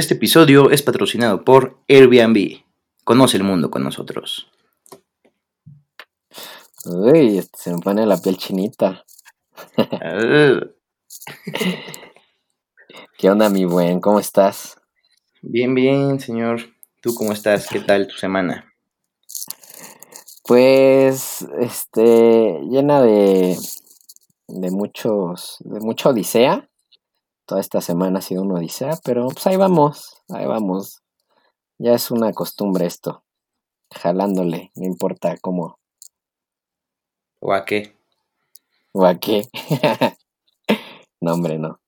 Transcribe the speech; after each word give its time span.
Este 0.00 0.14
episodio 0.14 0.70
es 0.70 0.80
patrocinado 0.80 1.44
por 1.44 1.76
Airbnb. 1.86 2.62
Conoce 3.04 3.36
el 3.36 3.42
mundo 3.42 3.70
con 3.70 3.84
nosotros. 3.84 4.50
Uy, 6.86 7.46
se 7.54 7.74
me 7.74 7.82
pone 7.82 8.06
la 8.06 8.16
piel 8.16 8.38
chinita. 8.38 9.04
¿Qué 13.18 13.30
onda, 13.30 13.50
mi 13.50 13.66
buen? 13.66 14.00
¿Cómo 14.00 14.18
estás? 14.18 14.80
Bien, 15.42 15.74
bien, 15.74 16.18
señor. 16.18 16.62
¿Tú 17.02 17.12
cómo 17.14 17.32
estás? 17.32 17.68
¿Qué 17.68 17.80
tal 17.80 18.06
tu 18.06 18.16
semana? 18.16 18.72
Pues, 20.44 21.46
este, 21.60 22.58
llena 22.70 23.02
de, 23.02 23.54
de 24.48 24.70
muchos, 24.70 25.58
de 25.60 25.80
mucha 25.80 26.08
odisea. 26.08 26.69
Toda 27.50 27.62
esta 27.62 27.80
semana 27.80 28.20
ha 28.20 28.22
sido 28.22 28.42
una 28.42 28.60
odisea, 28.60 29.00
pero 29.04 29.26
pues 29.26 29.44
ahí 29.48 29.56
vamos, 29.56 30.22
ahí 30.28 30.46
vamos. 30.46 31.02
Ya 31.78 31.94
es 31.94 32.12
una 32.12 32.32
costumbre 32.32 32.86
esto, 32.86 33.24
jalándole, 33.92 34.70
no 34.76 34.86
importa 34.86 35.36
cómo. 35.40 35.76
¿O 37.40 37.52
a 37.52 37.64
qué? 37.64 37.96
¿O 38.92 39.04
a 39.04 39.18
qué? 39.18 39.48
no, 41.20 41.34
hombre, 41.34 41.58
no. 41.58 41.80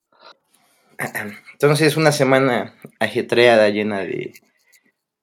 Entonces, 1.52 1.97
una 1.97 2.10
semana 2.10 2.74
ajetreada, 2.99 3.69
llena 3.69 4.01
de, 4.01 4.33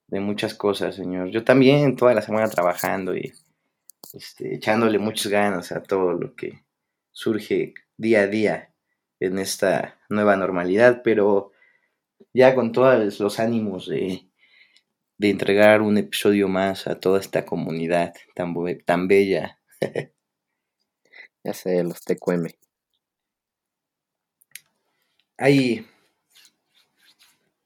de 0.08 0.20
muchas 0.22 0.54
cosas, 0.54 0.96
señor. 0.96 1.32
Yo 1.32 1.44
también, 1.44 1.98
toda 1.98 2.14
la 2.14 2.22
semana 2.22 2.48
trabajando 2.48 3.14
y 3.14 3.34
este, 4.14 4.56
echándole 4.56 5.00
muchas 5.00 5.28
ganas 5.28 5.74
a 5.74 5.84
todo 5.84 6.14
lo 6.14 6.34
que 6.34 6.64
surge 7.12 7.74
día 7.98 8.22
a 8.22 8.28
día 8.28 8.69
en 9.20 9.40
esta 9.40 10.00
nueva 10.10 10.36
normalidad, 10.36 11.02
pero 11.04 11.52
ya 12.34 12.56
con 12.56 12.72
todos 12.72 13.20
los 13.20 13.40
ánimos 13.40 13.88
de, 13.88 14.30
de 15.18 15.30
entregar 15.30 15.82
un 15.82 15.98
episodio 15.98 16.48
más 16.48 16.88
a 16.88 17.00
toda 17.00 17.20
esta 17.20 17.46
comunidad 17.46 18.14
tan, 18.36 18.54
tan 18.86 19.08
bella. 19.08 19.60
ya 21.44 21.54
sé, 21.54 21.84
los 21.84 22.02
TQM. 22.02 22.48
Hay 25.38 25.86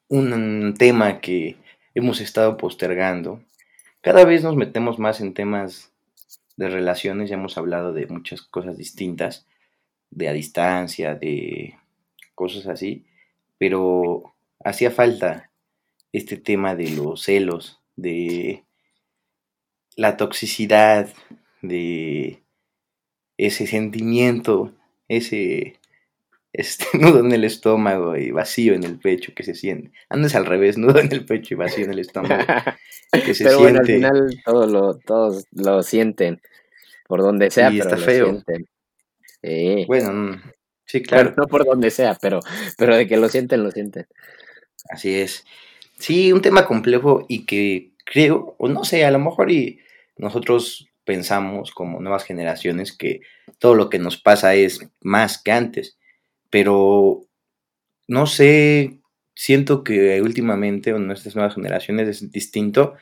un 0.08 0.76
tema 0.78 1.22
que 1.22 1.58
hemos 1.96 2.22
estado 2.22 2.58
postergando. 2.58 3.44
Cada 4.02 4.26
vez 4.26 4.44
nos 4.44 4.56
metemos 4.56 5.00
más 5.00 5.22
en 5.22 5.34
temas 5.34 5.92
de 6.56 6.70
relaciones, 6.70 7.30
ya 7.30 7.36
hemos 7.36 7.58
hablado 7.58 7.94
de 7.94 8.06
muchas 8.08 8.42
cosas 8.42 8.78
distintas, 8.78 9.48
de 10.16 10.28
a 10.28 10.33
distancia, 10.33 11.16
de 11.16 11.75
cosas 12.36 12.67
así, 12.67 13.06
pero 13.58 14.33
hacía 14.64 14.92
falta 14.92 15.52
este 16.11 16.38
tema 16.38 16.75
de 16.75 16.92
los 16.92 17.23
celos, 17.23 17.81
de 17.95 18.64
la 19.95 20.17
toxicidad, 20.17 21.09
de 21.61 22.44
ese 23.38 23.67
sentimiento, 23.67 24.73
ese 25.08 25.80
este, 26.53 26.86
nudo 26.97 27.19
en 27.19 27.31
el 27.31 27.44
estómago 27.44 28.16
y 28.16 28.31
vacío 28.31 28.73
en 28.73 28.84
el 28.84 29.00
pecho 29.00 29.34
que 29.36 29.44
se 29.44 29.56
siente. 29.56 29.91
Andes 30.09 30.36
al 30.36 30.45
revés, 30.45 30.78
nudo 30.78 31.00
en 31.00 31.11
el 31.11 31.25
pecho 31.25 31.56
y 31.56 31.58
vacío 31.58 31.86
en 31.86 31.91
el 31.91 32.00
estómago. 32.00 32.44
Que 33.11 33.34
se 33.34 33.45
pero 33.45 33.58
siente. 33.58 33.61
Bueno, 33.61 33.80
al 33.80 33.86
final 33.86 34.41
todo 34.45 34.67
lo, 34.67 34.97
todos 35.00 35.45
lo 35.52 35.81
sienten, 35.81 36.41
por 37.08 37.22
donde 37.22 37.50
sea, 37.50 37.69
pero 37.69 37.84
está 37.84 37.95
lo 37.97 38.03
feo. 38.03 38.25
sienten. 38.25 38.67
Bueno, 39.88 40.14
mm, 40.14 40.42
sí, 40.86 41.02
claro. 41.04 41.34
no 41.38 41.48
por 41.48 41.66
donde 41.66 41.92
sea, 41.92 42.18
pero, 42.22 42.40
pero 42.78 42.96
de 42.96 43.08
que 43.08 43.18
lo 43.18 43.30
sienten, 43.30 43.64
lo 43.64 43.72
sienten. 43.72 44.08
Así 44.90 45.14
es. 45.14 45.46
Sí, 45.98 46.31
un 46.31 46.42
tema 46.42 46.66
complejo 46.66 47.26
y 47.30 47.46
que 47.46 47.92
creo, 48.06 48.56
o 48.58 48.68
no 48.68 48.84
sé, 48.84 49.06
a 49.06 49.12
lo 49.12 49.20
mejor 49.20 49.52
y 49.52 49.80
nosotros 50.18 50.88
pensamos 51.06 51.72
como 51.72 52.00
nuevas 52.00 52.24
generaciones 52.24 52.96
que 52.96 53.22
todo 53.59 53.76
lo 53.76 53.90
que 53.90 54.00
nos 54.00 54.18
pasa 54.18 54.56
es 54.56 54.88
más 55.02 55.42
que 55.42 55.52
antes 55.52 55.98
pero 56.53 57.26
no 58.08 58.28
sé, 58.28 59.00
siento 59.34 59.84
que 59.84 60.22
últimamente 60.22 60.92
en 60.92 61.08
nuestras 61.08 61.36
nuevas 61.36 61.56
generaciones 61.56 62.08
es 62.08 62.32
distinto 62.32 62.94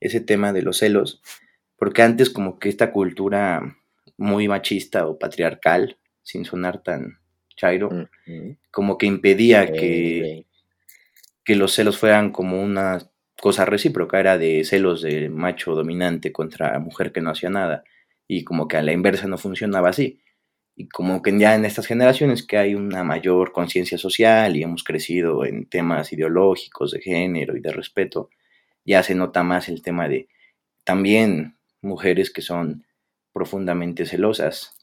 ese 0.00 0.22
tema 0.22 0.54
de 0.54 0.62
los 0.62 0.78
celos, 0.78 1.20
porque 1.76 2.00
antes 2.00 2.30
como 2.30 2.58
que 2.58 2.70
esta 2.70 2.92
cultura 2.92 3.76
muy 4.16 4.48
machista 4.48 5.06
o 5.06 5.18
patriarcal, 5.18 5.98
sin 6.22 6.44
sonar 6.44 6.82
tan 6.82 7.18
chairo, 7.56 8.08
como 8.70 8.98
que 8.98 9.06
impedía 9.06 9.70
que, 9.72 10.46
que 11.44 11.56
los 11.56 11.72
celos 11.72 11.98
fueran 11.98 12.32
como 12.32 12.62
una 12.62 13.10
cosa 13.40 13.64
recíproca, 13.64 14.20
era 14.20 14.38
de 14.38 14.64
celos 14.64 15.02
de 15.02 15.28
macho 15.28 15.74
dominante 15.74 16.32
contra 16.32 16.78
mujer 16.78 17.12
que 17.12 17.20
no 17.20 17.30
hacía 17.30 17.50
nada, 17.50 17.84
y 18.26 18.44
como 18.44 18.68
que 18.68 18.76
a 18.76 18.82
la 18.82 18.92
inversa 18.92 19.26
no 19.26 19.38
funcionaba 19.38 19.90
así. 19.90 20.20
Y 20.76 20.88
como 20.88 21.22
que 21.22 21.38
ya 21.38 21.54
en 21.54 21.64
estas 21.64 21.86
generaciones 21.86 22.44
que 22.44 22.58
hay 22.58 22.74
una 22.74 23.04
mayor 23.04 23.52
conciencia 23.52 23.96
social 23.96 24.56
y 24.56 24.62
hemos 24.62 24.82
crecido 24.82 25.44
en 25.44 25.66
temas 25.66 26.12
ideológicos 26.12 26.90
de 26.90 27.00
género 27.00 27.56
y 27.56 27.60
de 27.60 27.70
respeto, 27.70 28.30
ya 28.84 29.02
se 29.02 29.14
nota 29.14 29.42
más 29.42 29.68
el 29.68 29.82
tema 29.82 30.08
de 30.08 30.28
también 30.82 31.56
mujeres 31.80 32.30
que 32.30 32.42
son 32.42 32.84
profundamente 33.34 34.06
celosas 34.06 34.74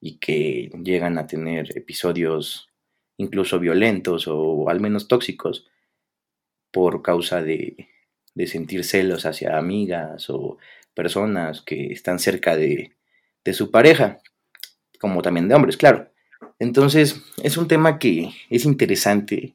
y 0.00 0.18
que 0.18 0.70
llegan 0.84 1.18
a 1.18 1.26
tener 1.26 1.76
episodios 1.76 2.68
incluso 3.16 3.58
violentos 3.58 4.26
o 4.28 4.68
al 4.68 4.78
menos 4.78 5.08
tóxicos 5.08 5.66
por 6.70 7.02
causa 7.02 7.42
de, 7.42 7.88
de 8.34 8.46
sentir 8.46 8.84
celos 8.84 9.26
hacia 9.26 9.58
amigas 9.58 10.30
o 10.30 10.58
personas 10.94 11.62
que 11.62 11.86
están 11.86 12.20
cerca 12.20 12.56
de, 12.56 12.92
de 13.44 13.54
su 13.54 13.72
pareja 13.72 14.20
como 15.00 15.22
también 15.22 15.48
de 15.48 15.54
hombres, 15.54 15.76
claro. 15.76 16.10
Entonces, 16.58 17.22
es 17.42 17.56
un 17.56 17.68
tema 17.68 17.98
que 17.98 18.30
es 18.48 18.64
interesante 18.64 19.54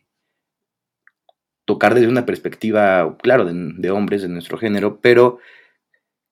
tocar 1.65 1.93
desde 1.93 2.07
una 2.07 2.25
perspectiva, 2.25 3.17
claro, 3.21 3.45
de, 3.45 3.91
hombres 3.91 4.21
de 4.21 4.27
nuestro 4.27 4.57
género, 4.57 4.99
pero 5.01 5.39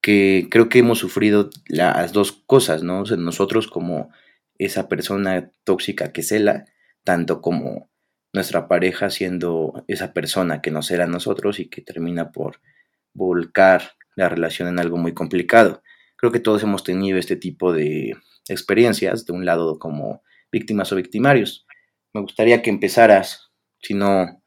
que 0.07 0.47
creo 0.50 0.69
que 0.69 0.79
hemos 0.79 1.00
sufrido 1.00 1.50
las 1.68 2.13
dos 2.13 2.31
cosas, 2.31 2.81
¿no? 2.81 3.03
nosotros 3.03 3.68
como 3.68 4.09
esa 4.57 4.88
persona 4.88 5.51
tóxica 5.66 6.13
que 6.13 6.23
cela, 6.23 6.63
tanto 7.03 7.41
como 7.41 7.90
nuestra 8.31 8.69
pareja 8.69 9.09
siendo 9.09 9.84
esa 9.90 10.13
persona 10.13 10.62
que 10.62 10.72
no 10.72 10.81
será 10.81 11.07
nosotros 11.07 11.59
y 11.59 11.68
que 11.68 11.81
termina 11.81 12.31
por 12.31 12.62
volcar 13.13 13.97
la 14.16 14.29
relación 14.29 14.69
en 14.69 14.79
algo 14.79 14.95
muy 14.95 15.13
complicado. 15.13 15.84
Creo 16.16 16.31
que 16.31 16.39
todos 16.39 16.63
hemos 16.63 16.85
tenido 16.85 17.18
este 17.19 17.35
tipo 17.35 17.74
de 17.74 18.16
experiencias, 18.47 19.25
de 19.25 19.34
un 19.34 19.44
lado 19.44 19.78
como 19.78 20.24
víctimas 20.53 20.89
o 20.94 20.95
victimarios. 20.95 21.68
Me 22.13 22.22
gustaría 22.22 22.62
que 22.62 22.69
empezaras, 22.69 23.51
si 23.81 23.94
no, 23.94 24.41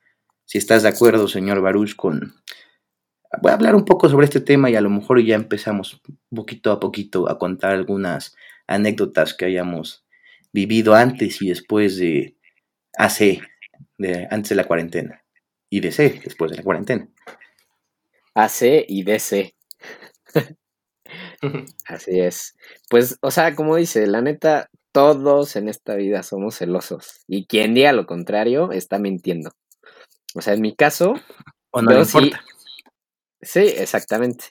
si 0.47 0.57
estás 0.57 0.85
de 0.85 0.89
acuerdo, 0.89 1.29
señor 1.29 1.61
Baruch, 1.61 1.97
con... 1.97 2.33
Voy 3.43 3.51
a 3.51 3.55
hablar 3.55 3.77
un 3.77 3.85
poco 3.85 4.09
sobre 4.09 4.25
este 4.25 4.41
tema 4.41 4.71
y 4.71 4.77
a 4.77 4.81
lo 4.81 4.91
mejor 4.91 5.23
ya 5.23 5.37
empezamos 5.37 6.01
poquito 6.35 6.73
a 6.73 6.81
poquito 6.81 7.31
a 7.31 7.39
contar 7.39 7.73
algunas 7.73 8.35
anécdotas 8.67 9.35
que 9.35 9.45
hayamos 9.45 10.05
vivido 10.53 10.95
antes 10.95 11.41
y 11.41 11.49
después 11.49 11.97
de 11.97 12.37
hace, 12.97 13.41
de, 13.99 14.27
antes 14.31 14.51
de 14.51 14.57
la 14.57 14.65
cuarentena 14.65 15.25
y 15.69 15.81
de 15.81 15.93
C, 15.93 16.21
después 16.25 16.51
de 16.51 16.57
la 16.57 16.65
cuarentena. 16.65 17.09
AC 18.35 18.85
y 18.89 19.05
DC. 19.05 19.55
Así 21.87 22.21
es. 22.21 22.57
Pues, 22.89 23.19
o 23.23 23.31
sea, 23.31 23.55
como 23.55 23.77
dice, 23.77 24.07
la 24.07 24.23
neta, 24.23 24.71
todos 24.93 25.57
en 25.57 25.69
esta 25.69 25.95
vida 25.95 26.23
somos 26.23 26.59
celosos. 26.59 27.23
Y 27.27 27.47
quien 27.47 27.75
diga 27.75 27.93
lo 27.93 28.07
contrario 28.07 28.73
está 28.73 28.99
mintiendo. 28.99 29.51
O 30.35 30.43
sea, 30.43 30.55
en 30.55 30.61
mi 30.61 30.75
caso. 30.75 31.15
O 31.71 31.83
no 31.83 32.01
importa. 32.01 32.43
Sí, 32.45 32.60
exactamente. 33.43 34.47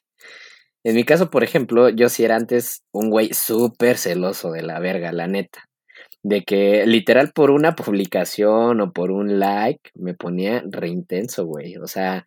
En 0.83 0.95
mi 0.95 1.03
caso, 1.03 1.29
por 1.29 1.43
ejemplo, 1.43 1.89
yo 1.89 2.09
sí 2.09 2.23
era 2.23 2.35
antes 2.35 2.83
un 2.91 3.09
güey 3.09 3.33
súper 3.33 3.97
celoso 3.97 4.51
de 4.51 4.63
la 4.63 4.79
verga, 4.79 5.11
la 5.11 5.27
neta. 5.27 5.65
De 6.23 6.43
que 6.43 6.85
literal 6.85 7.31
por 7.33 7.51
una 7.51 7.75
publicación 7.75 8.81
o 8.81 8.91
por 8.93 9.11
un 9.11 9.39
like 9.39 9.91
me 9.95 10.13
ponía 10.13 10.63
reintenso, 10.69 11.45
güey. 11.45 11.77
O 11.77 11.87
sea, 11.87 12.25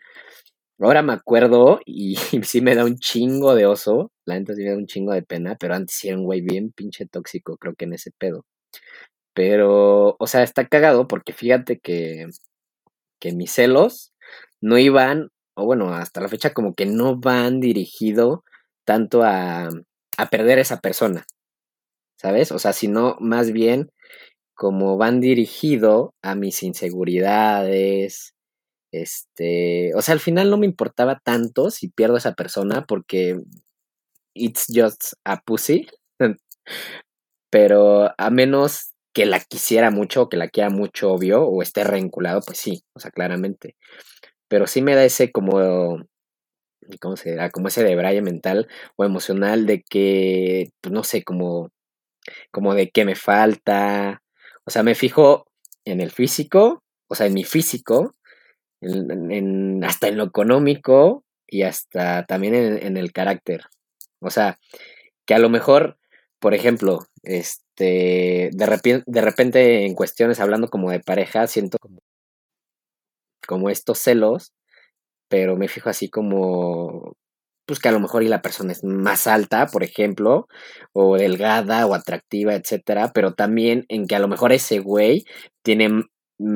Ahora 0.83 1.03
me 1.03 1.13
acuerdo 1.13 1.81
y, 1.87 2.17
sí 2.43 2.61
me 2.61 2.75
da 2.75 2.85
un 2.85 2.97
chingo 2.99 3.55
de 3.55 3.67
oso. 3.67 4.11
La 4.25 4.39
neta 4.39 4.55
sí 4.55 4.63
me 4.65 4.71
da 4.71 4.77
un 4.77 4.87
chingo 4.87 5.13
de 5.13 5.23
pena, 5.23 5.57
pero 5.59 5.75
antes 5.75 5.97
sí 5.97 6.09
era 6.09 6.19
un 6.19 6.25
güey 6.25 6.41
bien 6.41 6.73
pinche 6.73 7.07
tóxico, 7.07 7.57
creo 7.57 7.75
que 7.75 7.85
en 7.85 7.95
ese 7.95 8.11
pedo. 8.19 8.45
Pero, 9.35 10.17
o 10.19 10.27
sea, 10.27 10.43
está 10.43 10.67
cagado 10.69 11.09
porque 11.09 11.33
fíjate 11.33 11.79
que, 11.79 12.27
que 13.21 13.33
mis 13.33 13.53
celos 13.53 14.13
no 14.61 14.79
iban, 14.79 15.31
o 15.55 15.65
bueno, 15.67 15.95
hasta 15.95 16.21
la 16.21 16.29
fecha 16.29 16.53
como 16.55 16.75
que 16.75 16.87
no 16.87 17.17
van 17.17 17.61
dirigido 17.61 18.45
tanto 18.87 19.23
a, 19.25 19.69
a 20.19 20.27
perder 20.31 20.59
a 20.59 20.63
esa 20.63 20.81
persona, 20.81 21.27
¿sabes? 22.19 22.53
O 22.53 22.59
sea, 22.59 22.73
sino 22.73 23.17
más 23.21 23.53
bien 23.53 23.91
como 24.55 24.97
van 24.99 25.21
dirigido 25.21 26.15
a 26.23 26.35
mis 26.37 26.63
inseguridades, 26.63 28.35
Este, 28.93 29.95
o 29.97 30.03
sea, 30.03 30.15
al 30.15 30.21
final 30.21 30.51
no 30.51 30.59
me 30.59 30.67
importaba 30.67 31.21
tanto 31.25 31.71
si 31.71 31.89
pierdo 31.91 32.17
a 32.17 32.19
esa 32.19 32.35
persona 32.35 32.85
porque 32.87 33.39
it's 34.35 34.67
just 34.75 35.15
a 35.25 35.41
pussy. 35.43 35.89
Pero 37.51 38.11
a 38.19 38.31
menos 38.31 38.93
que 39.15 39.27
la 39.27 39.41
quisiera 39.41 39.91
mucho, 39.91 40.23
o 40.23 40.29
que 40.29 40.37
la 40.39 40.49
quiera 40.49 40.71
mucho, 40.71 41.13
obvio, 41.13 41.45
o 41.47 41.63
esté 41.63 41.85
reenculado, 41.85 42.41
pues 42.47 42.59
sí, 42.59 42.83
o 42.95 43.01
sea, 43.01 43.11
claramente. 43.11 43.77
Pero 44.53 44.67
sí 44.67 44.83
me 44.83 44.95
da 44.95 45.03
ese 45.03 45.33
como, 45.33 46.05
¿cómo 47.01 47.17
se 47.17 47.31
dirá? 47.31 47.49
Como 47.49 47.69
ese 47.69 47.85
debraye 47.85 48.21
mental 48.21 48.69
o 48.97 49.05
emocional 49.07 49.65
de 49.65 49.83
que, 49.83 50.69
pues 50.83 50.93
no 50.93 51.05
sé, 51.05 51.25
como, 51.25 51.71
como 52.51 52.75
de 52.75 52.91
que 52.91 53.07
me 53.07 53.15
falta. 53.15 54.23
O 54.67 54.71
sea, 54.71 54.83
me 54.83 54.95
fijo 54.95 55.47
en 55.87 56.03
el 56.03 56.11
físico, 56.11 56.83
o 57.09 57.15
sea, 57.15 57.29
en 57.29 57.33
mi 57.33 57.45
físico, 57.45 58.15
hasta 58.83 60.09
en 60.09 60.19
lo 60.19 60.25
económico 60.25 61.25
y 61.47 61.63
hasta 61.63 62.27
también 62.27 62.55
en, 62.55 62.87
en 62.87 62.99
el 62.99 63.11
carácter. 63.11 63.63
O 64.21 64.29
sea, 64.29 64.59
que 65.25 65.33
a 65.33 65.39
lo 65.39 65.49
mejor, 65.49 65.97
por 66.41 66.53
ejemplo, 66.53 67.07
este, 67.23 68.51
de 68.53 68.67
repente, 68.67 69.05
de 69.07 69.21
repente 69.23 69.87
en 69.87 69.95
cuestiones 69.95 70.41
hablando 70.41 70.69
como 70.69 70.91
de 70.91 71.01
pareja, 71.01 71.47
siento 71.47 71.79
como, 71.79 72.01
como 73.47 73.71
estos 73.71 73.99
celos, 73.99 74.53
pero 75.29 75.57
me 75.57 75.69
fijo 75.69 75.91
así 75.91 76.11
como, 76.11 77.17
pues 77.67 77.81
que 77.81 77.89
a 77.89 77.93
lo 77.93 78.01
mejor 78.01 78.23
y 78.23 78.29
la 78.29 78.43
persona 78.43 78.73
es 78.73 78.85
más 78.85 79.27
alta, 79.27 79.67
por 79.67 79.85
ejemplo, 79.85 80.49
o 80.93 81.17
delgada 81.17 81.87
o 81.87 81.95
atractiva, 81.95 82.55
etcétera, 82.55 83.13
pero 83.15 83.35
también 83.35 83.85
en 83.89 84.07
que 84.07 84.17
a 84.17 84.19
lo 84.19 84.29
mejor 84.29 84.53
ese 84.53 84.81
güey 84.81 85.25
tiene, 85.63 86.05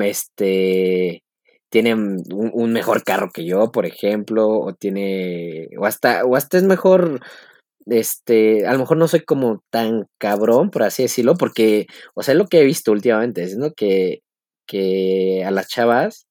este, 0.02 1.22
tiene 1.70 1.94
un, 1.94 2.22
un, 2.30 2.72
mejor 2.72 3.02
carro 3.04 3.30
que 3.32 3.44
yo, 3.44 3.70
por 3.72 3.86
ejemplo, 3.86 4.48
o 4.48 4.74
tiene, 4.74 5.68
o 5.78 5.86
hasta, 5.86 6.24
o 6.24 6.36
hasta 6.36 6.58
es 6.58 6.64
mejor, 6.64 7.20
este, 7.86 8.66
a 8.66 8.72
lo 8.72 8.80
mejor 8.80 8.96
no 8.98 9.08
soy 9.08 9.20
como 9.20 9.62
tan 9.70 10.06
cabrón, 10.18 10.70
por 10.70 10.82
así 10.82 11.04
decirlo, 11.04 11.36
porque, 11.36 11.86
o 12.14 12.22
sea, 12.22 12.34
lo 12.34 12.46
que 12.46 12.60
he 12.60 12.64
visto 12.64 12.92
últimamente 12.92 13.42
es, 13.44 13.56
¿no? 13.56 13.72
Que, 13.72 14.22
que 14.66 15.44
a 15.46 15.50
las 15.50 15.68
chavas, 15.68 16.25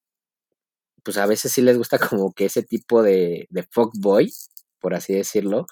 pues 1.05 1.17
a 1.17 1.25
veces 1.27 1.53
sí 1.53 1.61
les 1.61 1.77
gusta 1.77 1.99
como 1.99 2.33
que 2.33 2.45
ese 2.45 2.63
tipo 2.63 3.03
de, 3.03 3.47
de 3.49 3.63
fuckboy, 3.71 4.29
por 4.81 4.95
así 4.95 5.13
decirlo, 5.13 5.67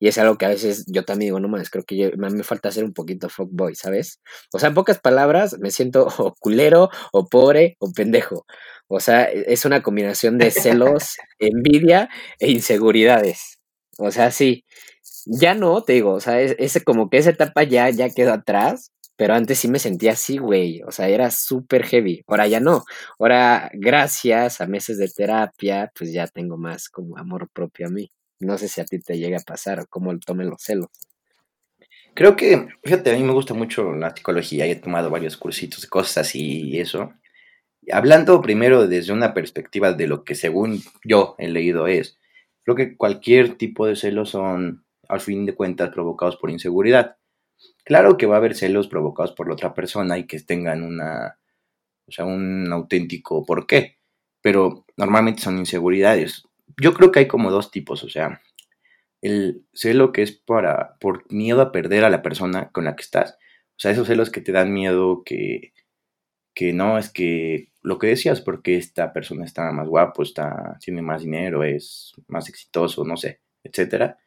y 0.00 0.08
es 0.08 0.16
algo 0.16 0.38
que 0.38 0.46
a 0.46 0.48
veces 0.48 0.86
yo 0.88 1.04
también 1.04 1.28
digo, 1.28 1.40
no 1.40 1.48
mames, 1.48 1.68
creo 1.68 1.84
que 1.84 1.96
yo, 1.96 2.08
me 2.16 2.42
falta 2.42 2.72
ser 2.72 2.84
un 2.84 2.94
poquito 2.94 3.28
fuckboy, 3.28 3.74
¿sabes? 3.74 4.20
O 4.52 4.58
sea, 4.58 4.70
en 4.70 4.74
pocas 4.74 4.98
palabras, 4.98 5.58
me 5.60 5.70
siento 5.70 6.06
o 6.18 6.34
culero, 6.40 6.88
o 7.12 7.28
pobre, 7.28 7.76
o 7.78 7.92
pendejo. 7.92 8.46
O 8.88 8.98
sea, 8.98 9.24
es 9.24 9.66
una 9.66 9.82
combinación 9.82 10.38
de 10.38 10.50
celos, 10.50 11.16
envidia 11.38 12.08
e 12.38 12.50
inseguridades. 12.50 13.58
O 13.98 14.10
sea, 14.10 14.30
sí, 14.30 14.64
ya 15.26 15.54
no, 15.54 15.82
te 15.82 15.92
digo, 15.94 16.12
o 16.14 16.20
sea, 16.20 16.40
es, 16.40 16.82
como 16.84 17.10
que 17.10 17.18
esa 17.18 17.30
etapa 17.30 17.62
ya, 17.64 17.90
ya 17.90 18.08
quedó 18.08 18.32
atrás, 18.32 18.92
pero 19.20 19.34
antes 19.34 19.58
sí 19.58 19.68
me 19.68 19.78
sentía 19.78 20.12
así, 20.12 20.38
güey, 20.38 20.80
o 20.80 20.90
sea, 20.90 21.06
era 21.06 21.30
súper 21.30 21.84
heavy. 21.84 22.24
Ahora 22.26 22.46
ya 22.46 22.58
no, 22.58 22.84
ahora 23.18 23.70
gracias 23.74 24.62
a 24.62 24.66
meses 24.66 24.96
de 24.96 25.10
terapia, 25.14 25.92
pues 25.94 26.10
ya 26.10 26.26
tengo 26.26 26.56
más 26.56 26.88
como 26.88 27.18
amor 27.18 27.50
propio 27.52 27.88
a 27.88 27.90
mí. 27.90 28.10
No 28.38 28.56
sé 28.56 28.66
si 28.66 28.80
a 28.80 28.86
ti 28.86 28.98
te 28.98 29.18
llega 29.18 29.36
a 29.36 29.44
pasar 29.44 29.80
o 29.80 29.86
cómo 29.90 30.18
tomen 30.20 30.48
los 30.48 30.62
celos. 30.62 30.88
Creo 32.14 32.34
que, 32.34 32.68
fíjate, 32.82 33.10
a 33.10 33.14
mí 33.14 33.22
me 33.22 33.34
gusta 33.34 33.52
mucho 33.52 33.92
la 33.92 34.16
psicología 34.16 34.64
he 34.64 34.76
tomado 34.76 35.10
varios 35.10 35.36
cursitos 35.36 35.84
cosas 35.84 36.26
así 36.26 36.70
y 36.70 36.80
eso. 36.80 37.12
Hablando 37.92 38.40
primero 38.40 38.88
desde 38.88 39.12
una 39.12 39.34
perspectiva 39.34 39.92
de 39.92 40.06
lo 40.06 40.24
que 40.24 40.34
según 40.34 40.80
yo 41.04 41.34
he 41.36 41.48
leído 41.48 41.88
es, 41.88 42.18
creo 42.62 42.74
que 42.74 42.96
cualquier 42.96 43.58
tipo 43.58 43.86
de 43.86 43.96
celos 43.96 44.30
son 44.30 44.86
al 45.10 45.20
fin 45.20 45.44
de 45.44 45.54
cuentas 45.54 45.90
provocados 45.90 46.38
por 46.38 46.48
inseguridad. 46.48 47.19
Claro 47.84 48.16
que 48.16 48.26
va 48.26 48.36
a 48.36 48.38
haber 48.38 48.54
celos 48.54 48.88
provocados 48.88 49.32
por 49.32 49.48
la 49.48 49.54
otra 49.54 49.74
persona 49.74 50.18
y 50.18 50.26
que 50.26 50.40
tengan 50.40 50.82
una, 50.82 51.38
o 52.06 52.12
sea, 52.12 52.24
un 52.24 52.72
auténtico 52.72 53.44
porqué, 53.44 53.98
pero 54.42 54.86
normalmente 54.96 55.42
son 55.42 55.58
inseguridades. 55.58 56.44
Yo 56.80 56.94
creo 56.94 57.12
que 57.12 57.20
hay 57.20 57.28
como 57.28 57.50
dos 57.50 57.70
tipos, 57.70 58.04
o 58.04 58.08
sea, 58.08 58.42
el 59.22 59.66
celo 59.74 60.12
que 60.12 60.22
es 60.22 60.32
para 60.32 60.96
por 61.00 61.30
miedo 61.32 61.60
a 61.62 61.72
perder 61.72 62.04
a 62.04 62.10
la 62.10 62.22
persona 62.22 62.70
con 62.72 62.84
la 62.84 62.96
que 62.96 63.02
estás. 63.02 63.32
O 63.72 63.78
sea, 63.82 63.90
esos 63.92 64.06
celos 64.08 64.30
que 64.30 64.40
te 64.40 64.52
dan 64.52 64.72
miedo 64.72 65.22
que 65.24 65.72
que 66.54 66.72
no 66.72 66.98
es 66.98 67.10
que 67.10 67.72
lo 67.82 67.98
que 67.98 68.08
decías 68.08 68.40
porque 68.42 68.76
esta 68.76 69.12
persona 69.12 69.44
está 69.44 69.70
más 69.72 69.88
guapo, 69.88 70.22
está 70.22 70.76
tiene 70.80 71.02
más 71.02 71.22
dinero, 71.22 71.64
es 71.64 72.12
más 72.28 72.48
exitoso, 72.48 73.04
no 73.04 73.16
sé, 73.16 73.40
etcétera 73.64 74.18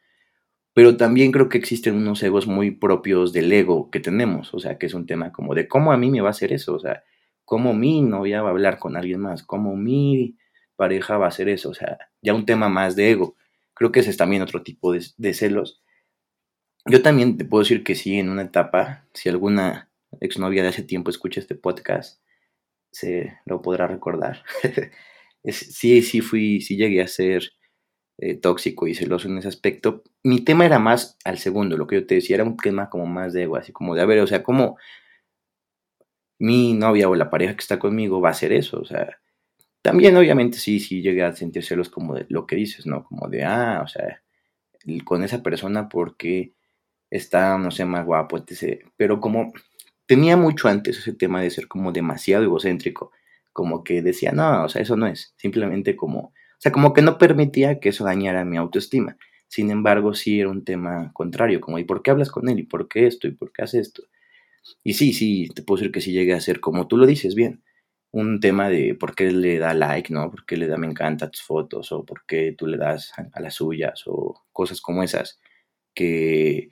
pero 0.74 0.96
también 0.96 1.30
creo 1.32 1.48
que 1.48 1.56
existen 1.56 1.94
unos 1.94 2.22
egos 2.24 2.48
muy 2.48 2.72
propios 2.72 3.32
del 3.32 3.52
ego 3.52 3.90
que 3.90 4.00
tenemos, 4.00 4.52
o 4.52 4.58
sea, 4.58 4.76
que 4.76 4.86
es 4.86 4.94
un 4.94 5.06
tema 5.06 5.32
como 5.32 5.54
de 5.54 5.68
cómo 5.68 5.92
a 5.92 5.96
mí 5.96 6.10
me 6.10 6.20
va 6.20 6.28
a 6.28 6.30
hacer 6.30 6.52
eso, 6.52 6.74
o 6.74 6.80
sea, 6.80 7.04
cómo 7.44 7.74
mi 7.74 8.02
novia 8.02 8.42
va 8.42 8.48
a 8.48 8.52
hablar 8.52 8.78
con 8.78 8.96
alguien 8.96 9.20
más, 9.20 9.44
cómo 9.44 9.76
mi 9.76 10.36
pareja 10.76 11.16
va 11.16 11.26
a 11.26 11.28
hacer 11.28 11.48
eso, 11.48 11.70
o 11.70 11.74
sea, 11.74 11.98
ya 12.22 12.34
un 12.34 12.44
tema 12.44 12.68
más 12.68 12.96
de 12.96 13.12
ego. 13.12 13.36
Creo 13.74 13.92
que 13.92 14.00
ese 14.00 14.10
es 14.10 14.16
también 14.16 14.42
otro 14.42 14.62
tipo 14.62 14.92
de, 14.92 15.34
celos. 15.34 15.82
Yo 16.86 17.02
también 17.02 17.36
te 17.38 17.44
puedo 17.44 17.62
decir 17.62 17.84
que 17.84 17.94
sí, 17.94 18.18
en 18.18 18.28
una 18.28 18.42
etapa, 18.42 19.06
si 19.14 19.28
alguna 19.28 19.90
exnovia 20.20 20.62
de 20.62 20.68
hace 20.68 20.82
tiempo 20.82 21.10
escucha 21.10 21.40
este 21.40 21.54
podcast, 21.54 22.20
se 22.90 23.38
lo 23.46 23.62
podrá 23.62 23.86
recordar. 23.86 24.42
sí, 25.44 26.02
sí 26.02 26.20
fui, 26.20 26.60
sí 26.60 26.76
llegué 26.76 27.02
a 27.02 27.08
ser 27.08 27.52
eh, 28.18 28.36
tóxico 28.36 28.86
y 28.86 28.94
celoso 28.94 29.28
en 29.28 29.38
ese 29.38 29.48
aspecto. 29.48 30.02
Mi 30.22 30.40
tema 30.40 30.66
era 30.66 30.78
más 30.78 31.18
al 31.24 31.38
segundo, 31.38 31.76
lo 31.76 31.86
que 31.86 31.96
yo 31.96 32.06
te 32.06 32.16
decía, 32.16 32.36
era 32.36 32.44
un 32.44 32.56
tema 32.56 32.90
como 32.90 33.06
más 33.06 33.32
de 33.32 33.44
ego, 33.44 33.56
así 33.56 33.72
como 33.72 33.94
de, 33.94 34.02
a 34.02 34.06
ver, 34.06 34.20
o 34.20 34.26
sea, 34.26 34.42
¿cómo 34.42 34.76
mi 36.38 36.74
novia 36.74 37.08
o 37.08 37.14
la 37.14 37.30
pareja 37.30 37.54
que 37.54 37.60
está 37.60 37.78
conmigo 37.78 38.20
va 38.20 38.28
a 38.28 38.32
hacer 38.32 38.52
eso? 38.52 38.80
O 38.80 38.84
sea, 38.84 39.18
también 39.82 40.16
obviamente 40.16 40.58
sí, 40.58 40.80
sí 40.80 41.02
llegué 41.02 41.24
a 41.24 41.34
sentir 41.36 41.64
celos 41.64 41.90
como 41.90 42.14
de 42.14 42.26
lo 42.28 42.46
que 42.46 42.56
dices, 42.56 42.86
¿no? 42.86 43.04
Como 43.04 43.28
de, 43.28 43.44
ah, 43.44 43.82
o 43.84 43.88
sea, 43.88 44.22
con 45.04 45.24
esa 45.24 45.42
persona 45.42 45.88
porque 45.88 46.54
está, 47.10 47.58
no 47.58 47.70
sé, 47.70 47.84
más 47.84 48.06
guapo, 48.06 48.38
etc. 48.38 48.84
Pero 48.96 49.20
como 49.20 49.52
tenía 50.06 50.36
mucho 50.36 50.68
antes 50.68 50.98
ese 50.98 51.12
tema 51.14 51.42
de 51.42 51.50
ser 51.50 51.68
como 51.68 51.92
demasiado 51.92 52.44
egocéntrico, 52.44 53.12
como 53.52 53.84
que 53.84 54.02
decía, 54.02 54.32
no, 54.32 54.64
o 54.64 54.68
sea, 54.68 54.82
eso 54.82 54.96
no 54.96 55.06
es, 55.06 55.34
simplemente 55.38 55.96
como 55.96 56.32
sea, 56.64 56.72
como 56.72 56.94
que 56.94 57.02
no 57.02 57.18
permitía 57.18 57.78
que 57.78 57.90
eso 57.90 58.04
dañara 58.04 58.44
mi 58.44 58.56
autoestima. 58.56 59.18
Sin 59.48 59.70
embargo, 59.70 60.14
sí 60.14 60.40
era 60.40 60.48
un 60.48 60.64
tema 60.64 61.12
contrario, 61.12 61.60
como 61.60 61.78
¿y 61.78 61.84
por 61.84 62.02
qué 62.02 62.10
hablas 62.10 62.30
con 62.30 62.48
él? 62.48 62.58
¿Y 62.60 62.62
por 62.64 62.88
qué 62.88 63.06
esto? 63.06 63.28
¿Y 63.28 63.32
por 63.32 63.52
qué 63.52 63.62
hace 63.62 63.80
esto? 63.80 64.04
Y 64.82 64.94
sí, 64.94 65.12
sí, 65.12 65.48
te 65.54 65.62
puedo 65.62 65.78
decir 65.80 65.92
que 65.92 66.00
sí 66.00 66.12
llegué 66.12 66.32
a 66.34 66.40
ser, 66.40 66.60
como 66.60 66.88
tú 66.88 66.96
lo 66.96 67.06
dices 67.06 67.34
bien, 67.34 67.62
un 68.12 68.40
tema 68.40 68.70
de 68.70 68.94
por 68.94 69.14
qué 69.14 69.30
le 69.30 69.58
da 69.58 69.74
like, 69.74 70.12
¿no? 70.12 70.30
¿Por 70.30 70.46
qué 70.46 70.56
le 70.56 70.66
da 70.66 70.78
me 70.78 70.86
encanta 70.86 71.30
tus 71.30 71.42
fotos? 71.42 71.92
O 71.92 72.04
por 72.06 72.24
qué 72.26 72.54
tú 72.56 72.66
le 72.66 72.78
das 72.78 73.12
a, 73.18 73.40
las 73.40 73.54
suyas 73.56 74.04
o 74.06 74.42
cosas 74.52 74.80
como 74.80 75.02
esas 75.02 75.40
que, 75.94 76.70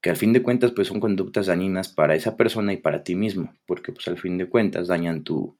que 0.00 0.10
al 0.10 0.16
fin 0.16 0.32
de 0.32 0.42
cuentas 0.42 0.72
pues 0.72 0.88
son 0.88 1.00
conductas 1.00 1.46
dañinas 1.46 1.88
para 1.88 2.14
esa 2.14 2.36
persona 2.36 2.72
y 2.72 2.78
para 2.78 3.02
ti 3.04 3.16
mismo, 3.16 3.54
porque 3.66 3.92
pues 3.92 4.06
al 4.08 4.18
fin 4.18 4.38
de 4.38 4.48
cuentas 4.48 4.88
dañan 4.88 5.24
tu, 5.24 5.58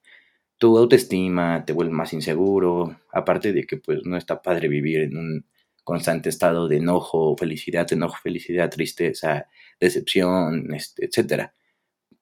tu 0.58 0.76
autoestima, 0.78 1.64
te 1.64 1.72
vuelve 1.72 1.92
más 1.92 2.12
inseguro, 2.12 3.00
aparte 3.12 3.52
de 3.52 3.66
que 3.66 3.76
pues 3.78 4.00
no 4.04 4.16
está 4.16 4.40
padre 4.42 4.68
vivir 4.68 5.00
en 5.00 5.16
un 5.16 5.46
constante 5.84 6.30
estado 6.30 6.68
de 6.68 6.78
enojo, 6.78 7.36
felicidad, 7.36 7.90
enojo, 7.92 8.16
felicidad, 8.22 8.70
tristeza, 8.70 9.46
decepción, 9.78 10.74
este, 10.74 11.06
etcétera, 11.06 11.54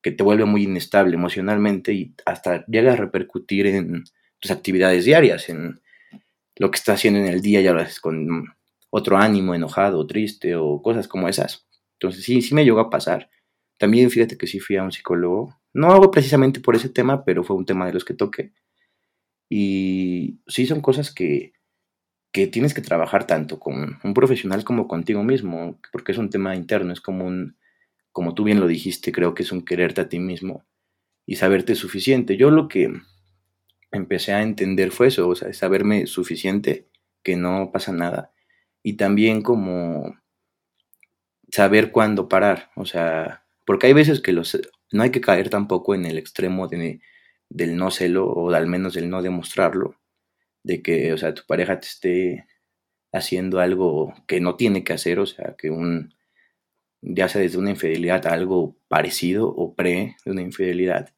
que 0.03 0.13
te 0.13 0.23
vuelve 0.23 0.45
muy 0.45 0.65
inestable 0.65 1.15
emocionalmente 1.15 1.93
y 1.93 2.15
hasta 2.27 2.67
llega 2.67 2.93
a 2.93 2.97
repercutir 2.97 3.67
en 3.67 4.05
tus 4.39 4.51
actividades 4.51 5.05
diarias, 5.07 5.49
en 5.49 5.81
lo 6.57 6.71
que 6.71 6.77
estás 6.77 6.97
haciendo 6.97 7.21
en 7.21 7.27
el 7.27 7.41
día, 7.41 7.61
ya 7.63 7.73
lo 7.73 7.81
haces 7.81 8.01
con 8.01 8.55
otro 8.91 9.17
ánimo, 9.17 9.55
enojado, 9.55 10.07
triste 10.07 10.57
o 10.57 10.83
cosas 10.83 11.09
como 11.09 11.29
esas. 11.29 11.67
Entonces 11.95 12.25
sí, 12.25 12.43
sí 12.43 12.55
me 12.55 12.65
llegó 12.65 12.81
a 12.81 12.91
pasar. 12.91 13.31
También 13.79 14.11
fíjate 14.11 14.37
que 14.37 14.47
sí 14.47 14.61
fui 14.61 14.77
a 14.77 14.83
un 14.83 14.93
psicólogo 14.93 15.59
no 15.75 15.93
hago 15.93 16.11
precisamente 16.11 16.61
por 16.61 16.77
ese 16.77 16.89
tema, 16.89 17.25
pero 17.25 17.45
fue 17.45 17.57
un 17.57 17.67
tema 17.67 17.87
de 17.87 17.93
los 17.93 18.05
que 18.05 18.15
toqué. 18.15 18.53
Y 19.51 20.41
sí 20.47 20.67
son 20.67 20.81
cosas 20.81 21.13
que, 21.13 21.53
que 22.33 22.47
tienes 22.47 22.75
que 22.75 22.83
trabajar 22.83 23.27
tanto 23.27 23.59
con 23.59 23.99
un 24.03 24.15
profesional 24.15 24.65
como 24.65 24.89
contigo 24.89 25.23
mismo, 25.23 25.79
porque 25.93 26.13
es 26.13 26.19
un 26.19 26.31
tema 26.31 26.57
interno, 26.57 26.93
es 26.93 27.01
como 27.01 27.27
un, 27.27 27.57
como 28.13 28.35
tú 28.35 28.45
bien 28.45 28.61
lo 28.61 28.69
dijiste, 28.69 29.13
creo 29.13 29.35
que 29.35 29.43
es 29.43 29.53
un 29.53 29.65
quererte 29.65 30.01
a 30.01 30.09
ti 30.09 30.19
mismo 30.21 30.65
y 31.27 31.37
saberte 31.37 31.75
suficiente. 31.75 32.37
Yo 32.37 32.51
lo 32.51 32.69
que 32.69 32.93
empecé 33.91 34.33
a 34.33 34.43
entender 34.43 34.93
fue 34.93 35.09
eso, 35.09 35.29
o 35.29 35.35
sea, 35.35 35.53
saberme 35.53 36.07
suficiente, 36.07 36.89
que 37.23 37.37
no 37.37 37.71
pasa 37.73 37.93
nada, 37.93 38.33
y 38.83 38.95
también 38.95 39.43
como 39.43 40.17
saber 41.51 41.91
cuándo 41.91 42.29
parar, 42.29 42.71
o 42.77 42.85
sea, 42.85 43.44
porque 43.65 43.89
hay 43.89 43.93
veces 43.93 44.21
que 44.21 44.33
los, 44.33 44.61
no 44.93 45.03
hay 45.03 45.11
que 45.11 45.21
caer 45.21 45.51
tampoco 45.51 45.95
en 45.95 46.07
el 46.07 46.19
extremo 46.19 46.69
de, 46.69 47.01
del 47.49 47.77
no 47.77 47.91
celo 47.91 48.27
o 48.27 48.51
al 48.53 48.67
menos 48.67 48.95
del 48.95 49.11
no 49.11 49.23
demostrarlo, 49.23 49.97
de 50.65 50.83
que, 50.83 51.13
o 51.13 51.19
sea, 51.19 51.35
tu 51.35 51.43
pareja 51.47 51.81
te 51.81 51.87
esté 51.87 52.47
haciendo 53.13 53.61
algo 53.61 54.15
que 54.27 54.41
no 54.41 54.57
tiene 54.57 54.85
que 54.85 54.95
hacer, 54.95 55.19
o 55.21 55.27
sea, 55.27 55.55
que 55.59 55.71
un, 55.71 56.15
ya 57.03 57.29
sea 57.29 57.43
desde 57.43 57.59
una 57.59 57.71
infidelidad 57.71 58.27
a 58.27 58.33
algo 58.33 58.77
parecido 58.89 59.49
o 59.49 59.75
pre 59.75 60.17
de 60.25 60.31
una 60.33 60.43
infidelidad, 60.43 61.15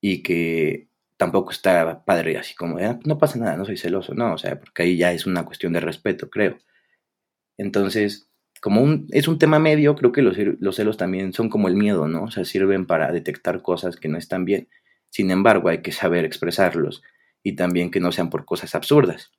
y 0.00 0.22
que 0.22 0.88
tampoco 1.16 1.50
está 1.52 2.04
padre 2.04 2.38
así 2.38 2.54
como, 2.54 2.78
ah, 2.78 2.98
no 3.04 3.18
pasa 3.18 3.38
nada, 3.38 3.56
no 3.56 3.64
soy 3.64 3.76
celoso, 3.76 4.14
no, 4.14 4.34
o 4.34 4.38
sea, 4.38 4.58
porque 4.60 4.84
ahí 4.84 4.96
ya 4.96 5.12
es 5.12 5.26
una 5.26 5.44
cuestión 5.44 5.72
de 5.72 5.80
respeto, 5.80 6.30
creo. 6.30 6.58
Entonces, 7.58 8.27
como 8.60 8.82
un, 8.82 9.06
es 9.10 9.28
un 9.28 9.38
tema 9.38 9.58
medio, 9.58 9.94
creo 9.94 10.12
que 10.12 10.22
los, 10.22 10.36
los 10.60 10.76
celos 10.76 10.96
también 10.96 11.32
son 11.32 11.48
como 11.48 11.68
el 11.68 11.76
miedo, 11.76 12.08
¿no? 12.08 12.24
O 12.24 12.30
sea, 12.30 12.44
sirven 12.44 12.86
para 12.86 13.12
detectar 13.12 13.62
cosas 13.62 13.96
que 13.96 14.08
no 14.08 14.18
están 14.18 14.44
bien. 14.44 14.68
Sin 15.10 15.30
embargo, 15.30 15.68
hay 15.68 15.82
que 15.82 15.92
saber 15.92 16.24
expresarlos 16.24 17.02
y 17.42 17.56
también 17.56 17.90
que 17.90 18.00
no 18.00 18.12
sean 18.12 18.30
por 18.30 18.44
cosas 18.44 18.74
absurdas. 18.74 19.30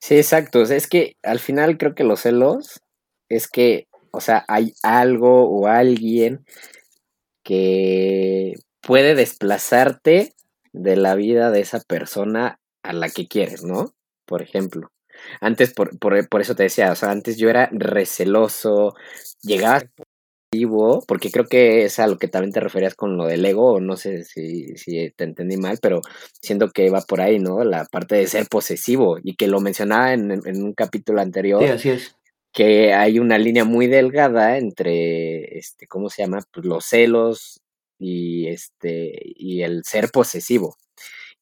Sí, 0.00 0.16
exacto. 0.16 0.62
es 0.62 0.86
que 0.86 1.16
al 1.22 1.38
final 1.38 1.78
creo 1.78 1.94
que 1.94 2.04
los 2.04 2.20
celos 2.20 2.80
es 3.28 3.48
que, 3.48 3.86
o 4.10 4.20
sea, 4.20 4.44
hay 4.48 4.74
algo 4.82 5.48
o 5.48 5.66
alguien 5.68 6.44
que 7.44 8.54
puede 8.80 9.14
desplazarte 9.14 10.34
de 10.72 10.96
la 10.96 11.14
vida 11.14 11.50
de 11.50 11.60
esa 11.60 11.80
persona 11.80 12.58
a 12.82 12.92
la 12.92 13.10
que 13.10 13.28
quieres, 13.28 13.64
¿no? 13.64 13.94
Por 14.26 14.42
ejemplo. 14.42 14.90
Antes, 15.40 15.72
por, 15.72 15.98
por, 15.98 16.28
por 16.28 16.40
eso 16.40 16.54
te 16.54 16.64
decía, 16.64 16.92
o 16.92 16.94
sea, 16.94 17.10
antes 17.10 17.36
yo 17.36 17.50
era 17.50 17.68
receloso, 17.72 18.94
llegaba 19.42 19.82
porque 21.08 21.30
creo 21.30 21.46
que 21.46 21.84
es 21.84 21.98
a 21.98 22.06
lo 22.06 22.18
que 22.18 22.28
también 22.28 22.52
te 22.52 22.60
referías 22.60 22.94
con 22.94 23.16
lo 23.16 23.24
del 23.24 23.44
ego, 23.44 23.80
no 23.80 23.96
sé 23.96 24.24
si, 24.24 24.76
si 24.76 25.10
te 25.16 25.24
entendí 25.24 25.56
mal, 25.56 25.78
pero 25.80 26.02
siento 26.42 26.70
que 26.70 26.90
va 26.90 27.00
por 27.00 27.22
ahí, 27.22 27.38
¿no? 27.38 27.64
La 27.64 27.86
parte 27.86 28.16
de 28.16 28.26
ser 28.26 28.46
posesivo, 28.50 29.16
y 29.22 29.34
que 29.34 29.46
lo 29.46 29.60
mencionaba 29.60 30.12
en, 30.12 30.30
en 30.30 30.62
un 30.62 30.74
capítulo 30.74 31.22
anterior. 31.22 31.62
Sí, 31.62 31.70
así 31.70 31.88
es. 31.88 32.16
Que 32.52 32.92
hay 32.92 33.18
una 33.18 33.38
línea 33.38 33.64
muy 33.64 33.86
delgada 33.86 34.58
entre, 34.58 35.56
este, 35.56 35.86
¿cómo 35.86 36.10
se 36.10 36.22
llama? 36.22 36.40
Pues 36.52 36.66
los 36.66 36.84
celos 36.84 37.62
y, 37.98 38.48
este, 38.48 39.12
y 39.24 39.62
el 39.62 39.84
ser 39.84 40.10
posesivo 40.10 40.76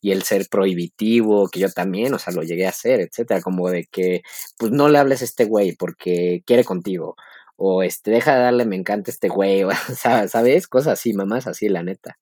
y 0.01 0.13
el 0.13 0.23
ser 0.23 0.47
prohibitivo, 0.51 1.49
que 1.49 1.61
yo 1.61 1.71
también, 1.71 2.15
o 2.15 2.19
sea, 2.19 2.33
lo 2.33 2.43
llegué 2.43 2.67
a 2.67 2.71
hacer, 2.71 3.01
etcétera, 3.01 3.43
como 3.43 3.71
de 3.71 3.87
que, 3.91 4.23
pues 4.59 4.73
no 4.73 4.89
le 4.89 4.99
hables 4.99 5.23
a 5.23 5.25
este 5.25 5.45
güey 5.45 5.77
porque 5.77 6.43
quiere 6.47 6.65
contigo, 6.65 7.17
o 7.57 7.83
este, 7.83 8.11
deja 8.11 8.35
de 8.37 8.43
darle, 8.43 8.65
me 8.65 8.77
encanta 8.77 9.11
este 9.11 9.29
güey, 9.29 9.65
¿sabes? 10.29 10.67
Cosas 10.69 10.95
así, 10.95 11.13
mamás 11.13 11.47
así, 11.47 11.69
la 11.69 11.83
neta. 11.83 12.19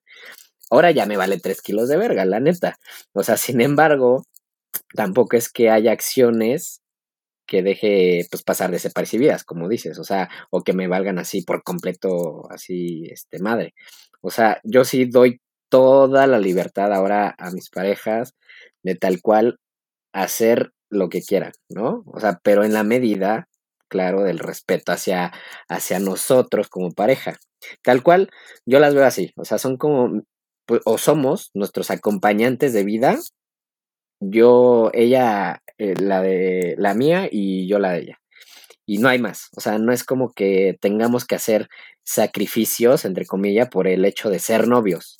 Ahora 0.69 0.91
ya 0.91 1.05
me 1.05 1.17
vale 1.17 1.39
tres 1.39 1.61
kilos 1.61 1.89
de 1.89 1.97
verga, 1.97 2.25
la 2.25 2.39
neta. 2.39 2.77
O 3.13 3.23
sea, 3.23 3.37
sin 3.37 3.61
embargo, 3.61 4.25
tampoco 4.95 5.37
es 5.37 5.49
que 5.51 5.69
haya 5.69 5.91
acciones 5.93 6.81
que 7.47 7.63
deje 7.63 8.27
pues 8.31 8.43
pasar 8.43 8.71
desapercibidas, 8.71 9.43
como 9.43 9.69
dices, 9.69 9.99
o 9.99 10.03
sea, 10.03 10.29
o 10.51 10.63
que 10.63 10.73
me 10.73 10.87
valgan 10.87 11.19
así 11.19 11.41
por 11.43 11.63
completo, 11.63 12.49
así, 12.51 13.05
este, 13.11 13.39
madre. 13.39 13.73
O 14.21 14.31
sea, 14.31 14.61
yo 14.63 14.85
sí 14.85 15.05
doy 15.05 15.41
toda 15.69 16.27
la 16.27 16.39
libertad 16.39 16.93
ahora 16.93 17.35
a 17.37 17.51
mis 17.51 17.69
parejas 17.69 18.35
de 18.83 18.95
tal 18.95 19.21
cual 19.21 19.59
hacer 20.13 20.71
lo 20.89 21.09
que 21.09 21.21
quieran, 21.21 21.53
¿no? 21.69 22.03
O 22.07 22.19
sea, 22.19 22.39
pero 22.43 22.63
en 22.63 22.73
la 22.73 22.83
medida 22.83 23.49
claro, 23.89 24.23
del 24.23 24.39
respeto 24.39 24.93
hacia, 24.93 25.33
hacia 25.67 25.99
nosotros 25.99 26.69
como 26.69 26.91
pareja. 26.91 27.37
Tal 27.81 28.03
cual, 28.03 28.29
yo 28.65 28.79
las 28.79 28.93
veo 28.95 29.05
así, 29.05 29.33
o 29.35 29.43
sea, 29.43 29.57
son 29.57 29.75
como, 29.75 30.21
pues, 30.65 30.81
o 30.85 30.97
somos 30.97 31.51
nuestros 31.53 31.91
acompañantes 31.91 32.71
de 32.71 32.85
vida, 32.85 33.17
yo, 34.21 34.91
ella, 34.93 35.61
eh, 35.77 35.95
la 35.99 36.21
de 36.21 36.75
la 36.77 36.93
mía 36.93 37.27
y 37.29 37.67
yo 37.67 37.79
la 37.79 37.91
de 37.91 37.99
ella. 38.01 38.19
Y 38.85 38.99
no 38.99 39.09
hay 39.09 39.19
más, 39.19 39.49
o 39.55 39.61
sea, 39.61 39.77
no 39.77 39.91
es 39.91 40.03
como 40.03 40.31
que 40.33 40.77
tengamos 40.81 41.25
que 41.25 41.35
hacer 41.35 41.69
sacrificios, 42.03 43.05
entre 43.05 43.25
comillas, 43.25 43.69
por 43.69 43.87
el 43.87 44.05
hecho 44.05 44.29
de 44.29 44.39
ser 44.39 44.67
novios. 44.67 45.19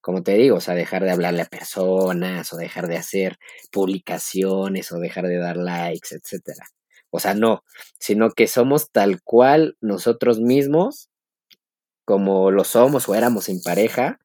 Como 0.00 0.22
te 0.22 0.34
digo, 0.34 0.56
o 0.56 0.60
sea, 0.60 0.74
dejar 0.74 1.04
de 1.04 1.10
hablarle 1.10 1.42
a 1.42 1.46
personas, 1.46 2.52
o 2.52 2.56
dejar 2.56 2.88
de 2.88 2.96
hacer 2.96 3.38
publicaciones, 3.72 4.92
o 4.92 4.98
dejar 4.98 5.26
de 5.26 5.38
dar 5.38 5.56
likes, 5.56 6.14
etcétera. 6.14 6.66
O 7.10 7.20
sea, 7.20 7.34
no, 7.34 7.64
sino 7.98 8.30
que 8.30 8.46
somos 8.48 8.90
tal 8.90 9.22
cual 9.22 9.76
nosotros 9.80 10.40
mismos, 10.40 11.10
como 12.04 12.50
lo 12.50 12.64
somos 12.64 13.08
o 13.08 13.14
éramos 13.14 13.44
sin 13.44 13.62
pareja, 13.62 14.18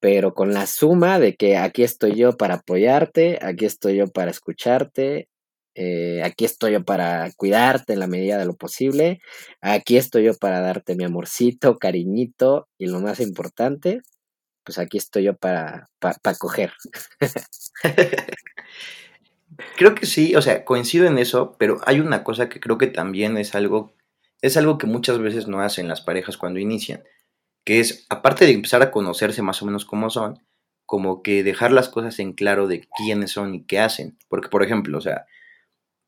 pero 0.00 0.34
con 0.34 0.52
la 0.54 0.66
suma 0.66 1.18
de 1.20 1.36
que 1.36 1.56
aquí 1.56 1.82
estoy 1.84 2.16
yo 2.16 2.36
para 2.36 2.56
apoyarte, 2.56 3.38
aquí 3.42 3.66
estoy 3.66 3.96
yo 3.96 4.08
para 4.08 4.30
escucharte, 4.30 5.28
eh, 5.74 6.22
aquí 6.24 6.44
estoy 6.44 6.72
yo 6.72 6.84
para 6.84 7.30
cuidarte 7.36 7.92
en 7.92 8.00
la 8.00 8.06
medida 8.06 8.38
de 8.38 8.46
lo 8.46 8.54
posible, 8.56 9.20
aquí 9.60 9.96
estoy 9.98 10.24
yo 10.24 10.34
para 10.34 10.60
darte 10.60 10.96
mi 10.96 11.04
amorcito, 11.04 11.78
cariñito 11.78 12.68
y 12.78 12.86
lo 12.86 13.00
más 13.00 13.20
importante, 13.20 14.00
pues 14.64 14.78
aquí 14.78 14.98
estoy 14.98 15.24
yo 15.24 15.36
para, 15.36 15.90
para, 15.98 16.18
para 16.18 16.36
coger. 16.36 16.72
Creo 19.76 19.94
que 19.94 20.06
sí, 20.06 20.34
o 20.36 20.42
sea, 20.42 20.64
coincido 20.64 21.06
en 21.06 21.18
eso, 21.18 21.56
pero 21.58 21.80
hay 21.86 22.00
una 22.00 22.24
cosa 22.24 22.48
que 22.48 22.60
creo 22.60 22.78
que 22.78 22.86
también 22.86 23.36
es 23.36 23.54
algo, 23.54 23.94
es 24.40 24.56
algo 24.56 24.78
que 24.78 24.86
muchas 24.86 25.18
veces 25.18 25.48
no 25.48 25.60
hacen 25.60 25.88
las 25.88 26.00
parejas 26.00 26.36
cuando 26.36 26.60
inician, 26.60 27.02
que 27.64 27.80
es, 27.80 28.06
aparte 28.08 28.46
de 28.46 28.52
empezar 28.52 28.82
a 28.82 28.90
conocerse 28.90 29.42
más 29.42 29.60
o 29.62 29.66
menos 29.66 29.84
como 29.84 30.08
son, 30.10 30.38
como 30.86 31.22
que 31.22 31.42
dejar 31.44 31.72
las 31.72 31.88
cosas 31.88 32.18
en 32.18 32.32
claro 32.32 32.66
de 32.66 32.88
quiénes 32.96 33.32
son 33.32 33.54
y 33.54 33.64
qué 33.64 33.78
hacen. 33.80 34.18
Porque, 34.28 34.48
por 34.48 34.62
ejemplo, 34.64 34.98
o 34.98 35.00
sea, 35.00 35.26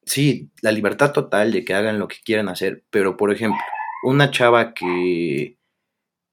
sí, 0.05 0.51
la 0.61 0.73
libertad 0.73 1.13
total 1.13 1.53
de 1.53 1.65
que 1.65 1.75
hagan 1.75 1.99
lo 1.99 2.09
que 2.09 2.17
quieran 2.25 2.49
hacer, 2.49 2.85
pero, 2.91 3.17
por 3.17 3.33
ejemplo, 3.33 3.61
una 4.05 4.31
chava 4.31 4.75
que, 4.75 5.59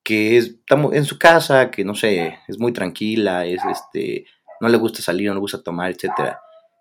que 0.10 0.38
es, 0.38 0.46
está 0.48 0.76
en 0.92 1.06
su 1.06 1.20
casa, 1.20 1.70
que 1.70 1.86
no 1.86 1.94
sé, 1.94 2.40
es 2.48 2.60
muy 2.60 2.74
tranquila, 2.74 3.46
es 3.46 3.62
este, 3.70 4.26
no 4.60 4.70
le 4.70 4.78
gusta 4.78 5.02
salir, 5.02 5.28
no 5.28 5.36
le 5.36 5.40
gusta 5.40 5.62
tomar, 5.62 5.92
etcétera 5.92 6.40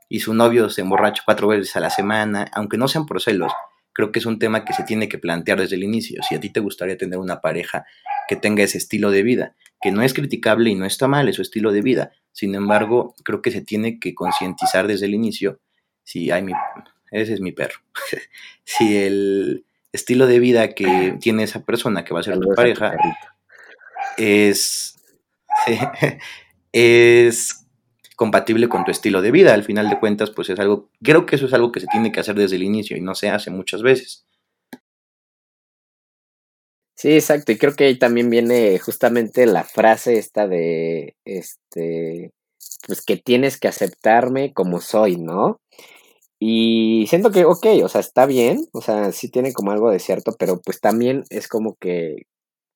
y 0.08 0.20
su 0.20 0.34
novio 0.34 0.70
se 0.70 0.80
emborracha 0.80 1.22
cuatro 1.24 1.48
veces 1.48 1.76
a 1.76 1.80
la 1.80 1.90
semana, 1.90 2.50
aunque 2.52 2.78
no 2.78 2.88
sean 2.88 3.06
por 3.06 3.20
celos, 3.20 3.52
creo 3.92 4.10
que 4.10 4.18
es 4.18 4.26
un 4.26 4.38
tema 4.38 4.64
que 4.64 4.72
se 4.72 4.84
tiene 4.84 5.08
que 5.08 5.18
plantear 5.18 5.60
desde 5.60 5.76
el 5.76 5.84
inicio. 5.84 6.22
Si 6.22 6.34
a 6.34 6.40
ti 6.40 6.50
te 6.50 6.60
gustaría 6.60 6.96
tener 6.96 7.18
una 7.18 7.40
pareja 7.40 7.84
que 8.26 8.36
tenga 8.36 8.62
ese 8.62 8.78
estilo 8.78 9.10
de 9.10 9.22
vida, 9.22 9.54
que 9.80 9.90
no 9.90 10.02
es 10.02 10.14
criticable 10.14 10.70
y 10.70 10.74
no 10.74 10.86
está 10.86 11.08
mal, 11.08 11.28
es 11.28 11.36
su 11.36 11.42
estilo 11.42 11.72
de 11.72 11.82
vida. 11.82 12.12
Sin 12.32 12.54
embargo, 12.54 13.14
creo 13.24 13.42
que 13.42 13.50
se 13.50 13.60
tiene 13.60 13.98
que 13.98 14.14
concientizar 14.14 14.86
desde 14.86 15.06
el 15.06 15.14
inicio 15.14 15.60
si, 16.04 16.30
mi, 16.42 16.52
ese 17.10 17.34
es 17.34 17.40
mi 17.40 17.52
perro, 17.52 17.80
si 18.64 18.96
el 18.96 19.66
estilo 19.92 20.26
de 20.26 20.38
vida 20.38 20.74
que 20.74 21.16
tiene 21.20 21.44
esa 21.44 21.64
persona 21.64 22.04
que 22.04 22.14
va 22.14 22.20
a 22.20 22.22
ser 22.22 22.38
tu 22.38 22.54
pareja 22.54 22.94
es, 24.16 24.96
es 26.72 27.66
compatible 28.16 28.68
con 28.68 28.84
tu 28.84 28.90
estilo 28.90 29.22
de 29.22 29.30
vida. 29.30 29.54
Al 29.54 29.64
final 29.64 29.88
de 29.88 29.98
cuentas, 29.98 30.30
pues 30.30 30.50
es 30.50 30.58
algo, 30.58 30.90
creo 31.02 31.24
que 31.24 31.36
eso 31.36 31.46
es 31.46 31.52
algo 31.52 31.72
que 31.72 31.80
se 31.80 31.86
tiene 31.86 32.12
que 32.12 32.20
hacer 32.20 32.34
desde 32.34 32.56
el 32.56 32.64
inicio 32.64 32.96
y 32.96 33.00
no 33.00 33.14
se 33.14 33.30
hace 33.30 33.50
muchas 33.50 33.82
veces. 33.82 34.26
Sí, 36.96 37.12
exacto. 37.12 37.52
Y 37.52 37.58
creo 37.58 37.74
que 37.74 37.84
ahí 37.84 37.96
también 37.96 38.28
viene 38.28 38.76
justamente 38.80 39.46
la 39.46 39.62
frase 39.62 40.18
esta 40.18 40.48
de, 40.48 41.14
este, 41.24 42.32
pues 42.86 43.02
que 43.02 43.16
tienes 43.16 43.56
que 43.58 43.68
aceptarme 43.68 44.52
como 44.52 44.80
soy, 44.80 45.16
¿no? 45.16 45.60
Y 46.40 47.06
siento 47.08 47.30
que, 47.32 47.44
ok, 47.44 47.66
o 47.82 47.88
sea, 47.88 48.00
está 48.00 48.26
bien, 48.26 48.66
o 48.72 48.80
sea, 48.80 49.12
sí 49.12 49.28
tiene 49.30 49.52
como 49.52 49.72
algo 49.72 49.90
de 49.90 49.98
cierto, 49.98 50.36
pero 50.38 50.60
pues 50.60 50.80
también 50.80 51.24
es 51.30 51.48
como 51.48 51.76
que, 51.80 52.26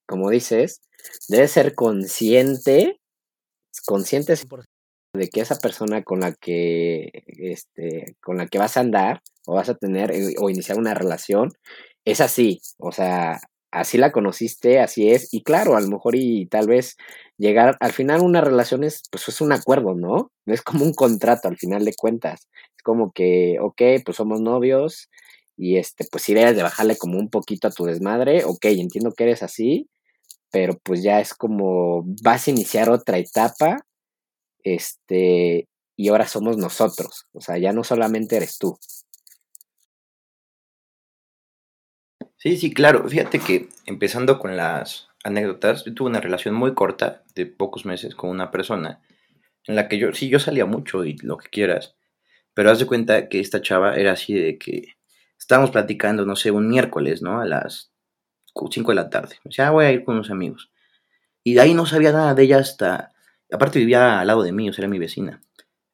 como 0.06 0.30
dices, 0.30 0.80
debes 1.28 1.52
ser 1.52 1.74
consciente, 1.74 2.98
consciente 3.86 4.36
de 5.14 5.28
que 5.28 5.40
esa 5.40 5.56
persona 5.56 6.02
con 6.02 6.20
la 6.20 6.32
que 6.32 7.10
este 7.26 8.16
con 8.22 8.38
la 8.38 8.46
que 8.48 8.58
vas 8.58 8.76
a 8.76 8.80
andar 8.80 9.20
o 9.46 9.54
vas 9.54 9.68
a 9.68 9.74
tener 9.74 10.10
eh, 10.12 10.34
o 10.40 10.48
iniciar 10.50 10.78
una 10.78 10.94
relación 10.94 11.50
es 12.04 12.20
así, 12.20 12.60
o 12.78 12.92
sea, 12.92 13.40
así 13.72 13.98
la 13.98 14.12
conociste, 14.12 14.80
así 14.80 15.10
es 15.10 15.32
y 15.34 15.42
claro, 15.42 15.76
a 15.76 15.80
lo 15.80 15.88
mejor 15.88 16.16
y 16.16 16.46
tal 16.46 16.68
vez 16.68 16.96
llegar 17.38 17.76
al 17.80 17.92
final 17.92 18.20
una 18.22 18.40
relación 18.42 18.84
es 18.84 19.02
pues 19.10 19.28
es 19.28 19.40
un 19.40 19.52
acuerdo, 19.52 19.94
¿no? 19.94 20.30
No 20.46 20.54
es 20.54 20.62
como 20.62 20.84
un 20.84 20.94
contrato 20.94 21.48
al 21.48 21.58
final 21.58 21.84
de 21.84 21.94
cuentas. 21.94 22.48
Es 22.76 22.82
como 22.84 23.12
que, 23.12 23.58
ok, 23.60 23.82
pues 24.04 24.16
somos 24.18 24.40
novios 24.40 25.08
y 25.56 25.78
este 25.78 26.06
pues 26.10 26.24
si 26.24 26.34
debes 26.34 26.56
de 26.56 26.62
bajarle 26.62 26.96
como 26.98 27.18
un 27.18 27.30
poquito 27.30 27.68
a 27.68 27.72
tu 27.72 27.84
desmadre, 27.86 28.44
ok, 28.44 28.64
entiendo 28.66 29.12
que 29.12 29.24
eres 29.24 29.42
así, 29.42 29.88
pero 30.52 30.78
pues 30.84 31.02
ya 31.02 31.20
es 31.20 31.34
como 31.34 32.04
vas 32.22 32.48
a 32.48 32.50
iniciar 32.52 32.90
otra 32.90 33.18
etapa 33.18 33.78
este, 34.64 35.68
y 35.96 36.08
ahora 36.08 36.26
somos 36.26 36.56
nosotros, 36.58 37.26
o 37.32 37.40
sea, 37.40 37.58
ya 37.58 37.72
no 37.72 37.84
solamente 37.84 38.36
eres 38.36 38.58
tú. 38.58 38.78
Sí, 42.42 42.56
sí, 42.56 42.74
claro. 42.74 43.08
Fíjate 43.08 43.38
que 43.38 43.68
empezando 43.86 44.40
con 44.40 44.56
las 44.56 45.06
anécdotas, 45.22 45.84
yo 45.84 45.94
tuve 45.94 46.10
una 46.10 46.20
relación 46.20 46.56
muy 46.56 46.74
corta 46.74 47.22
de 47.36 47.46
pocos 47.46 47.86
meses 47.86 48.16
con 48.16 48.30
una 48.30 48.50
persona 48.50 49.00
en 49.68 49.76
la 49.76 49.86
que 49.86 49.96
yo, 49.96 50.12
sí, 50.12 50.28
yo 50.28 50.40
salía 50.40 50.66
mucho 50.66 51.04
y 51.04 51.16
lo 51.18 51.36
que 51.36 51.48
quieras, 51.50 51.94
pero 52.52 52.72
haz 52.72 52.80
de 52.80 52.86
cuenta 52.86 53.28
que 53.28 53.38
esta 53.38 53.62
chava 53.62 53.94
era 53.94 54.10
así 54.10 54.34
de 54.34 54.58
que 54.58 54.96
estábamos 55.38 55.70
platicando, 55.70 56.26
no 56.26 56.34
sé, 56.34 56.50
un 56.50 56.68
miércoles, 56.68 57.22
¿no? 57.22 57.40
A 57.40 57.46
las 57.46 57.92
5 58.72 58.90
de 58.90 58.96
la 58.96 59.08
tarde. 59.08 59.36
O 59.44 59.52
sea, 59.52 59.70
voy 59.70 59.84
a 59.84 59.92
ir 59.92 60.04
con 60.04 60.16
unos 60.16 60.32
amigos. 60.32 60.72
Y 61.44 61.54
de 61.54 61.60
ahí 61.60 61.74
no 61.74 61.86
sabía 61.86 62.10
nada 62.10 62.34
de 62.34 62.42
ella 62.42 62.58
hasta, 62.58 63.12
aparte 63.52 63.78
vivía 63.78 64.18
al 64.18 64.26
lado 64.26 64.42
de 64.42 64.50
mí, 64.50 64.68
o 64.68 64.72
sea, 64.72 64.82
era 64.82 64.90
mi 64.90 64.98
vecina. 64.98 65.40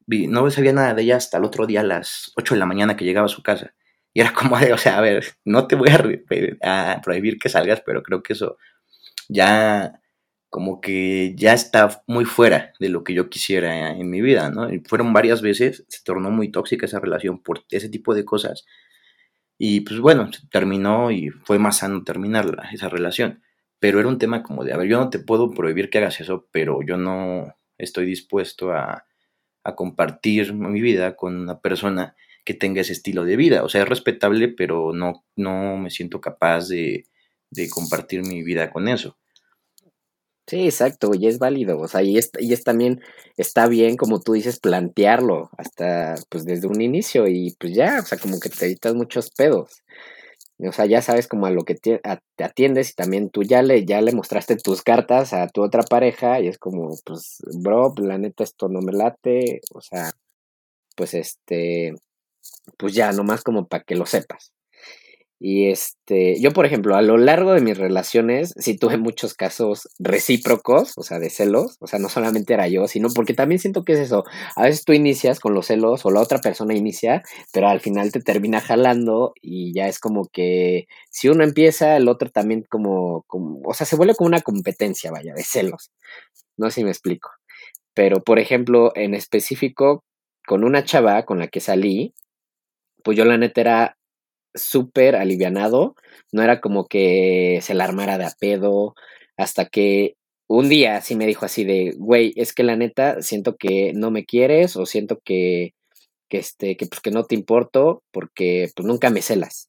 No 0.06 0.50
sabía 0.50 0.72
nada 0.72 0.94
de 0.94 1.02
ella 1.02 1.16
hasta 1.16 1.36
el 1.36 1.44
otro 1.44 1.66
día 1.66 1.80
a 1.80 1.84
las 1.84 2.32
8 2.36 2.54
de 2.54 2.60
la 2.60 2.66
mañana 2.66 2.96
que 2.96 3.04
llegaba 3.04 3.26
a 3.26 3.28
su 3.28 3.42
casa. 3.42 3.74
Era 4.18 4.32
como 4.32 4.58
de, 4.58 4.72
o 4.72 4.78
sea, 4.78 4.98
a 4.98 5.00
ver, 5.00 5.24
no 5.44 5.68
te 5.68 5.76
voy 5.76 5.90
a, 5.90 7.00
prohibir 7.04 7.38
que 7.38 7.48
salgas, 7.48 7.82
pero 7.86 8.02
creo 8.02 8.20
que 8.20 8.32
eso 8.32 8.58
ya 9.28 10.00
como 10.50 10.80
que 10.80 11.34
ya 11.36 11.52
está 11.52 12.02
muy 12.08 12.24
fuera 12.24 12.72
de 12.80 12.88
lo 12.88 13.04
que 13.04 13.14
yo 13.14 13.30
quisiera 13.30 13.90
en 13.92 14.10
mi 14.10 14.20
vida, 14.20 14.50
¿no? 14.50 14.72
Y 14.74 14.80
fueron 14.80 15.12
varias 15.12 15.40
veces, 15.40 15.84
se 15.88 16.02
tornó 16.02 16.32
muy 16.32 16.50
tóxica 16.50 16.86
esa 16.86 16.98
relación 16.98 17.40
por 17.40 17.64
ese 17.70 17.88
tipo 17.90 18.12
de 18.12 18.24
cosas. 18.24 18.66
Y 19.56 19.82
pues 19.82 20.00
bueno, 20.00 20.28
terminó 20.50 21.12
y 21.12 21.30
fue 21.30 21.60
más 21.60 21.78
sano 21.78 22.02
terminar 22.02 22.68
esa 22.72 22.88
relación. 22.88 23.42
Pero 23.78 24.00
era 24.00 24.08
un 24.08 24.18
tema 24.18 24.42
como 24.42 24.64
de, 24.64 24.72
a 24.72 24.78
ver, 24.78 24.88
yo 24.88 24.98
no 24.98 25.10
te 25.10 25.20
puedo 25.20 25.52
prohibir 25.52 25.90
que 25.90 25.98
hagas 25.98 26.20
eso, 26.20 26.48
pero 26.50 26.80
yo 26.82 26.96
no 26.96 27.54
estoy 27.78 28.06
dispuesto 28.06 28.72
a, 28.72 29.06
a 29.62 29.74
compartir 29.76 30.54
mi 30.54 30.80
vida 30.80 31.14
con 31.14 31.36
una 31.36 31.60
persona 31.60 32.16
que 32.48 32.54
tenga 32.54 32.80
ese 32.80 32.94
estilo 32.94 33.26
de 33.26 33.36
vida. 33.36 33.62
O 33.62 33.68
sea, 33.68 33.82
es 33.82 33.88
respetable, 33.90 34.48
pero 34.48 34.94
no, 34.94 35.22
no 35.36 35.76
me 35.76 35.90
siento 35.90 36.18
capaz 36.18 36.66
de, 36.68 37.04
de 37.50 37.68
compartir 37.68 38.22
mi 38.22 38.42
vida 38.42 38.70
con 38.70 38.88
eso. 38.88 39.18
Sí, 40.46 40.64
exacto, 40.64 41.10
y 41.12 41.26
es 41.26 41.38
válido, 41.38 41.78
o 41.78 41.88
sea, 41.88 42.02
y 42.02 42.16
es, 42.16 42.30
y 42.38 42.56
también, 42.56 43.02
está 43.36 43.68
bien, 43.68 43.98
como 43.98 44.18
tú 44.18 44.32
dices, 44.32 44.60
plantearlo 44.60 45.50
hasta, 45.58 46.14
pues, 46.30 46.46
desde 46.46 46.66
un 46.68 46.80
inicio 46.80 47.28
y 47.28 47.54
pues 47.60 47.74
ya, 47.74 48.00
o 48.00 48.06
sea, 48.06 48.16
como 48.16 48.40
que 48.40 48.48
te 48.48 48.64
evitas 48.64 48.94
muchos 48.94 49.30
pedos. 49.30 49.82
O 50.66 50.72
sea, 50.72 50.86
ya 50.86 51.02
sabes 51.02 51.28
como 51.28 51.44
a 51.44 51.50
lo 51.50 51.64
que 51.64 51.74
te, 51.74 52.00
atiendes 52.38 52.90
y 52.90 52.94
también 52.94 53.28
tú 53.28 53.42
ya 53.42 53.60
le, 53.62 53.84
ya 53.84 54.00
le 54.00 54.12
mostraste 54.12 54.56
tus 54.56 54.82
cartas 54.82 55.34
a 55.34 55.48
tu 55.48 55.62
otra 55.62 55.82
pareja 55.82 56.40
y 56.40 56.48
es 56.48 56.56
como, 56.56 56.96
pues, 57.04 57.42
bro, 57.62 57.92
la 57.98 58.16
neta 58.16 58.42
esto 58.42 58.68
no 58.70 58.80
me 58.80 58.92
late, 58.92 59.60
o 59.74 59.82
sea, 59.82 60.10
pues 60.96 61.12
este, 61.14 61.94
pues 62.76 62.94
ya, 62.94 63.12
nomás 63.12 63.42
como 63.42 63.66
para 63.68 63.84
que 63.84 63.96
lo 63.96 64.06
sepas. 64.06 64.52
Y 65.40 65.68
este, 65.70 66.40
yo 66.40 66.50
por 66.50 66.66
ejemplo, 66.66 66.96
a 66.96 67.02
lo 67.02 67.16
largo 67.16 67.52
de 67.52 67.60
mis 67.60 67.78
relaciones 67.78 68.54
sí 68.58 68.76
tuve 68.76 68.96
muchos 68.96 69.34
casos 69.34 69.88
recíprocos, 70.00 70.94
o 70.96 71.04
sea, 71.04 71.20
de 71.20 71.30
celos, 71.30 71.76
o 71.78 71.86
sea, 71.86 72.00
no 72.00 72.08
solamente 72.08 72.54
era 72.54 72.66
yo, 72.66 72.88
sino 72.88 73.08
porque 73.14 73.34
también 73.34 73.60
siento 73.60 73.84
que 73.84 73.92
es 73.92 74.00
eso, 74.00 74.24
a 74.56 74.64
veces 74.64 74.84
tú 74.84 74.92
inicias 74.94 75.38
con 75.38 75.54
los 75.54 75.66
celos 75.66 76.04
o 76.04 76.10
la 76.10 76.20
otra 76.20 76.40
persona 76.40 76.74
inicia, 76.74 77.22
pero 77.52 77.68
al 77.68 77.80
final 77.80 78.10
te 78.10 78.20
termina 78.20 78.60
jalando 78.60 79.32
y 79.40 79.72
ya 79.72 79.86
es 79.86 80.00
como 80.00 80.26
que 80.26 80.88
si 81.10 81.28
uno 81.28 81.44
empieza, 81.44 81.96
el 81.96 82.08
otro 82.08 82.30
también 82.30 82.64
como, 82.68 83.22
como 83.28 83.60
o 83.64 83.74
sea, 83.74 83.86
se 83.86 83.94
vuelve 83.94 84.16
como 84.16 84.26
una 84.28 84.40
competencia, 84.40 85.12
vaya, 85.12 85.34
de 85.34 85.44
celos. 85.44 85.92
No 86.56 86.70
sé 86.70 86.76
si 86.76 86.84
me 86.84 86.90
explico. 86.90 87.30
Pero 87.94 88.22
por 88.24 88.40
ejemplo, 88.40 88.92
en 88.96 89.14
específico, 89.14 90.04
con 90.46 90.64
una 90.64 90.84
chava 90.84 91.24
con 91.24 91.38
la 91.38 91.48
que 91.48 91.60
salí, 91.60 92.14
pues 93.04 93.16
yo 93.18 93.24
la 93.24 93.38
neta 93.38 93.60
era 93.60 93.98
súper 94.54 95.16
alivianado, 95.16 95.94
no 96.32 96.42
era 96.42 96.60
como 96.60 96.86
que 96.86 97.60
se 97.62 97.74
la 97.74 97.84
armara 97.84 98.18
de 98.18 98.26
a 98.26 98.32
pedo, 98.38 98.94
hasta 99.36 99.66
que 99.66 100.16
un 100.48 100.68
día 100.68 101.00
sí 101.02 101.14
me 101.16 101.26
dijo 101.26 101.44
así 101.46 101.64
de, 101.64 101.94
güey, 101.98 102.32
es 102.36 102.52
que 102.54 102.62
la 102.64 102.76
neta 102.76 103.22
siento 103.22 103.56
que 103.56 103.92
no 103.94 104.10
me 104.10 104.24
quieres 104.24 104.76
o 104.76 104.86
siento 104.86 105.20
que, 105.24 105.74
que, 106.28 106.38
este, 106.38 106.76
que, 106.76 106.86
pues, 106.86 107.00
que 107.00 107.10
no 107.10 107.24
te 107.24 107.34
importo 107.34 108.02
porque 108.12 108.70
pues 108.74 108.86
nunca 108.86 109.10
me 109.10 109.22
celas. 109.22 109.68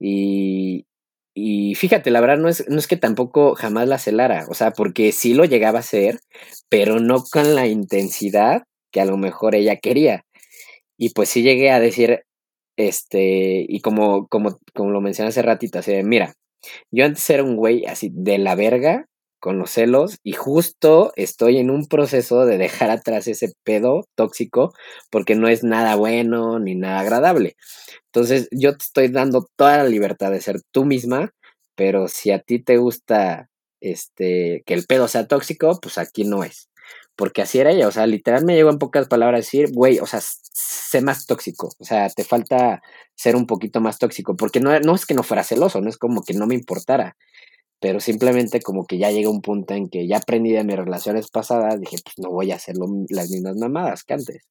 Y, 0.00 0.86
y 1.34 1.74
fíjate, 1.76 2.10
la 2.10 2.20
verdad 2.20 2.38
no 2.38 2.48
es, 2.48 2.68
no 2.68 2.78
es 2.78 2.86
que 2.88 2.96
tampoco 2.96 3.54
jamás 3.54 3.88
la 3.88 3.98
celara, 3.98 4.46
o 4.50 4.54
sea, 4.54 4.72
porque 4.72 5.12
sí 5.12 5.34
lo 5.34 5.44
llegaba 5.44 5.78
a 5.78 5.80
hacer, 5.80 6.20
pero 6.68 7.00
no 7.00 7.22
con 7.24 7.54
la 7.54 7.66
intensidad 7.68 8.64
que 8.92 9.00
a 9.00 9.04
lo 9.06 9.16
mejor 9.16 9.54
ella 9.54 9.76
quería. 9.76 10.24
Y 10.98 11.10
pues 11.10 11.30
sí 11.30 11.42
llegué 11.42 11.70
a 11.70 11.80
decir, 11.80 12.24
este, 12.88 13.64
y 13.68 13.80
como, 13.80 14.26
como, 14.28 14.58
como 14.74 14.90
lo 14.90 15.00
mencioné 15.00 15.28
hace 15.28 15.42
ratito, 15.42 15.78
así 15.78 15.92
de, 15.92 16.02
mira, 16.02 16.34
yo 16.90 17.04
antes 17.04 17.28
era 17.30 17.44
un 17.44 17.56
güey 17.56 17.84
así 17.86 18.10
de 18.12 18.38
la 18.38 18.54
verga 18.54 19.06
con 19.40 19.58
los 19.58 19.70
celos 19.70 20.18
y 20.22 20.32
justo 20.32 21.12
estoy 21.16 21.58
en 21.58 21.70
un 21.70 21.86
proceso 21.88 22.46
de 22.46 22.58
dejar 22.58 22.90
atrás 22.90 23.26
ese 23.26 23.52
pedo 23.64 24.04
tóxico 24.14 24.72
porque 25.10 25.34
no 25.34 25.48
es 25.48 25.64
nada 25.64 25.96
bueno 25.96 26.60
ni 26.60 26.76
nada 26.76 27.00
agradable. 27.00 27.56
Entonces 28.06 28.48
yo 28.52 28.76
te 28.76 28.84
estoy 28.84 29.08
dando 29.08 29.46
toda 29.56 29.78
la 29.78 29.84
libertad 29.84 30.30
de 30.30 30.40
ser 30.40 30.60
tú 30.72 30.84
misma, 30.84 31.32
pero 31.74 32.08
si 32.08 32.30
a 32.30 32.40
ti 32.40 32.62
te 32.62 32.76
gusta 32.76 33.48
este 33.80 34.62
que 34.66 34.74
el 34.74 34.86
pedo 34.86 35.08
sea 35.08 35.26
tóxico, 35.26 35.78
pues 35.82 35.98
aquí 35.98 36.24
no 36.24 36.44
es 36.44 36.68
porque 37.16 37.42
así 37.42 37.58
era 37.58 37.70
ella, 37.70 37.88
o 37.88 37.92
sea, 37.92 38.06
literal 38.06 38.44
me 38.44 38.54
llegó 38.54 38.70
en 38.70 38.78
pocas 38.78 39.08
palabras 39.08 39.38
a 39.38 39.42
decir, 39.42 39.70
güey, 39.72 39.98
o 39.98 40.06
sea, 40.06 40.20
sé 40.52 41.00
más 41.00 41.26
tóxico, 41.26 41.70
o 41.78 41.84
sea, 41.84 42.08
te 42.10 42.24
falta 42.24 42.82
ser 43.14 43.36
un 43.36 43.46
poquito 43.46 43.80
más 43.80 43.98
tóxico, 43.98 44.36
porque 44.36 44.60
no, 44.60 44.78
no 44.80 44.94
es 44.94 45.06
que 45.06 45.14
no 45.14 45.22
fuera 45.22 45.44
celoso, 45.44 45.80
no 45.80 45.88
es 45.88 45.98
como 45.98 46.22
que 46.22 46.34
no 46.34 46.46
me 46.46 46.54
importara, 46.54 47.16
pero 47.80 48.00
simplemente 48.00 48.60
como 48.62 48.86
que 48.86 48.98
ya 48.98 49.10
llega 49.10 49.28
un 49.28 49.42
punto 49.42 49.74
en 49.74 49.88
que 49.88 50.06
ya 50.06 50.18
aprendí 50.18 50.52
de 50.52 50.64
mis 50.64 50.76
relaciones 50.76 51.28
pasadas, 51.30 51.80
dije, 51.80 51.96
pues 52.04 52.14
no 52.18 52.30
voy 52.30 52.52
a 52.52 52.56
hacer 52.56 52.76
las 53.08 53.30
mismas 53.30 53.56
mamadas 53.56 54.04
que 54.04 54.14
antes. 54.14 54.44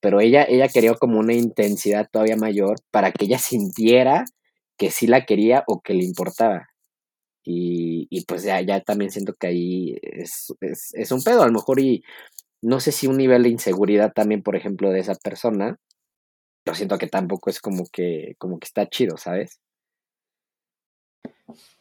Pero 0.00 0.20
ella, 0.20 0.44
ella 0.44 0.68
quería 0.68 0.94
como 0.94 1.18
una 1.18 1.34
intensidad 1.34 2.08
todavía 2.10 2.36
mayor 2.36 2.76
para 2.90 3.12
que 3.12 3.26
ella 3.26 3.38
sintiera 3.38 4.24
que 4.76 4.90
sí 4.90 5.06
la 5.06 5.24
quería 5.24 5.64
o 5.68 5.80
que 5.80 5.94
le 5.94 6.04
importaba. 6.04 6.68
Y, 7.44 8.06
y 8.10 8.26
pues 8.26 8.42
ya, 8.42 8.60
ya 8.60 8.80
también 8.82 9.10
siento 9.10 9.34
que 9.34 9.46
ahí 9.46 9.96
es, 10.02 10.52
es, 10.60 10.90
es 10.92 11.12
un 11.12 11.22
pedo, 11.22 11.42
a 11.42 11.46
lo 11.46 11.52
mejor 11.52 11.80
y 11.80 12.02
no 12.62 12.80
sé 12.80 12.92
si 12.92 13.06
un 13.06 13.16
nivel 13.16 13.42
de 13.42 13.48
inseguridad 13.48 14.12
también, 14.12 14.42
por 14.42 14.56
ejemplo, 14.56 14.90
de 14.90 15.00
esa 15.00 15.14
persona, 15.14 15.78
lo 16.66 16.74
siento 16.74 16.98
que 16.98 17.06
tampoco 17.06 17.50
es 17.50 17.60
como 17.60 17.84
que, 17.92 18.34
como 18.38 18.58
que 18.58 18.66
está 18.66 18.88
chido, 18.88 19.16
¿sabes? 19.16 19.60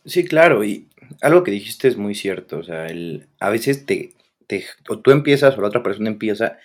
Sí, 0.05 0.25
claro, 0.25 0.63
y 0.63 0.89
algo 1.21 1.43
que 1.43 1.51
dijiste 1.51 1.87
es 1.87 1.97
muy 1.97 2.15
cierto, 2.15 2.59
o 2.59 2.63
sea, 2.63 2.87
el, 2.87 3.27
a 3.39 3.49
veces 3.49 3.85
te, 3.85 4.13
te, 4.47 4.65
o 4.87 4.99
tú 4.99 5.11
empiezas 5.11 5.57
o 5.57 5.61
la 5.61 5.67
otra 5.67 5.83
persona 5.83 6.09
empieza 6.09 6.57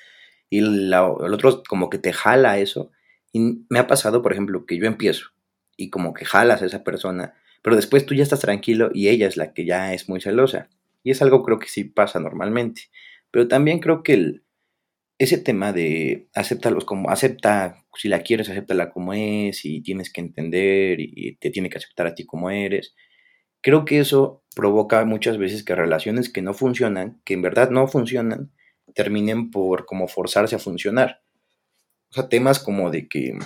y 0.49 0.61
la, 0.61 1.13
el 1.25 1.35
otro 1.35 1.63
como 1.69 1.91
que 1.91 1.99
te 1.99 2.13
jala 2.13 2.59
eso, 2.59 2.91
y 3.33 3.65
me 3.69 3.79
ha 3.79 3.87
pasado, 3.87 4.23
por 4.23 4.33
ejemplo, 4.33 4.65
que 4.65 4.79
yo 4.79 4.87
empiezo 4.87 5.31
y 5.77 5.91
como 5.91 6.15
que 6.15 6.25
jalas 6.25 6.63
a 6.63 6.67
esa 6.67 6.85
persona 6.85 7.35
pero 7.65 7.77
después 7.77 8.05
tú 8.05 8.15
ya 8.15 8.23
estás 8.23 8.41
tranquilo 8.41 8.91
y 8.93 9.09
ella 9.09 9.27
es 9.27 9.39
la 9.39 9.55
que 9.55 9.65
ya 9.65 9.95
es 9.95 10.07
muy 10.07 10.21
celosa. 10.21 10.69
Y 11.03 11.11
es 11.11 11.23
algo 11.23 11.43
creo 11.43 11.59
que 11.59 11.69
sí 11.69 11.85
pasa 11.85 12.21
normalmente. 12.21 12.91
Pero 13.35 13.49
también 13.49 13.81
creo 13.81 14.05
que 14.05 14.13
el, 14.13 14.45
ese 15.19 15.39
tema 15.39 15.73
de 15.73 16.29
acéptalos 16.37 16.85
como, 16.85 17.11
acepta, 17.11 17.85
si 17.97 18.07
la 18.07 18.21
quieres, 18.21 18.49
acéptala 18.49 18.93
como 18.93 19.13
es 19.13 19.65
y 19.65 19.83
tienes 19.83 20.13
que 20.13 20.21
entender 20.21 21.01
y 21.01 21.35
te 21.41 21.51
tiene 21.51 21.69
que 21.69 21.79
aceptar 21.79 22.07
a 22.07 22.15
ti 22.15 22.25
como 22.25 22.49
eres. 22.51 22.95
Creo 23.61 23.85
que 23.85 23.99
eso 23.99 24.45
provoca 24.55 25.05
muchas 25.05 25.37
veces 25.37 25.65
que 25.65 25.75
relaciones 25.75 26.33
que 26.33 26.43
no 26.43 26.55
funcionan, 26.55 27.21
que 27.25 27.35
en 27.35 27.43
verdad 27.43 27.71
no 27.71 27.89
funcionan, 27.89 28.53
terminen 28.95 29.51
por 29.51 29.85
como 29.85 30.07
forzarse 30.07 30.55
a 30.55 30.61
funcionar. 30.61 31.23
O 32.11 32.15
sea, 32.15 32.29
temas 32.29 32.61
como 32.61 32.93
de 32.93 33.09
que 33.09 33.37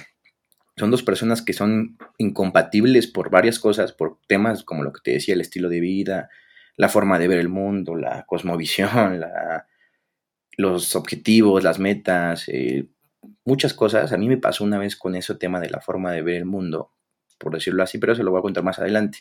son 0.76 0.90
dos 0.90 1.02
personas 1.02 1.40
que 1.40 1.54
son 1.54 1.96
incompatibles 2.18 3.06
por 3.06 3.30
varias 3.30 3.58
cosas, 3.58 3.94
por 3.94 4.18
temas 4.28 4.64
como 4.64 4.82
lo 4.82 4.92
que 4.92 5.00
te 5.02 5.12
decía, 5.12 5.32
el 5.32 5.40
estilo 5.40 5.70
de 5.70 5.80
vida, 5.80 6.28
la 6.76 6.90
forma 6.90 7.18
de 7.18 7.28
ver 7.28 7.38
el 7.38 7.48
mundo, 7.48 7.96
la 7.96 8.26
cosmovisión, 8.26 9.24
los 10.58 10.96
objetivos, 10.96 11.64
las 11.64 11.78
metas, 11.78 12.48
eh, 12.48 12.88
muchas 13.44 13.72
cosas. 13.72 14.12
A 14.12 14.18
mí 14.18 14.28
me 14.28 14.36
pasó 14.36 14.64
una 14.64 14.78
vez 14.78 14.96
con 14.96 15.14
ese 15.14 15.34
tema 15.36 15.60
de 15.60 15.70
la 15.70 15.80
forma 15.80 16.12
de 16.12 16.22
ver 16.22 16.36
el 16.36 16.44
mundo, 16.44 16.92
por 17.38 17.54
decirlo 17.54 17.82
así, 17.82 17.98
pero 17.98 18.14
se 18.14 18.24
lo 18.24 18.32
voy 18.32 18.40
a 18.40 18.42
contar 18.42 18.64
más 18.64 18.78
adelante. 18.78 19.20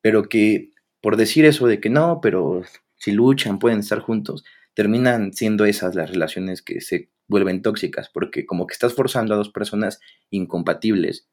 Pero 0.00 0.28
que 0.28 0.70
por 1.02 1.16
decir 1.16 1.44
eso 1.44 1.66
de 1.66 1.80
que 1.80 1.90
no, 1.90 2.20
pero 2.22 2.62
si 2.96 3.12
luchan 3.12 3.58
pueden 3.58 3.80
estar 3.80 3.98
juntos, 3.98 4.44
terminan 4.74 5.32
siendo 5.32 5.64
esas 5.66 5.94
las 5.94 6.10
relaciones 6.10 6.62
que 6.62 6.80
se 6.80 7.10
vuelven 7.28 7.62
tóxicas, 7.62 8.08
porque 8.12 8.46
como 8.46 8.66
que 8.66 8.74
estás 8.74 8.94
forzando 8.94 9.34
a 9.34 9.36
dos 9.36 9.50
personas 9.50 10.00
incompatibles 10.30 11.28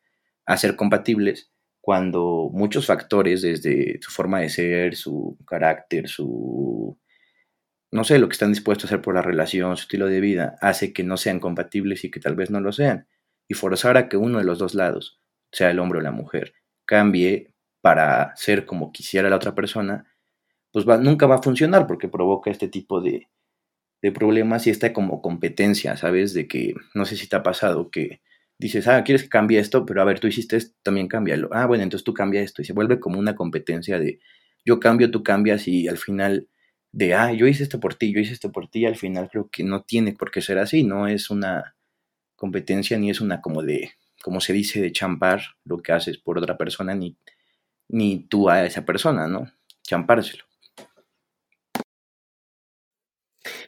a 0.45 0.57
ser 0.57 0.75
compatibles 0.75 1.51
cuando 1.79 2.49
muchos 2.53 2.87
factores, 2.87 3.41
desde 3.43 3.99
su 4.01 4.11
forma 4.11 4.39
de 4.41 4.49
ser, 4.49 4.95
su 4.95 5.37
carácter, 5.45 6.07
su, 6.07 6.97
no 7.91 8.03
sé, 8.03 8.19
lo 8.19 8.29
que 8.29 8.33
están 8.33 8.51
dispuestos 8.51 8.85
a 8.85 8.95
hacer 8.95 9.01
por 9.01 9.15
la 9.15 9.21
relación, 9.21 9.75
su 9.75 9.83
estilo 9.83 10.07
de 10.07 10.21
vida, 10.21 10.55
hace 10.61 10.93
que 10.93 11.03
no 11.03 11.17
sean 11.17 11.39
compatibles 11.39 12.03
y 12.05 12.11
que 12.11 12.19
tal 12.19 12.35
vez 12.35 12.49
no 12.49 12.61
lo 12.61 12.71
sean. 12.71 13.07
Y 13.47 13.53
forzar 13.53 13.97
a 13.97 14.07
que 14.07 14.17
uno 14.17 14.37
de 14.37 14.45
los 14.45 14.59
dos 14.59 14.75
lados, 14.75 15.19
sea 15.51 15.69
el 15.71 15.79
hombre 15.79 15.99
o 15.99 16.01
la 16.01 16.11
mujer, 16.11 16.53
cambie 16.85 17.53
para 17.81 18.33
ser 18.37 18.65
como 18.65 18.91
quisiera 18.91 19.29
la 19.29 19.35
otra 19.35 19.55
persona, 19.55 20.05
pues 20.71 20.85
nunca 20.85 21.27
va 21.27 21.35
a 21.35 21.41
funcionar 21.43 21.85
porque 21.85 22.07
provoca 22.07 22.49
este 22.49 22.69
tipo 22.69 23.01
de, 23.01 23.27
de 24.01 24.11
problemas 24.11 24.67
y 24.67 24.69
esta 24.69 24.93
como 24.93 25.21
competencia, 25.21 25.97
¿sabes? 25.97 26.33
De 26.33 26.47
que, 26.47 26.75
no 26.93 27.05
sé 27.05 27.17
si 27.17 27.27
te 27.27 27.35
ha 27.35 27.43
pasado, 27.43 27.91
que 27.91 28.21
dices, 28.57 28.87
ah, 28.87 29.03
quieres 29.03 29.23
que 29.23 29.29
cambie 29.29 29.59
esto, 29.59 29.85
pero 29.85 30.01
a 30.01 30.05
ver, 30.05 30.19
tú 30.19 30.27
hiciste 30.27 30.55
esto, 30.55 30.77
también 30.83 31.07
cámbialo. 31.07 31.49
Ah, 31.51 31.65
bueno, 31.65 31.83
entonces 31.83 32.05
tú 32.05 32.13
cambia 32.13 32.41
esto 32.41 32.61
y 32.61 32.65
se 32.65 32.73
vuelve 32.73 32.99
como 32.99 33.19
una 33.19 33.35
competencia 33.35 33.99
de 33.99 34.19
yo 34.63 34.79
cambio, 34.79 35.09
tú 35.11 35.23
cambias 35.23 35.67
y 35.67 35.87
al 35.87 35.97
final 35.97 36.47
de, 36.91 37.13
ah, 37.13 37.31
yo 37.33 37.47
hice 37.47 37.63
esto 37.63 37.79
por 37.79 37.95
ti, 37.95 38.13
yo 38.13 38.19
hice 38.19 38.33
esto 38.33 38.51
por 38.51 38.69
ti, 38.69 38.85
al 38.85 38.95
final 38.95 39.29
creo 39.29 39.49
que 39.49 39.63
no 39.63 39.83
tiene 39.83 40.13
por 40.13 40.31
qué 40.31 40.41
ser 40.41 40.57
así, 40.59 40.83
no 40.83 41.07
es 41.07 41.29
una 41.29 41.75
competencia 42.35 42.97
ni 42.97 43.09
es 43.09 43.21
una 43.21 43.41
como 43.41 43.63
de, 43.63 43.91
como 44.23 44.41
se 44.41 44.53
dice, 44.53 44.81
de 44.81 44.91
champar 44.91 45.41
lo 45.63 45.81
que 45.81 45.93
haces 45.93 46.17
por 46.17 46.37
otra 46.37 46.57
persona, 46.57 46.95
ni, 46.95 47.15
ni 47.89 48.19
tú 48.27 48.49
a 48.49 48.65
esa 48.65 48.85
persona, 48.85 49.27
¿no? 49.27 49.51
Champárselo. 49.83 50.43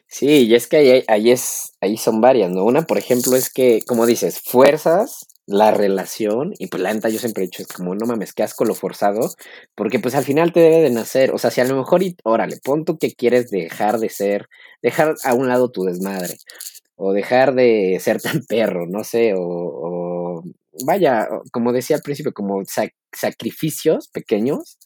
Sí, 0.06 0.46
y 0.46 0.54
es 0.54 0.68
que 0.68 0.76
ahí, 0.76 1.04
ahí, 1.08 1.30
es, 1.30 1.72
ahí 1.80 1.96
son 1.96 2.20
varias, 2.20 2.50
¿no? 2.50 2.64
Una, 2.64 2.82
por 2.82 2.98
ejemplo, 2.98 3.34
es 3.36 3.52
que, 3.52 3.80
como 3.82 4.06
dices, 4.06 4.40
fuerzas 4.40 5.26
la 5.46 5.70
relación, 5.70 6.52
y 6.58 6.68
pues 6.68 6.82
la 6.82 6.92
neta 6.92 7.08
yo 7.08 7.18
siempre 7.18 7.44
he 7.44 7.46
dicho, 7.46 7.62
es 7.62 7.68
como, 7.68 7.94
no 7.94 8.06
mames, 8.06 8.32
qué 8.32 8.42
asco 8.42 8.64
lo 8.64 8.74
forzado, 8.74 9.30
porque 9.74 9.98
pues 9.98 10.14
al 10.14 10.24
final 10.24 10.52
te 10.52 10.60
debe 10.60 10.82
de 10.82 10.90
nacer, 10.90 11.32
o 11.32 11.38
sea, 11.38 11.50
si 11.50 11.60
a 11.60 11.64
lo 11.64 11.76
mejor, 11.76 12.02
y, 12.02 12.16
órale, 12.24 12.58
pon 12.62 12.84
tú 12.84 12.98
que 12.98 13.12
quieres 13.12 13.50
dejar 13.50 13.98
de 13.98 14.08
ser, 14.08 14.48
dejar 14.82 15.14
a 15.24 15.34
un 15.34 15.48
lado 15.48 15.70
tu 15.70 15.84
desmadre, 15.84 16.36
o 16.96 17.12
dejar 17.12 17.54
de 17.54 17.98
ser 18.00 18.20
tan 18.20 18.42
perro, 18.48 18.86
no 18.86 19.04
sé, 19.04 19.34
o, 19.36 20.42
vaya, 20.86 21.28
como 21.52 21.72
decía 21.72 21.96
al 21.96 22.02
principio, 22.02 22.32
como 22.32 22.62
sacrificios 23.12 24.08
pequeños, 24.08 24.78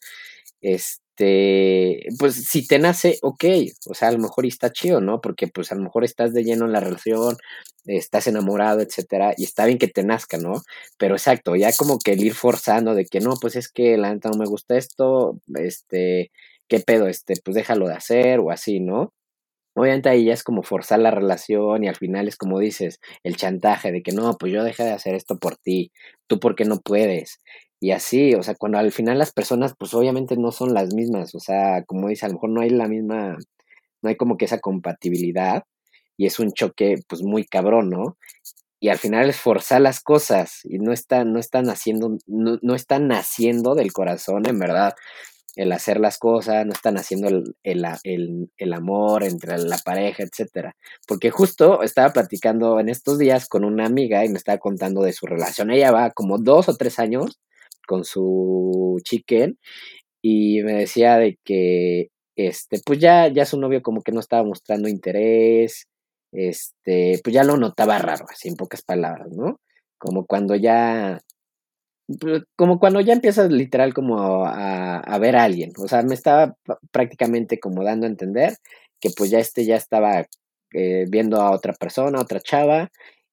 este 0.60 1.07
este, 1.18 2.06
pues 2.18 2.34
si 2.48 2.66
te 2.66 2.78
nace, 2.78 3.18
ok, 3.22 3.44
o 3.88 3.94
sea, 3.94 4.08
a 4.08 4.12
lo 4.12 4.18
mejor 4.18 4.46
está 4.46 4.70
chido, 4.72 5.00
¿no? 5.00 5.20
Porque 5.20 5.48
pues 5.48 5.72
a 5.72 5.74
lo 5.74 5.82
mejor 5.82 6.04
estás 6.04 6.32
de 6.32 6.44
lleno 6.44 6.66
en 6.66 6.72
la 6.72 6.80
relación, 6.80 7.36
estás 7.86 8.26
enamorado, 8.26 8.80
etcétera, 8.80 9.34
y 9.36 9.44
está 9.44 9.66
bien 9.66 9.78
que 9.78 9.88
te 9.88 10.04
nazca, 10.04 10.38
¿no? 10.38 10.62
Pero 10.98 11.14
exacto, 11.16 11.56
ya 11.56 11.72
como 11.76 11.98
que 11.98 12.12
el 12.12 12.24
ir 12.24 12.34
forzando 12.34 12.94
de 12.94 13.06
que 13.06 13.20
no, 13.20 13.34
pues 13.40 13.56
es 13.56 13.68
que 13.70 13.96
la 13.98 14.12
neta 14.14 14.30
no 14.30 14.38
me 14.38 14.46
gusta 14.46 14.76
esto, 14.76 15.40
este, 15.54 16.30
¿qué 16.68 16.80
pedo? 16.80 17.08
Este, 17.08 17.34
pues 17.44 17.54
déjalo 17.56 17.88
de 17.88 17.94
hacer 17.94 18.38
o 18.40 18.50
así, 18.50 18.80
¿no? 18.80 19.12
Obviamente 19.74 20.08
ahí 20.08 20.24
ya 20.26 20.32
es 20.34 20.42
como 20.42 20.62
forzar 20.64 20.98
la 20.98 21.10
relación 21.12 21.84
y 21.84 21.88
al 21.88 21.94
final 21.96 22.26
es 22.28 22.36
como 22.36 22.58
dices, 22.58 23.00
el 23.22 23.36
chantaje 23.36 23.92
de 23.92 24.02
que 24.02 24.12
no, 24.12 24.36
pues 24.38 24.52
yo 24.52 24.64
dejé 24.64 24.84
de 24.84 24.90
hacer 24.92 25.14
esto 25.14 25.38
por 25.38 25.56
ti, 25.56 25.92
tú 26.26 26.40
porque 26.40 26.64
no 26.64 26.80
puedes. 26.80 27.40
Y 27.80 27.92
así, 27.92 28.34
o 28.34 28.42
sea, 28.42 28.54
cuando 28.56 28.78
al 28.78 28.92
final 28.92 29.18
las 29.18 29.32
personas, 29.32 29.74
pues 29.78 29.94
obviamente 29.94 30.36
no 30.36 30.50
son 30.50 30.74
las 30.74 30.94
mismas, 30.94 31.34
o 31.34 31.40
sea, 31.40 31.84
como 31.84 32.08
dice, 32.08 32.26
a 32.26 32.28
lo 32.28 32.34
mejor 32.34 32.50
no 32.50 32.60
hay 32.60 32.70
la 32.70 32.88
misma, 32.88 33.38
no 34.02 34.08
hay 34.08 34.16
como 34.16 34.36
que 34.36 34.46
esa 34.46 34.58
compatibilidad 34.58 35.64
y 36.16 36.26
es 36.26 36.40
un 36.40 36.52
choque, 36.52 36.96
pues 37.08 37.22
muy 37.22 37.44
cabrón, 37.44 37.90
¿no? 37.90 38.18
Y 38.80 38.88
al 38.90 38.98
final 38.98 39.28
es 39.30 39.36
forzar 39.38 39.80
las 39.80 40.00
cosas 40.00 40.60
y 40.64 40.78
no 40.78 40.92
están, 40.92 41.32
no 41.32 41.38
están 41.38 41.68
haciendo, 41.70 42.18
no, 42.26 42.58
no 42.62 42.74
están 42.74 43.08
naciendo 43.08 43.74
del 43.74 43.92
corazón, 43.92 44.48
en 44.48 44.58
verdad, 44.58 44.94
el 45.56 45.72
hacer 45.72 45.98
las 46.00 46.18
cosas, 46.18 46.64
no 46.66 46.72
están 46.72 46.98
haciendo 46.98 47.28
el, 47.28 47.56
el, 47.64 47.84
el, 48.04 48.50
el 48.56 48.72
amor 48.72 49.24
entre 49.24 49.58
la 49.58 49.78
pareja, 49.78 50.22
etcétera. 50.22 50.76
Porque 51.06 51.30
justo 51.30 51.82
estaba 51.82 52.12
platicando 52.12 52.78
en 52.78 52.88
estos 52.88 53.18
días 53.18 53.48
con 53.48 53.64
una 53.64 53.86
amiga 53.86 54.24
y 54.24 54.28
me 54.28 54.38
estaba 54.38 54.58
contando 54.58 55.02
de 55.02 55.12
su 55.12 55.26
relación. 55.26 55.70
Ella 55.70 55.90
va 55.90 56.10
como 56.10 56.38
dos 56.38 56.68
o 56.68 56.76
tres 56.76 57.00
años 57.00 57.40
con 57.88 58.04
su 58.04 59.00
chicken 59.04 59.58
y 60.22 60.62
me 60.64 60.74
decía 60.74 61.18
de 61.18 61.38
que 61.44 62.08
este 62.36 62.80
pues 62.86 63.00
ya 63.00 63.28
ya 63.28 63.46
su 63.46 63.58
novio 63.60 63.82
como 63.82 64.02
que 64.02 64.12
no 64.12 64.20
estaba 64.20 64.44
mostrando 64.44 64.88
interés 64.88 65.88
este 66.32 67.20
pues 67.24 67.34
ya 67.34 67.44
lo 67.44 67.56
notaba 67.56 67.98
raro 67.98 68.26
así 68.30 68.48
en 68.48 68.56
pocas 68.56 68.82
palabras 68.82 69.28
no 69.32 69.60
como 69.98 70.26
cuando 70.26 70.54
ya 70.56 71.20
pues, 72.20 72.42
como 72.56 72.78
cuando 72.78 73.00
ya 73.00 73.12
empiezas 73.14 73.50
literal 73.50 73.94
como 73.94 74.46
a, 74.46 74.98
a 75.00 75.18
ver 75.18 75.36
a 75.36 75.44
alguien 75.44 75.72
o 75.78 75.88
sea 75.88 76.02
me 76.02 76.14
estaba 76.14 76.56
prácticamente 76.92 77.58
como 77.60 77.84
dando 77.84 78.06
a 78.06 78.10
entender 78.10 78.56
que 79.00 79.10
pues 79.16 79.30
ya 79.30 79.38
este 79.38 79.64
ya 79.64 79.76
estaba 79.76 80.26
eh, 80.74 81.06
viendo 81.08 81.40
a 81.40 81.50
otra 81.52 81.72
persona, 81.72 82.18
a 82.18 82.22
otra 82.22 82.40
chava, 82.40 82.90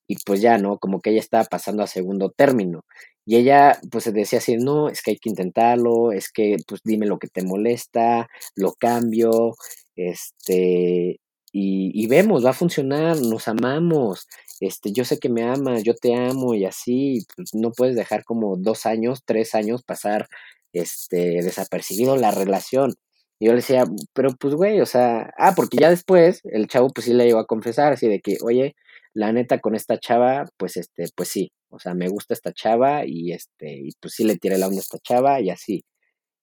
y 0.07 0.15
pues 0.25 0.41
ya, 0.41 0.57
¿no? 0.57 0.77
Como 0.79 1.01
que 1.01 1.09
ella 1.11 1.19
estaba 1.19 1.43
pasando 1.45 1.83
a 1.83 1.87
segundo 1.87 2.31
término. 2.31 2.85
Y 3.25 3.37
ella 3.37 3.79
pues 3.91 4.03
se 4.05 4.11
decía 4.11 4.39
así, 4.39 4.57
no, 4.57 4.89
es 4.89 5.01
que 5.01 5.11
hay 5.11 5.17
que 5.17 5.29
intentarlo, 5.29 6.11
es 6.11 6.31
que 6.31 6.57
pues 6.67 6.81
dime 6.83 7.07
lo 7.07 7.17
que 7.19 7.27
te 7.27 7.43
molesta, 7.43 8.27
lo 8.55 8.73
cambio, 8.73 9.55
este, 9.95 11.19
y, 11.51 11.91
y 11.93 12.07
vemos, 12.07 12.45
va 12.45 12.51
a 12.51 12.53
funcionar, 12.53 13.19
nos 13.21 13.47
amamos, 13.47 14.27
este, 14.59 14.91
yo 14.93 15.05
sé 15.05 15.19
que 15.19 15.29
me 15.29 15.43
amas, 15.43 15.83
yo 15.83 15.95
te 15.95 16.15
amo 16.15 16.53
y 16.53 16.65
así, 16.65 17.25
pues 17.35 17.53
no 17.53 17.71
puedes 17.71 17.95
dejar 17.95 18.23
como 18.23 18.57
dos 18.57 18.85
años, 18.85 19.21
tres 19.25 19.55
años 19.55 19.83
pasar, 19.83 20.27
este, 20.73 21.41
desapercibido 21.43 22.17
la 22.17 22.31
relación. 22.31 22.93
Y 23.39 23.47
yo 23.47 23.51
le 23.51 23.57
decía, 23.57 23.85
pero 24.13 24.29
pues 24.39 24.55
güey, 24.55 24.79
o 24.81 24.85
sea, 24.85 25.31
ah, 25.37 25.53
porque 25.55 25.77
ya 25.77 25.89
después 25.89 26.41
el 26.45 26.67
chavo 26.67 26.89
pues 26.93 27.05
sí 27.05 27.13
le 27.13 27.27
iba 27.27 27.41
a 27.41 27.45
confesar 27.45 27.93
así 27.93 28.07
de 28.07 28.21
que, 28.21 28.37
oye, 28.43 28.75
la 29.13 29.31
neta 29.33 29.59
con 29.59 29.75
esta 29.75 29.99
chava, 29.99 30.45
pues 30.57 30.77
este, 30.77 31.05
pues 31.15 31.29
sí, 31.29 31.51
o 31.75 31.79
sea, 31.79 31.93
me 31.93 32.07
gusta 32.09 32.33
esta 32.33 32.53
chava 32.53 33.05
y 33.05 33.33
este, 33.33 33.73
y 33.73 33.91
pues 33.99 34.13
sí 34.15 34.23
le 34.23 34.37
tiré 34.37 34.57
la 34.57 34.67
onda 34.67 34.79
a 34.79 34.81
esta 34.81 34.99
chava 35.03 35.41
y 35.41 35.49
así. 35.49 35.85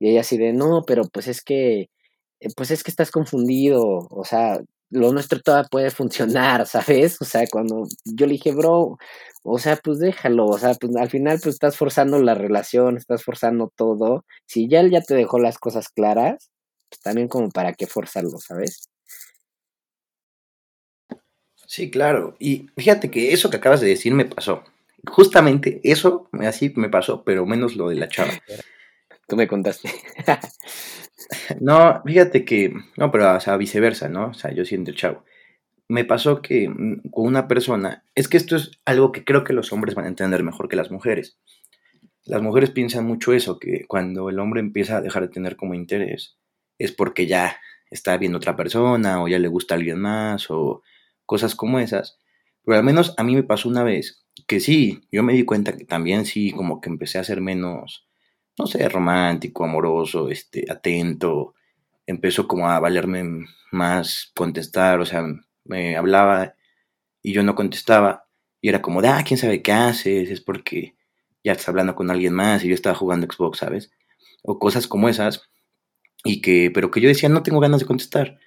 Y 0.00 0.10
ella 0.10 0.20
así 0.22 0.38
de, 0.38 0.52
no, 0.52 0.84
pero 0.86 1.04
pues 1.12 1.28
es 1.28 1.42
que, 1.42 1.90
eh, 2.40 2.48
pues 2.56 2.70
es 2.70 2.82
que 2.84 2.90
estás 2.90 3.10
confundido, 3.10 3.82
o 4.10 4.24
sea, 4.24 4.60
lo 4.90 5.12
nuestro 5.12 5.40
todavía 5.40 5.68
puede 5.70 5.90
funcionar, 5.90 6.66
¿sabes? 6.68 7.20
O 7.22 7.24
sea, 7.24 7.46
cuando 7.50 7.84
yo 8.04 8.26
le 8.26 8.32
dije, 8.34 8.52
bro, 8.52 8.98
o 9.44 9.58
sea, 9.58 9.76
pues 9.76 9.98
déjalo, 9.98 10.46
o 10.46 10.58
sea, 10.58 10.74
pues 10.74 10.94
al 10.96 11.10
final 11.10 11.40
pues 11.42 11.54
estás 11.54 11.76
forzando 11.76 12.18
la 12.20 12.34
relación, 12.34 12.96
estás 12.96 13.24
forzando 13.24 13.72
todo. 13.76 14.24
Si 14.46 14.68
ya 14.68 14.80
él 14.80 14.90
ya 14.90 15.00
te 15.02 15.14
dejó 15.14 15.38
las 15.40 15.58
cosas 15.58 15.88
claras, 15.88 16.50
pues 16.90 17.00
también 17.02 17.28
como 17.28 17.50
para 17.50 17.72
qué 17.74 17.86
forzarlo, 17.86 18.38
¿sabes? 18.38 18.88
Sí, 21.66 21.90
claro. 21.90 22.36
Y 22.38 22.68
fíjate 22.76 23.10
que 23.10 23.32
eso 23.32 23.48
que 23.48 23.56
acabas 23.56 23.80
de 23.80 23.88
decir 23.88 24.12
me 24.12 24.26
pasó. 24.26 24.62
Justamente 25.06 25.80
eso 25.82 26.28
así 26.40 26.72
me 26.76 26.88
pasó, 26.88 27.24
pero 27.24 27.44
menos 27.44 27.76
lo 27.76 27.88
de 27.88 27.96
la 27.96 28.08
chava. 28.08 28.32
Tú 29.26 29.36
me 29.36 29.48
contaste. 29.48 29.90
no, 31.60 32.02
fíjate 32.04 32.44
que, 32.44 32.72
no, 32.96 33.10
pero 33.10 33.36
o 33.36 33.40
sea, 33.40 33.56
viceversa, 33.56 34.08
¿no? 34.08 34.28
O 34.28 34.34
sea, 34.34 34.52
yo 34.52 34.64
siento 34.64 34.90
el 34.90 34.96
chavo. 34.96 35.24
Me 35.88 36.04
pasó 36.04 36.40
que 36.40 36.68
mm, 36.68 37.10
con 37.10 37.26
una 37.26 37.48
persona, 37.48 38.04
es 38.14 38.28
que 38.28 38.36
esto 38.36 38.56
es 38.56 38.70
algo 38.84 39.10
que 39.10 39.24
creo 39.24 39.44
que 39.44 39.52
los 39.52 39.72
hombres 39.72 39.94
van 39.94 40.04
a 40.04 40.08
entender 40.08 40.42
mejor 40.42 40.68
que 40.68 40.76
las 40.76 40.90
mujeres. 40.90 41.38
Las 42.24 42.40
mujeres 42.40 42.70
piensan 42.70 43.04
mucho 43.04 43.32
eso, 43.32 43.58
que 43.58 43.84
cuando 43.88 44.28
el 44.30 44.38
hombre 44.38 44.60
empieza 44.60 44.98
a 44.98 45.00
dejar 45.00 45.22
de 45.22 45.28
tener 45.28 45.56
como 45.56 45.74
interés, 45.74 46.36
es 46.78 46.92
porque 46.92 47.26
ya 47.26 47.56
está 47.90 48.16
viendo 48.16 48.38
otra 48.38 48.56
persona, 48.56 49.22
o 49.22 49.28
ya 49.28 49.38
le 49.40 49.48
gusta 49.48 49.74
a 49.74 49.78
alguien 49.78 49.98
más, 49.98 50.50
o 50.50 50.82
cosas 51.26 51.56
como 51.56 51.80
esas. 51.80 52.18
Pero 52.64 52.78
al 52.78 52.84
menos 52.84 53.14
a 53.16 53.24
mí 53.24 53.34
me 53.34 53.42
pasó 53.42 53.68
una 53.68 53.82
vez 53.82 54.21
que 54.46 54.60
sí, 54.60 55.02
yo 55.10 55.22
me 55.22 55.32
di 55.32 55.44
cuenta 55.44 55.76
que 55.76 55.84
también 55.84 56.26
sí, 56.26 56.52
como 56.52 56.80
que 56.80 56.88
empecé 56.90 57.18
a 57.18 57.24
ser 57.24 57.40
menos, 57.40 58.06
no 58.58 58.66
sé, 58.66 58.88
romántico, 58.88 59.64
amoroso, 59.64 60.28
este, 60.28 60.70
atento. 60.70 61.54
Empezó 62.06 62.48
como 62.48 62.68
a 62.68 62.80
valerme 62.80 63.46
más 63.70 64.32
contestar, 64.34 65.00
o 65.00 65.06
sea, 65.06 65.24
me 65.64 65.96
hablaba 65.96 66.54
y 67.22 67.32
yo 67.32 67.42
no 67.42 67.54
contestaba. 67.54 68.26
Y 68.60 68.68
era 68.68 68.82
como 68.82 69.02
de, 69.02 69.08
ah, 69.08 69.24
quién 69.26 69.38
sabe 69.38 69.62
qué 69.62 69.72
haces, 69.72 70.30
es 70.30 70.40
porque 70.40 70.94
ya 71.44 71.52
estás 71.52 71.68
hablando 71.68 71.94
con 71.94 72.10
alguien 72.10 72.34
más 72.34 72.64
y 72.64 72.68
yo 72.68 72.74
estaba 72.74 72.94
jugando 72.96 73.26
Xbox, 73.26 73.58
¿sabes? 73.58 73.90
O 74.42 74.58
cosas 74.58 74.86
como 74.86 75.08
esas. 75.08 75.48
Y 76.24 76.40
que, 76.40 76.70
pero 76.72 76.90
que 76.90 77.00
yo 77.00 77.08
decía, 77.08 77.28
no 77.28 77.42
tengo 77.42 77.60
ganas 77.60 77.80
de 77.80 77.86
contestar. 77.86 78.38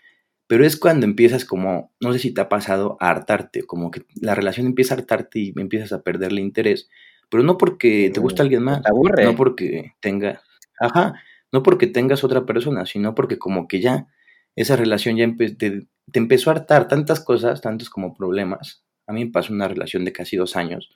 Pero 0.48 0.66
es 0.66 0.78
cuando 0.78 1.06
empiezas 1.06 1.44
como, 1.46 1.92
no 2.00 2.14
sé 2.14 2.20
si 2.20 2.34
te 2.34 2.42
ha 2.42 2.50
pasado, 2.50 2.98
a 3.00 3.10
hartarte, 3.10 3.64
como 3.64 3.90
que 3.90 4.04
la 4.22 4.36
relación 4.36 4.68
empieza 4.68 4.94
a 4.94 4.98
hartarte 4.98 5.40
y 5.40 5.54
empiezas 5.58 5.92
a 5.92 6.04
perderle 6.04 6.42
interés, 6.42 6.90
pero 7.30 7.44
no 7.44 7.58
porque 7.58 8.12
te 8.14 8.20
gusta 8.20 8.44
alguien 8.44 8.64
más, 8.64 8.82
no 9.24 9.36
porque 9.36 9.94
tenga, 10.02 10.42
ajá, 10.80 11.16
no 11.52 11.64
porque 11.64 11.88
tengas 11.88 12.24
otra 12.24 12.46
persona, 12.46 12.86
sino 12.86 13.16
porque 13.16 13.40
como 13.40 13.68
que 13.68 13.82
ya 13.82 14.08
esa 14.56 14.76
relación 14.76 15.18
ya 15.18 15.28
te, 15.58 15.88
empezó 16.14 16.50
a 16.50 16.54
hartar 16.54 16.88
tantas 16.88 17.20
cosas, 17.20 17.62
tantos 17.62 17.90
como 17.90 18.14
problemas. 18.14 18.86
A 19.08 19.14
mí 19.14 19.26
me 19.26 19.32
pasó 19.32 19.54
una 19.54 19.68
relación 19.68 20.06
de 20.06 20.14
casi 20.14 20.38
dos 20.38 20.56
años 20.56 20.90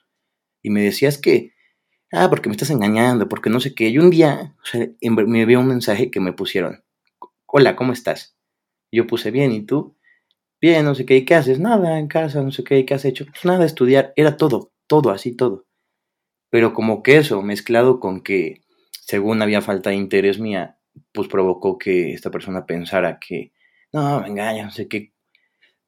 y 0.62 0.70
me 0.70 0.82
decías 0.82 1.18
que, 1.18 1.52
ah, 2.12 2.28
porque 2.28 2.48
me 2.48 2.54
estás 2.54 2.70
engañando, 2.70 3.28
porque 3.28 3.50
no 3.50 3.60
sé 3.60 3.74
qué. 3.74 3.88
Y 3.88 3.98
un 3.98 4.10
día 4.10 4.54
o 4.62 4.66
sea, 4.66 4.86
me 5.00 5.46
vio 5.46 5.60
un 5.60 5.68
mensaje 5.68 6.10
que 6.10 6.20
me 6.20 6.32
pusieron, 6.32 6.84
hola, 7.46 7.76
¿cómo 7.76 7.92
estás? 7.92 8.36
Yo 8.92 9.06
puse 9.06 9.30
bien, 9.30 9.52
¿y 9.52 9.62
tú? 9.66 9.96
Bien, 10.60 10.84
no 10.84 10.94
sé 10.94 11.06
qué, 11.06 11.16
¿y 11.18 11.24
qué 11.24 11.34
haces? 11.36 11.60
Nada, 11.60 11.98
en 11.98 12.08
casa, 12.08 12.42
no 12.42 12.52
sé 12.52 12.64
qué, 12.64 12.84
¿qué 12.86 12.94
has 12.94 13.04
hecho? 13.04 13.26
Pues 13.26 13.44
nada, 13.44 13.64
estudiar, 13.66 14.12
era 14.16 14.36
todo, 14.36 14.72
todo, 14.86 15.10
así 15.10 15.36
todo. 15.36 15.66
Pero 16.50 16.74
como 16.74 17.02
que 17.02 17.18
eso, 17.18 17.42
mezclado 17.42 18.00
con 18.00 18.22
que, 18.22 18.62
según 19.02 19.42
había 19.42 19.62
falta 19.62 19.90
de 19.90 19.96
interés 19.96 20.38
mía, 20.40 20.78
pues 21.12 21.28
provocó 21.28 21.78
que 21.78 22.12
esta 22.14 22.30
persona 22.30 22.66
pensara 22.66 23.18
que, 23.20 23.52
no, 23.92 24.20
me 24.20 24.28
engaña, 24.28 24.64
no 24.64 24.70
sé 24.72 24.88
qué. 24.88 25.12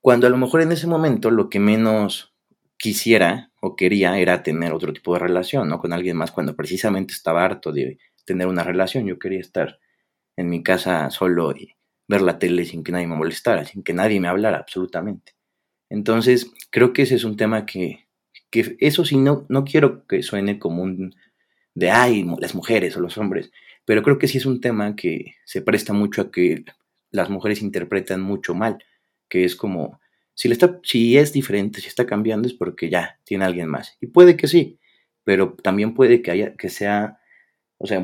cuando 0.01 0.27
a 0.27 0.31
lo 0.31 0.37
mejor 0.38 0.62
en 0.62 0.73
ese 0.73 0.87
momento 0.87 1.31
lo 1.31 1.49
que 1.51 1.61
menos 1.61 2.35
quisiera 2.79 3.53
o 3.61 3.77
quería 3.77 4.19
era 4.19 4.43
tener 4.43 4.73
otro 4.73 4.93
tipo 4.93 5.15
de 5.15 5.21
relación, 5.21 5.69
¿no? 5.69 5.79
Con 5.81 5.93
alguien 5.93 6.17
más 6.17 6.33
cuando 6.33 6.57
precisamente 6.57 7.15
estaba 7.15 7.45
harto 7.45 7.73
de 7.73 7.99
tener 8.27 8.49
una 8.49 8.65
relación. 8.65 9.07
Yo 9.07 9.19
quería 9.19 9.41
estar 9.41 9.79
en 10.37 10.51
mi 10.51 10.62
casa 10.62 11.11
solo 11.11 11.53
y 11.57 11.75
ver 12.09 12.23
la 12.23 12.38
tele 12.38 12.65
sin 12.65 12.85
que 12.85 12.93
nadie 12.93 13.07
me 13.07 13.17
molestara, 13.17 13.65
sin 13.65 13.83
que 13.83 13.93
nadie 13.93 14.21
me 14.21 14.29
hablara 14.29 14.59
absolutamente. 14.59 15.35
Entonces, 15.88 16.53
creo 16.71 16.93
que 16.93 17.03
ese 17.03 17.17
es 17.17 17.25
un 17.25 17.37
tema 17.37 17.67
que, 17.67 18.07
que 18.51 18.77
eso 18.81 19.05
sí, 19.05 19.17
no, 19.17 19.47
no 19.49 19.65
quiero 19.65 20.07
que 20.07 20.23
suene 20.23 20.59
como 20.59 20.83
un 20.83 21.15
de, 21.75 21.91
ay, 21.91 22.27
las 22.38 22.55
mujeres 22.55 22.97
o 22.97 23.01
los 23.01 23.19
hombres, 23.19 23.51
pero 23.85 24.03
creo 24.03 24.19
que 24.19 24.29
sí 24.29 24.38
es 24.38 24.47
un 24.47 24.61
tema 24.61 24.95
que 24.95 25.35
se 25.45 25.62
presta 25.62 25.93
mucho 25.93 26.23
a 26.23 26.31
que 26.31 26.65
las 27.11 27.31
mujeres 27.31 27.62
interpretan 27.62 28.21
mucho 28.21 28.55
mal, 28.55 28.85
que 29.29 29.45
es 29.45 29.57
como, 29.57 30.01
si, 30.35 30.49
le 30.49 30.55
está, 30.55 30.81
si 30.83 31.17
es 31.19 31.33
diferente, 31.33 31.81
si 31.81 31.88
está 31.88 32.07
cambiando, 32.07 32.49
es 32.49 32.55
porque 32.55 32.91
ya 32.91 33.19
tiene 33.25 33.45
alguien 33.45 33.69
más. 33.69 33.97
Y 34.01 34.07
puede 34.09 34.37
que 34.37 34.49
sí, 34.49 34.79
pero 35.25 35.55
también 35.62 35.95
puede 35.95 36.23
que, 36.23 36.31
haya, 36.31 36.55
que 36.57 36.69
sea, 36.69 37.19
o 37.83 37.87
sea, 37.88 38.01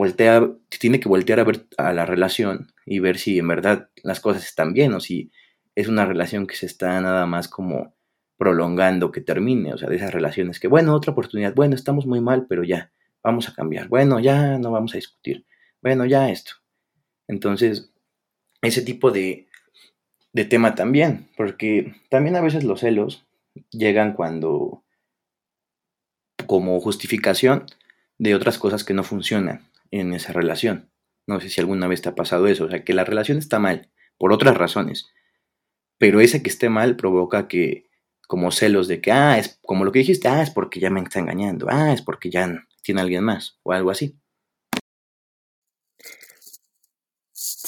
tiene 0.80 0.98
que 0.98 1.08
voltear 1.08 1.38
a 1.38 1.44
ver 1.44 1.66
a 1.76 1.92
la 1.92 2.04
relación 2.04 2.72
y 2.84 2.98
ver 2.98 3.16
si 3.16 3.38
en 3.38 3.46
verdad 3.46 3.90
las 4.02 4.18
cosas 4.18 4.44
están 4.44 4.72
bien 4.72 4.92
o 4.92 4.98
si 4.98 5.30
es 5.76 5.86
una 5.86 6.04
relación 6.04 6.48
que 6.48 6.56
se 6.56 6.66
está 6.66 7.00
nada 7.00 7.26
más 7.26 7.46
como 7.46 7.94
prolongando 8.36 9.12
que 9.12 9.20
termine, 9.20 9.72
o 9.72 9.78
sea, 9.78 9.88
de 9.88 9.94
esas 9.94 10.12
relaciones 10.12 10.58
que, 10.58 10.66
bueno, 10.66 10.96
otra 10.96 11.12
oportunidad, 11.12 11.54
bueno, 11.54 11.76
estamos 11.76 12.06
muy 12.06 12.20
mal, 12.20 12.46
pero 12.48 12.64
ya, 12.64 12.90
vamos 13.22 13.48
a 13.48 13.54
cambiar, 13.54 13.86
bueno, 13.86 14.18
ya 14.18 14.58
no 14.58 14.72
vamos 14.72 14.94
a 14.94 14.98
discutir, 14.98 15.46
bueno, 15.80 16.04
ya 16.06 16.28
esto. 16.28 16.54
Entonces, 17.28 17.92
ese 18.62 18.82
tipo 18.82 19.12
de, 19.12 19.46
de 20.32 20.44
tema 20.44 20.74
también, 20.74 21.28
porque 21.36 21.94
también 22.10 22.34
a 22.34 22.40
veces 22.40 22.64
los 22.64 22.80
celos 22.80 23.28
llegan 23.70 24.14
cuando 24.14 24.82
como 26.46 26.80
justificación 26.80 27.66
de 28.18 28.34
otras 28.34 28.58
cosas 28.58 28.84
que 28.84 28.94
no 28.94 29.04
funcionan 29.04 29.70
en 29.90 30.12
esa 30.12 30.32
relación. 30.32 30.90
No 31.26 31.40
sé 31.40 31.48
si 31.48 31.60
alguna 31.60 31.86
vez 31.86 32.02
te 32.02 32.08
ha 32.08 32.14
pasado 32.14 32.46
eso, 32.46 32.64
o 32.64 32.70
sea, 32.70 32.84
que 32.84 32.94
la 32.94 33.04
relación 33.04 33.38
está 33.38 33.58
mal 33.58 33.90
por 34.18 34.32
otras 34.32 34.56
razones, 34.56 35.08
pero 35.98 36.20
ese 36.20 36.42
que 36.42 36.50
esté 36.50 36.68
mal 36.68 36.96
provoca 36.96 37.48
que 37.48 37.88
como 38.26 38.50
celos 38.50 38.88
de 38.88 39.00
que, 39.00 39.12
ah, 39.12 39.38
es 39.38 39.58
como 39.62 39.84
lo 39.84 39.92
que 39.92 40.00
dijiste, 40.00 40.28
ah, 40.28 40.42
es 40.42 40.50
porque 40.50 40.80
ya 40.80 40.90
me 40.90 41.00
está 41.00 41.18
engañando, 41.18 41.66
ah, 41.70 41.92
es 41.92 42.02
porque 42.02 42.30
ya 42.30 42.66
tiene 42.82 43.00
alguien 43.00 43.24
más 43.24 43.58
o 43.62 43.72
algo 43.72 43.90
así. 43.90 44.18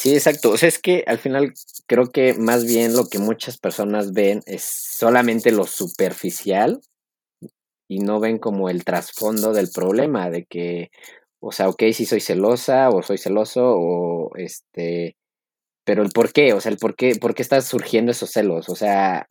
Sí, 0.01 0.15
exacto. 0.15 0.53
O 0.53 0.57
sea, 0.57 0.69
es 0.69 0.79
que 0.79 1.05
al 1.07 1.19
final 1.19 1.53
creo 1.87 2.11
que 2.11 2.35
más 2.35 2.65
bien 2.65 2.95
lo 2.95 3.09
que 3.09 3.19
muchas 3.19 3.59
personas 3.59 4.13
ven 4.13 4.43
es 4.47 4.63
solamente 4.63 5.51
lo 5.53 5.67
superficial 5.67 6.81
y 7.91 7.99
no 7.99 8.21
ven 8.21 8.39
como 8.39 8.71
el 8.71 8.85
trasfondo 8.85 9.53
del 9.53 9.69
problema 9.75 10.31
de 10.31 10.45
que, 10.45 10.93
o 11.41 11.51
sea, 11.51 11.69
ok, 11.69 11.83
si 11.93 12.07
soy 12.07 12.21
celosa 12.21 12.89
o 12.89 13.03
soy 13.03 13.19
celoso 13.19 13.65
o 13.65 14.31
este, 14.37 15.17
pero 15.85 16.05
el 16.05 16.11
por 16.11 16.33
qué, 16.33 16.53
o 16.53 16.61
sea, 16.61 16.71
el 16.71 16.79
por 16.79 16.95
qué, 16.95 17.17
por 17.17 17.35
qué 17.35 17.43
están 17.43 17.63
surgiendo 17.63 18.13
esos 18.13 18.31
celos, 18.31 18.69
o 18.69 18.77
sea, 18.77 19.27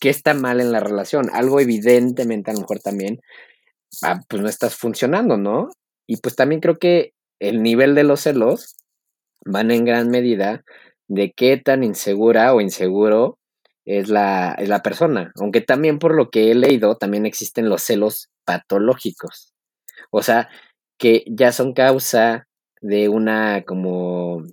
¿qué 0.00 0.10
está 0.10 0.34
mal 0.34 0.60
en 0.60 0.70
la 0.70 0.80
relación? 0.80 1.30
Algo 1.32 1.60
evidentemente 1.60 2.50
a 2.50 2.54
lo 2.54 2.60
mejor 2.60 2.80
también, 2.80 3.20
ah, 4.02 4.20
pues 4.28 4.42
no 4.42 4.50
estás 4.50 4.76
funcionando, 4.76 5.38
¿no? 5.38 5.70
Y 6.06 6.18
pues 6.18 6.36
también 6.36 6.60
creo 6.60 6.78
que 6.78 7.14
el 7.40 7.62
nivel 7.62 7.94
de 7.94 8.04
los 8.04 8.20
celos 8.20 8.76
van 9.46 9.70
en 9.70 9.86
gran 9.86 10.10
medida 10.10 10.62
de 11.08 11.32
qué 11.32 11.56
tan 11.56 11.84
insegura 11.84 12.52
o 12.54 12.60
inseguro 12.60 13.38
es 13.84 14.08
la, 14.08 14.54
es 14.58 14.68
la 14.68 14.82
persona. 14.82 15.32
Aunque 15.36 15.60
también 15.60 15.98
por 15.98 16.14
lo 16.14 16.30
que 16.30 16.50
he 16.50 16.54
leído, 16.54 16.96
también 16.96 17.26
existen 17.26 17.68
los 17.68 17.82
celos 17.82 18.30
patológicos. 18.44 19.52
O 20.10 20.22
sea, 20.22 20.48
que 20.98 21.24
ya 21.26 21.52
son 21.52 21.72
causa 21.74 22.46
de 22.80 23.08
una 23.08 23.64
como, 23.64 24.44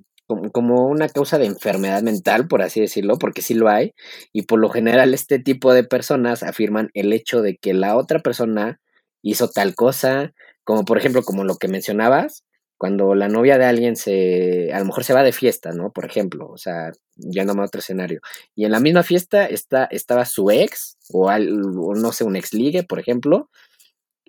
como, 0.51 0.87
una 0.87 1.09
causa 1.09 1.37
de 1.37 1.45
enfermedad 1.47 2.01
mental, 2.03 2.47
por 2.47 2.61
así 2.61 2.79
decirlo, 2.81 3.17
porque 3.17 3.41
sí 3.41 3.53
lo 3.53 3.69
hay. 3.69 3.93
Y 4.33 4.43
por 4.43 4.59
lo 4.59 4.69
general 4.69 5.13
este 5.13 5.39
tipo 5.39 5.73
de 5.73 5.83
personas 5.83 6.43
afirman 6.43 6.89
el 6.93 7.13
hecho 7.13 7.41
de 7.41 7.57
que 7.57 7.73
la 7.73 7.97
otra 7.97 8.19
persona 8.19 8.79
hizo 9.21 9.49
tal 9.49 9.75
cosa, 9.75 10.33
como 10.63 10.85
por 10.85 10.97
ejemplo, 10.97 11.23
como 11.23 11.43
lo 11.43 11.57
que 11.57 11.67
mencionabas, 11.67 12.43
cuando 12.79 13.13
la 13.13 13.27
novia 13.27 13.57
de 13.57 13.65
alguien 13.65 13.97
se, 13.97 14.71
a 14.71 14.79
lo 14.79 14.85
mejor 14.85 15.03
se 15.03 15.13
va 15.13 15.21
de 15.21 15.33
fiesta, 15.33 15.73
¿no? 15.73 15.91
Por 15.91 16.05
ejemplo, 16.05 16.47
o 16.47 16.57
sea, 16.57 16.93
yéndome 17.17 17.61
a 17.61 17.65
otro 17.65 17.79
escenario. 17.79 18.21
Y 18.55 18.63
en 18.63 18.71
la 18.71 18.79
misma 18.79 19.03
fiesta 19.03 19.45
está, 19.45 19.83
estaba 19.91 20.23
su 20.23 20.49
ex, 20.49 20.97
o, 21.11 21.29
no 21.37 22.11
sé, 22.13 22.23
un 22.23 22.37
ex 22.37 22.53
ligue, 22.53 22.83
por 22.83 22.97
ejemplo, 22.99 23.49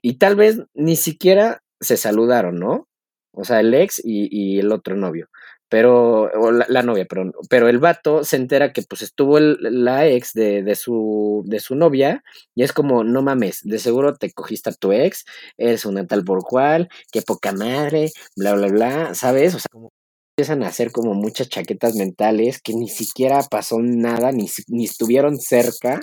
y 0.03 0.15
tal 0.15 0.35
vez 0.35 0.59
ni 0.75 0.97
siquiera 0.97 1.63
se 1.81 1.97
saludaron, 1.97 2.59
¿no? 2.59 2.89
O 3.33 3.45
sea, 3.45 3.61
el 3.61 3.73
ex 3.73 4.01
y, 4.05 4.29
y 4.31 4.59
el 4.59 4.73
otro 4.73 4.97
novio 4.97 5.29
pero, 5.71 6.25
o 6.25 6.51
la, 6.51 6.83
novia, 6.83 7.07
pero, 7.09 7.33
pero 7.49 7.69
el 7.69 7.79
vato 7.79 8.25
se 8.25 8.37
entera 8.37 8.73
que 8.73 8.83
pues 8.83 9.03
estuvo 9.03 9.39
la 9.39 10.07
ex 10.09 10.33
de, 10.35 10.65
de, 10.65 10.75
su, 10.75 11.45
de 11.47 11.61
su 11.61 11.77
novia 11.77 12.25
y 12.57 12.65
es 12.65 12.73
como, 12.73 13.05
no 13.05 13.23
mames, 13.23 13.61
de 13.63 13.79
seguro 13.79 14.17
te 14.17 14.33
cogiste 14.33 14.71
a 14.71 14.73
tu 14.75 14.93
ex, 14.93 15.25
eres 15.57 15.85
una 15.85 16.07
tal 16.07 16.25
por 16.25 16.43
cual, 16.43 16.89
qué 17.13 17.23
poca 17.23 17.53
madre, 17.53 18.11
bla, 18.37 18.55
bla, 18.55 18.67
bla, 18.67 19.15
¿sabes? 19.15 19.55
O 19.55 19.61
sea, 19.61 19.69
como 19.71 19.93
empiezan 20.37 20.65
a 20.65 20.69
hacer 20.69 20.91
como 20.91 21.15
muchas 21.15 21.49
chaquetas 21.49 21.95
mentales 21.95 22.61
que 22.61 22.75
ni 22.75 22.89
siquiera 22.89 23.41
pasó 23.49 23.79
nada, 23.81 24.33
ni, 24.33 24.49
ni 24.69 24.87
estuvieron 24.87 25.39
cerca, 25.39 26.01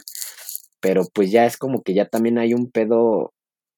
pero 0.80 1.04
pues 1.14 1.30
ya 1.30 1.46
es 1.46 1.58
como 1.58 1.84
que 1.84 1.94
ya 1.94 2.08
también 2.08 2.38
hay 2.38 2.54
un 2.54 2.72
pedo 2.72 3.34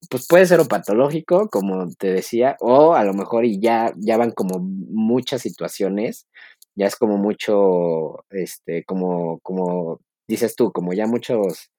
pues 0.10 0.28
puede 0.28 0.46
ser 0.46 0.60
o 0.60 0.66
patológico, 0.66 1.50
como 1.50 1.90
te 1.98 2.14
decía, 2.14 2.56
o 2.62 2.94
a 2.94 3.04
lo 3.04 3.14
mejor 3.14 3.46
y 3.46 3.60
ya, 3.60 3.94
ya 3.98 4.18
van 4.18 4.32
como 4.32 4.60
muchas 4.60 5.42
situaciones, 5.42 6.28
ya 6.76 6.88
es 6.88 6.96
como 6.96 7.18
mucho, 7.18 8.26
este, 8.30 8.84
como, 8.86 9.40
como 9.42 10.00
dices 10.28 10.56
tú, 10.56 10.72
como 10.72 10.94
ya 10.94 11.08
muchos 11.08 11.72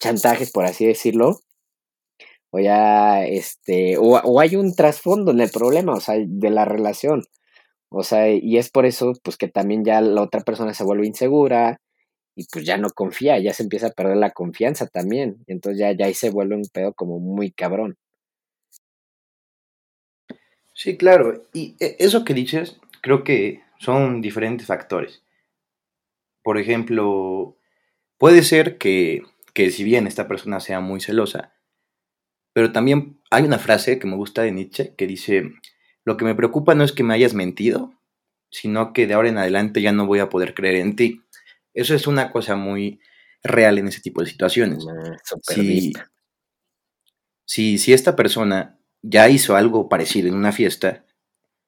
chantajes, 0.00 0.52
por 0.52 0.64
así 0.66 0.86
decirlo, 0.86 1.40
o 2.50 2.58
ya, 2.60 3.24
este, 3.26 3.98
o, 3.98 4.18
o 4.18 4.40
hay 4.40 4.56
un 4.56 4.74
trasfondo 4.74 5.32
en 5.32 5.40
el 5.40 5.50
problema, 5.50 5.94
o 5.94 6.00
sea, 6.00 6.16
de 6.18 6.50
la 6.50 6.64
relación, 6.64 7.24
o 7.90 8.02
sea, 8.02 8.30
y 8.30 8.58
es 8.58 8.70
por 8.70 8.86
eso, 8.86 9.12
pues 9.22 9.36
que 9.36 9.48
también 9.48 9.84
ya 9.84 10.00
la 10.00 10.22
otra 10.22 10.42
persona 10.42 10.74
se 10.74 10.84
vuelve 10.84 11.06
insegura, 11.06 11.80
y 12.36 12.46
pues 12.52 12.66
ya 12.66 12.76
no 12.76 12.90
confía, 12.90 13.38
ya 13.38 13.54
se 13.54 13.62
empieza 13.62 13.88
a 13.88 13.92
perder 13.92 14.18
la 14.18 14.30
confianza 14.30 14.86
también. 14.86 15.38
entonces 15.46 15.80
ya, 15.80 15.92
ya 15.92 16.06
ahí 16.06 16.14
se 16.14 16.30
vuelve 16.30 16.54
un 16.54 16.68
pedo 16.72 16.92
como 16.92 17.18
muy 17.18 17.50
cabrón. 17.50 17.96
Sí, 20.74 20.98
claro. 20.98 21.48
Y 21.54 21.74
e, 21.80 21.96
eso 21.98 22.24
que 22.24 22.34
dices, 22.34 22.78
creo 23.00 23.24
que 23.24 23.62
son 23.78 24.20
diferentes 24.20 24.66
factores. 24.66 25.22
Por 26.42 26.58
ejemplo, 26.58 27.56
puede 28.18 28.42
ser 28.42 28.76
que, 28.76 29.22
que 29.54 29.70
si 29.70 29.82
bien 29.82 30.06
esta 30.06 30.28
persona 30.28 30.60
sea 30.60 30.80
muy 30.80 31.00
celosa, 31.00 31.54
pero 32.52 32.72
también 32.72 33.18
hay 33.30 33.44
una 33.44 33.58
frase 33.58 33.98
que 33.98 34.06
me 34.06 34.16
gusta 34.16 34.42
de 34.42 34.52
Nietzsche 34.52 34.94
que 34.96 35.06
dice, 35.06 35.52
lo 36.04 36.18
que 36.18 36.26
me 36.26 36.34
preocupa 36.34 36.74
no 36.74 36.84
es 36.84 36.92
que 36.92 37.02
me 37.02 37.14
hayas 37.14 37.32
mentido, 37.32 37.94
sino 38.50 38.92
que 38.92 39.06
de 39.06 39.14
ahora 39.14 39.28
en 39.30 39.38
adelante 39.38 39.82
ya 39.82 39.92
no 39.92 40.06
voy 40.06 40.18
a 40.18 40.28
poder 40.28 40.54
creer 40.54 40.76
en 40.76 40.96
ti. 40.96 41.22
Eso 41.76 41.94
es 41.94 42.06
una 42.06 42.32
cosa 42.32 42.56
muy 42.56 43.00
real 43.44 43.76
en 43.78 43.86
ese 43.86 44.00
tipo 44.00 44.22
de 44.22 44.28
situaciones. 44.28 44.84
si, 47.44 47.78
si, 47.78 47.92
esta 47.92 48.16
persona 48.16 48.78
ya 49.02 49.28
hizo 49.28 49.54
algo 49.56 49.88
parecido 49.88 50.28
en 50.28 50.34
una 50.34 50.52
fiesta, 50.52 51.04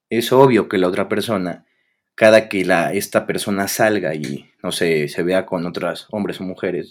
es 0.09 0.33
obvio 0.33 0.67
que 0.67 0.79
la 0.79 0.89
otra 0.89 1.11
persona, 1.11 1.67
cada 2.15 2.49
que 2.49 2.65
la, 2.65 2.95
esta 2.95 3.27
persona 3.27 3.69
salga 3.69 4.15
y, 4.15 4.51
no 4.63 4.73
sé, 4.73 5.09
se 5.09 5.23
vea 5.23 5.45
con 5.45 5.67
otras 5.67 6.07
hombres 6.11 6.41
o 6.41 6.45
mujeres, 6.45 6.91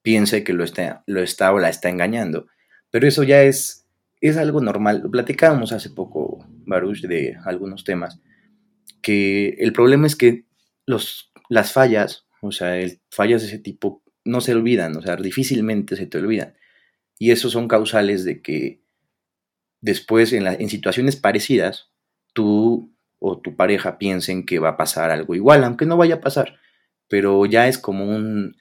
piense 0.00 0.42
que 0.42 0.54
lo 0.54 0.64
está, 0.64 1.04
lo 1.06 1.22
está 1.22 1.52
o 1.52 1.58
la 1.58 1.68
está 1.68 1.90
engañando. 1.90 2.46
Pero 2.90 3.06
eso 3.06 3.24
ya 3.24 3.42
es, 3.42 3.86
es 4.22 4.38
algo 4.38 4.62
normal. 4.62 5.06
Platicábamos 5.12 5.72
hace 5.72 5.90
poco, 5.90 6.46
Baruch, 6.64 7.02
de 7.02 7.36
algunos 7.44 7.84
temas, 7.84 8.18
que 9.02 9.50
el 9.58 9.74
problema 9.74 10.06
es 10.06 10.16
que 10.16 10.46
los 10.86 11.30
las 11.48 11.72
fallas, 11.72 12.26
o 12.40 12.52
sea, 12.52 12.78
el, 12.78 13.00
fallas 13.10 13.42
de 13.42 13.48
ese 13.48 13.58
tipo 13.58 14.02
no 14.24 14.40
se 14.40 14.54
olvidan, 14.54 14.96
o 14.96 15.02
sea, 15.02 15.16
difícilmente 15.16 15.96
se 15.96 16.06
te 16.06 16.18
olvidan. 16.18 16.56
Y 17.18 17.30
esos 17.30 17.52
son 17.52 17.68
causales 17.68 18.24
de 18.24 18.42
que 18.42 18.82
después 19.80 20.32
en, 20.32 20.46
en 20.46 20.68
situaciones 20.68 21.16
parecidas, 21.16 21.90
tú 22.32 22.92
o 23.18 23.40
tu 23.40 23.56
pareja 23.56 23.98
piensen 23.98 24.44
que 24.44 24.58
va 24.58 24.70
a 24.70 24.76
pasar 24.76 25.10
algo 25.10 25.34
igual, 25.34 25.64
aunque 25.64 25.86
no 25.86 25.96
vaya 25.96 26.16
a 26.16 26.20
pasar, 26.20 26.58
pero 27.08 27.46
ya 27.46 27.68
es 27.68 27.78
como 27.78 28.04
un, 28.04 28.56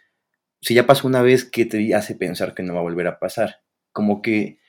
si 0.62 0.74
ya 0.74 0.88
pasó 0.88 1.08
una 1.08 1.21
vez, 1.21 1.45
¿qué 1.45 1.65
te 1.65 1.93
hace 1.93 2.15
pensar 2.15 2.54
que 2.54 2.63
no 2.63 2.74
va 2.74 2.80
a 2.80 2.84
volver 2.84 3.08
a 3.08 3.19
pasar? 3.19 3.62
Como 3.91 4.21
que 4.21 4.60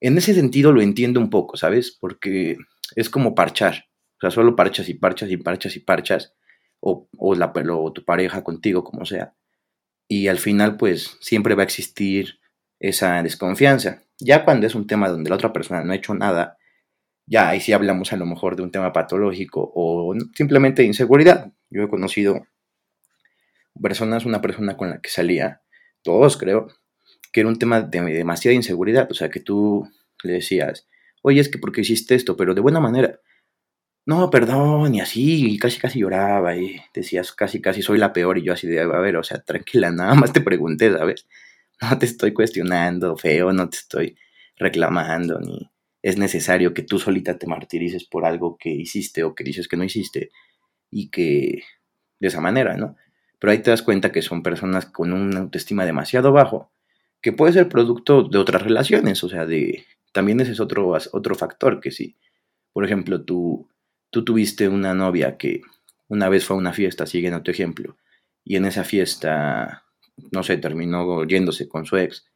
en 0.00 0.18
ese 0.18 0.34
sentido 0.34 0.72
lo 0.72 0.82
entiendo 0.82 1.20
un 1.20 1.30
poco, 1.30 1.56
¿sabes? 1.56 1.96
Porque 1.98 2.58
es 2.96 3.08
como 3.08 3.34
parchar, 3.34 3.86
o 4.16 4.20
sea, 4.20 4.30
solo 4.30 4.56
parchas 4.56 4.88
y 4.88 4.94
parchas 4.94 5.30
y 5.30 5.36
parchas 5.36 5.76
y 5.76 5.80
parchas 5.80 6.34
o, 6.82 7.08
o, 7.16 7.34
la, 7.36 7.52
tu 7.94 8.04
pareja 8.04 8.42
contigo, 8.42 8.82
como 8.82 9.06
sea. 9.06 9.34
y 10.08 10.28
al 10.28 10.38
final 10.38 10.76
pues 10.76 11.16
siempre 11.20 11.54
va 11.54 11.62
a 11.62 11.64
existir 11.64 12.40
esa 12.80 13.22
desconfianza. 13.22 14.02
Ya 14.18 14.44
cuando 14.44 14.66
es 14.66 14.74
un 14.74 14.86
tema 14.86 15.08
donde 15.08 15.30
la 15.30 15.36
otra 15.36 15.52
persona 15.52 15.84
no 15.84 15.92
ha 15.92 15.96
hecho 15.96 16.14
nada, 16.14 16.58
ya 17.26 17.48
ahí 17.48 17.60
sí 17.60 17.72
hablamos 17.72 18.12
a 18.12 18.16
lo 18.16 18.26
mejor 18.26 18.56
de 18.56 18.62
un 18.62 18.72
tema 18.72 18.92
patológico 18.92 19.72
o 19.74 20.14
simplemente 20.34 20.82
de 20.82 20.88
inseguridad. 20.88 21.52
Yo 21.70 21.84
he 21.84 21.88
conocido 21.88 22.46
personas, 23.80 24.26
una 24.26 24.42
persona 24.42 24.76
con 24.76 24.90
la 24.90 25.00
que 25.00 25.08
salía, 25.08 25.62
todos 26.02 26.36
creo, 26.36 26.66
que 27.32 27.40
era 27.40 27.48
un 27.48 27.58
tema 27.58 27.80
de 27.80 28.00
demasiada 28.00 28.54
inseguridad, 28.54 29.08
o 29.10 29.14
sea, 29.14 29.30
que 29.30 29.40
tú 29.40 29.88
le 30.24 30.34
decías, 30.34 30.88
oye, 31.22 31.40
es 31.40 31.48
que 31.48 31.58
porque 31.58 31.82
hiciste 31.82 32.16
esto, 32.16 32.36
pero 32.36 32.54
de 32.54 32.60
buena 32.60 32.80
manera. 32.80 33.20
No, 34.06 34.30
perdón, 34.30 34.94
y 34.96 35.00
así, 35.00 35.52
y 35.54 35.58
casi 35.58 35.78
casi 35.78 36.00
lloraba, 36.00 36.56
y 36.56 36.80
decías, 36.92 37.30
casi 37.32 37.60
casi 37.60 37.82
soy 37.82 37.98
la 37.98 38.12
peor, 38.12 38.36
y 38.38 38.42
yo 38.42 38.52
así 38.52 38.66
de, 38.66 38.80
a 38.80 38.86
ver, 38.86 39.16
o 39.16 39.22
sea, 39.22 39.40
tranquila, 39.42 39.90
nada 39.92 40.14
más 40.14 40.32
te 40.32 40.40
pregunté, 40.40 40.92
¿sabes? 40.92 41.26
No 41.80 41.96
te 41.98 42.06
estoy 42.06 42.32
cuestionando, 42.32 43.16
feo, 43.16 43.52
no 43.52 43.68
te 43.70 43.76
estoy 43.76 44.16
reclamando, 44.56 45.38
ni 45.40 45.70
es 46.02 46.18
necesario 46.18 46.74
que 46.74 46.82
tú 46.82 46.98
solita 46.98 47.38
te 47.38 47.46
martirices 47.46 48.04
por 48.04 48.24
algo 48.24 48.56
que 48.58 48.70
hiciste 48.70 49.22
o 49.22 49.34
que 49.36 49.44
dices 49.44 49.68
que 49.68 49.76
no 49.76 49.84
hiciste, 49.84 50.30
y 50.90 51.10
que 51.10 51.62
de 52.20 52.28
esa 52.28 52.40
manera, 52.40 52.76
¿no? 52.76 52.96
Pero 53.38 53.52
ahí 53.52 53.58
te 53.58 53.70
das 53.70 53.82
cuenta 53.82 54.12
que 54.12 54.22
son 54.22 54.42
personas 54.42 54.86
con 54.86 55.12
una 55.12 55.40
autoestima 55.40 55.84
demasiado 55.86 56.32
bajo, 56.32 56.72
que 57.20 57.32
puede 57.32 57.52
ser 57.52 57.68
producto 57.68 58.24
de 58.24 58.38
otras 58.38 58.62
relaciones, 58.62 59.22
o 59.24 59.28
sea, 59.28 59.46
de 59.46 59.84
también 60.12 60.40
ese 60.40 60.52
es 60.52 60.60
otro, 60.60 60.88
otro 61.12 61.34
factor 61.36 61.80
que 61.80 61.92
sí. 61.92 62.16
Por 62.72 62.84
ejemplo, 62.84 63.24
tú, 63.24 63.68
tú 64.12 64.24
tuviste 64.24 64.68
una 64.68 64.94
novia 64.94 65.36
que 65.36 65.62
una 66.06 66.28
vez 66.28 66.44
fue 66.44 66.54
a 66.54 66.60
una 66.60 66.72
fiesta, 66.72 67.06
siguiendo 67.06 67.42
tu 67.42 67.50
ejemplo, 67.50 67.96
y 68.44 68.56
en 68.56 68.66
esa 68.66 68.84
fiesta, 68.84 69.84
no 70.30 70.42
sé, 70.42 70.58
terminó 70.58 71.24
yéndose 71.24 71.68
con 71.68 71.86
su 71.86 71.96
ex. 71.96 72.26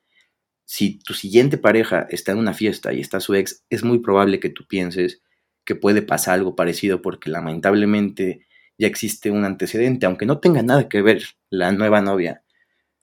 Si 0.64 0.98
tu 0.98 1.14
siguiente 1.14 1.58
pareja 1.58 2.06
está 2.10 2.32
en 2.32 2.38
una 2.38 2.54
fiesta 2.54 2.92
y 2.92 3.00
está 3.00 3.20
su 3.20 3.34
ex, 3.34 3.64
es 3.70 3.84
muy 3.84 4.00
probable 4.00 4.40
que 4.40 4.48
tú 4.48 4.66
pienses 4.66 5.22
que 5.64 5.74
puede 5.74 6.00
pasar 6.00 6.34
algo 6.34 6.56
parecido 6.56 7.02
porque 7.02 7.30
lamentablemente 7.30 8.46
ya 8.78 8.86
existe 8.86 9.30
un 9.30 9.44
antecedente, 9.44 10.06
aunque 10.06 10.26
no 10.26 10.40
tenga 10.40 10.62
nada 10.62 10.88
que 10.88 11.02
ver 11.02 11.22
la 11.50 11.72
nueva 11.72 12.00
novia, 12.00 12.42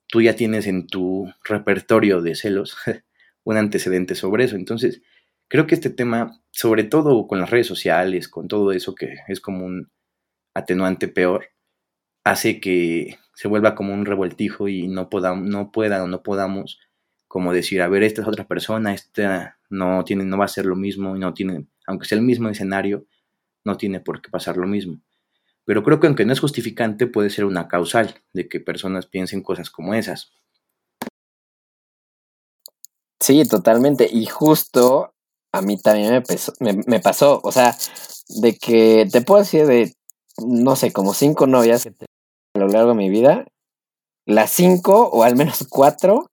tú 0.07 0.21
ya 0.21 0.35
tienes 0.35 0.67
en 0.67 0.87
tu 0.87 1.31
repertorio 1.43 2.21
de 2.21 2.35
celos 2.35 2.75
un 3.43 3.57
antecedente 3.57 4.15
sobre 4.15 4.45
eso. 4.45 4.55
Entonces, 4.55 5.01
creo 5.47 5.67
que 5.67 5.75
este 5.75 5.89
tema, 5.89 6.42
sobre 6.53 6.83
todo 6.83 7.27
con 7.27 7.39
las 7.39 7.49
redes 7.49 7.65
sociales, 7.65 8.29
con 8.29 8.47
todo 8.47 8.71
eso 8.71 8.93
que 8.93 9.15
es 9.27 9.41
como 9.41 9.65
un 9.65 9.89
atenuante 10.53 11.07
peor, 11.07 11.47
hace 12.23 12.59
que 12.61 13.17
se 13.33 13.47
vuelva 13.47 13.73
como 13.73 13.91
un 13.91 14.05
revoltijo 14.05 14.67
y 14.67 14.87
no, 14.87 15.09
podamos, 15.09 15.47
no 15.47 15.71
puedan 15.71 16.01
o 16.01 16.07
no 16.07 16.21
podamos 16.21 16.79
como 17.27 17.53
decir, 17.53 17.81
a 17.81 17.87
ver, 17.87 18.03
esta 18.03 18.21
es 18.21 18.27
otra 18.27 18.47
persona, 18.47 18.93
esta 18.93 19.57
no, 19.71 20.03
tiene, 20.03 20.25
no 20.25 20.37
va 20.37 20.45
a 20.45 20.47
ser 20.47 20.67
lo 20.67 20.75
mismo 20.75 21.15
y 21.15 21.19
no 21.19 21.33
tiene, 21.33 21.65
aunque 21.87 22.05
sea 22.05 22.19
el 22.19 22.23
mismo 22.23 22.49
escenario, 22.49 23.07
no 23.63 23.75
tiene 23.75 23.99
por 23.99 24.21
qué 24.21 24.29
pasar 24.29 24.55
lo 24.55 24.67
mismo. 24.67 25.01
Pero 25.65 25.83
creo 25.83 25.99
que 25.99 26.05
aunque 26.05 26.25
no 26.25 26.33
es 26.33 26.39
justificante, 26.39 27.07
puede 27.07 27.31
ser 27.31 27.45
una 27.45 27.67
causal 27.67 28.21
de 28.31 28.47
que 28.47 28.59
personas 28.59 29.07
piensen 29.07 29.41
cosas 29.41 29.71
como 29.71 29.95
esas. 29.95 30.31
Sí, 33.19 33.43
totalmente. 33.47 34.07
Y 34.11 34.27
justo 34.27 35.13
a 35.53 35.61
mí 35.61 35.77
también 35.77 36.23
me, 36.59 36.73
me, 36.73 36.99
pasó, 36.99 37.39
o 37.43 37.51
sea, 37.51 37.75
de 38.27 38.57
que 38.57 39.07
te 39.11 39.21
puedo 39.21 39.41
decir 39.41 39.67
de, 39.67 39.93
no 40.45 40.75
sé, 40.75 40.91
como 40.91 41.13
cinco 41.13 41.47
novias 41.47 41.85
a 41.85 42.59
lo 42.59 42.67
largo 42.67 42.89
de 42.89 42.95
mi 42.95 43.09
vida, 43.09 43.45
las 44.25 44.51
cinco 44.51 45.09
o 45.09 45.23
al 45.23 45.35
menos 45.35 45.65
cuatro 45.69 46.31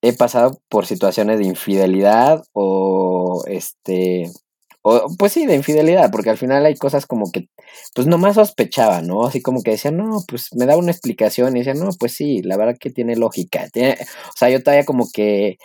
he 0.00 0.12
pasado 0.12 0.60
por 0.68 0.86
situaciones 0.86 1.38
de 1.38 1.46
infidelidad 1.46 2.44
o 2.52 3.44
este 3.46 4.30
o, 4.82 5.06
pues 5.16 5.32
sí, 5.32 5.46
de 5.46 5.54
infidelidad, 5.54 6.10
porque 6.10 6.30
al 6.30 6.38
final 6.38 6.66
hay 6.66 6.74
cosas 6.76 7.06
como 7.06 7.30
que, 7.30 7.48
pues 7.94 8.08
nomás 8.08 8.34
sospechaba, 8.34 9.00
¿no? 9.00 9.24
Así 9.24 9.40
como 9.40 9.62
que 9.62 9.72
decía, 9.72 9.92
no, 9.92 10.24
pues 10.26 10.48
me 10.56 10.66
da 10.66 10.76
una 10.76 10.90
explicación 10.90 11.56
y 11.56 11.60
decía, 11.60 11.74
no, 11.74 11.90
pues 11.98 12.14
sí, 12.14 12.42
la 12.42 12.56
verdad 12.56 12.76
que 12.78 12.90
tiene 12.90 13.14
lógica. 13.16 13.66
o 13.66 14.36
sea, 14.36 14.50
yo 14.50 14.62
todavía 14.62 14.84
como 14.84 15.08
que, 15.12 15.58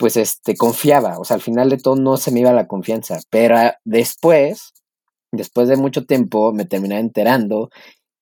pues 0.00 0.16
este, 0.16 0.56
confiaba, 0.56 1.18
o 1.18 1.24
sea, 1.24 1.34
al 1.34 1.42
final 1.42 1.68
de 1.68 1.76
todo 1.76 1.94
no 1.94 2.16
se 2.16 2.30
me 2.32 2.40
iba 2.40 2.54
la 2.54 2.66
confianza, 2.66 3.20
pero 3.28 3.56
después, 3.84 4.72
después 5.30 5.68
de 5.68 5.76
mucho 5.76 6.06
tiempo, 6.06 6.54
me 6.54 6.64
terminé 6.64 6.98
enterando 6.98 7.68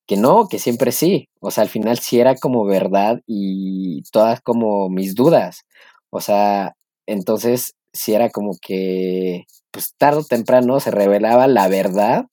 que 0.05 0.17
no, 0.17 0.49
que 0.49 0.59
siempre 0.59 0.91
sí, 0.91 1.29
o 1.41 1.53
sea, 1.53 1.63
al 1.63 1.69
final 1.69 2.01
sí 2.01 2.19
era 2.19 2.35
como 2.35 2.65
verdad 2.65 3.21
y 3.29 4.03
todas 4.11 4.41
como 4.41 4.89
mis 4.91 5.15
dudas, 5.15 5.67
o 6.11 6.21
sea, 6.21 6.75
entonces 7.07 7.77
sí 7.93 8.13
era 8.13 8.29
como 8.31 8.57
que, 8.61 9.45
pues 9.71 9.95
tarde 9.97 10.19
o 10.23 10.25
temprano 10.25 10.81
se 10.81 10.91
revelaba 10.91 11.47
la 11.47 11.69
verdad 11.69 12.25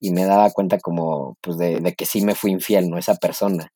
y 0.00 0.12
me 0.12 0.24
daba 0.24 0.50
cuenta 0.50 0.78
como, 0.78 1.36
pues 1.42 1.58
de, 1.58 1.80
de, 1.80 1.94
que 1.94 2.06
sí 2.06 2.22
me 2.22 2.34
fui 2.34 2.52
infiel, 2.52 2.88
¿no? 2.88 2.96
Esa 2.98 3.16
persona. 3.16 3.70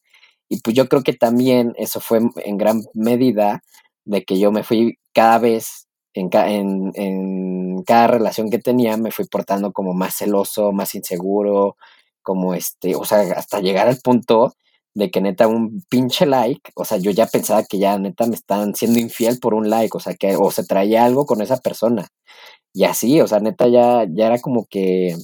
Y 0.48 0.60
pues 0.62 0.74
yo 0.76 0.88
creo 0.88 1.02
que 1.02 1.12
también 1.14 1.74
eso 1.76 2.00
fue 2.00 2.20
en 2.44 2.58
gran 2.58 2.82
medida 2.94 3.62
de 4.04 4.24
que 4.24 4.38
yo 4.38 4.52
me 4.52 4.62
fui 4.64 4.98
cada 5.14 5.38
vez, 5.38 5.86
en, 6.14 6.30
en, 6.34 6.92
en 6.94 7.82
cada 7.84 8.06
relación 8.08 8.50
que 8.50 8.58
tenía, 8.58 8.96
me 8.96 9.10
fui 9.12 9.26
portando 9.26 9.72
como 9.72 9.94
más 9.94 10.16
celoso, 10.16 10.72
más 10.72 10.94
inseguro, 10.94 11.76
como 12.22 12.54
este, 12.54 12.94
o 12.96 13.04
sea, 13.04 13.20
hasta 13.36 13.60
llegar 13.60 13.88
al 13.88 13.98
punto 13.98 14.54
de 14.94 15.10
que 15.10 15.20
neta 15.22 15.48
un 15.48 15.82
pinche 15.88 16.26
like, 16.26 16.70
o 16.76 16.84
sea, 16.84 16.98
yo 16.98 17.10
ya 17.12 17.26
pensaba 17.26 17.64
que 17.64 17.78
ya 17.78 17.98
neta 17.98 18.26
me 18.26 18.34
estaban 18.34 18.74
siendo 18.74 18.98
infiel 19.00 19.38
por 19.40 19.54
un 19.54 19.70
like, 19.70 19.96
o 19.96 20.00
sea, 20.00 20.14
que 20.14 20.36
o 20.36 20.50
se 20.50 20.64
traía 20.64 21.04
algo 21.04 21.24
con 21.26 21.40
esa 21.42 21.58
persona. 21.58 22.08
Y 22.74 22.84
así, 22.84 23.20
o 23.20 23.28
sea, 23.28 23.40
neta 23.40 23.68
ya, 23.68 24.06
ya 24.10 24.26
era 24.28 24.40
como 24.40 24.66
que, 24.70 25.16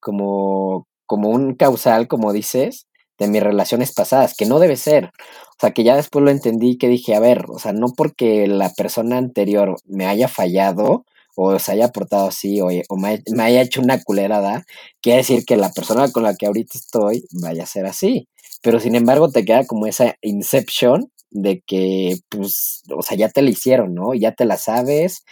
como, 0.00 0.86
como 1.06 1.30
un 1.30 1.54
causal, 1.54 2.08
como 2.08 2.32
dices, 2.32 2.86
de 3.18 3.28
mis 3.28 3.42
relaciones 3.42 3.92
pasadas, 3.92 4.34
que 4.36 4.46
no 4.46 4.58
debe 4.58 4.76
ser. 4.76 5.06
O 5.06 5.60
sea, 5.60 5.72
que 5.72 5.84
ya 5.84 5.96
después 5.96 6.24
lo 6.24 6.30
entendí 6.30 6.78
que 6.78 6.88
dije, 6.88 7.14
a 7.14 7.20
ver, 7.20 7.46
o 7.48 7.58
sea, 7.58 7.72
no 7.72 7.88
porque 7.96 8.46
la 8.46 8.70
persona 8.70 9.18
anterior 9.18 9.76
me 9.86 10.06
haya 10.06 10.28
fallado 10.28 11.04
o 11.36 11.58
se 11.58 11.72
haya 11.72 11.88
portado 11.88 12.28
así 12.28 12.60
o, 12.60 12.68
me, 12.96 13.22
me, 13.32 13.42
haya 13.42 13.62
hecho 13.62 13.80
una 13.80 14.00
culerada, 14.02 14.64
quiere 15.00 15.18
decir 15.18 15.44
que 15.44 15.56
la 15.56 15.70
persona 15.70 16.10
con 16.12 16.22
la 16.22 16.34
que 16.34 16.46
ahorita 16.46 16.78
estoy 16.78 17.24
vaya 17.32 17.64
a 17.64 17.66
ser 17.66 17.86
así 17.86 18.28
pero 18.64 18.80
sin 18.80 18.94
embargo 18.94 19.30
te 19.30 19.44
queda 19.44 19.66
como 19.66 19.86
esa 19.86 20.16
inception 20.22 21.12
de 21.30 21.62
que, 21.66 22.16
pues, 22.30 22.82
o 22.96 23.02
sea, 23.02 23.16
ya 23.16 23.28
te 23.28 23.42
la 23.42 23.50
hicieron, 23.50 23.94
¿no? 23.94 24.14
Ya 24.14 24.32
te 24.32 24.46
la 24.46 24.56
sabes. 24.56 25.24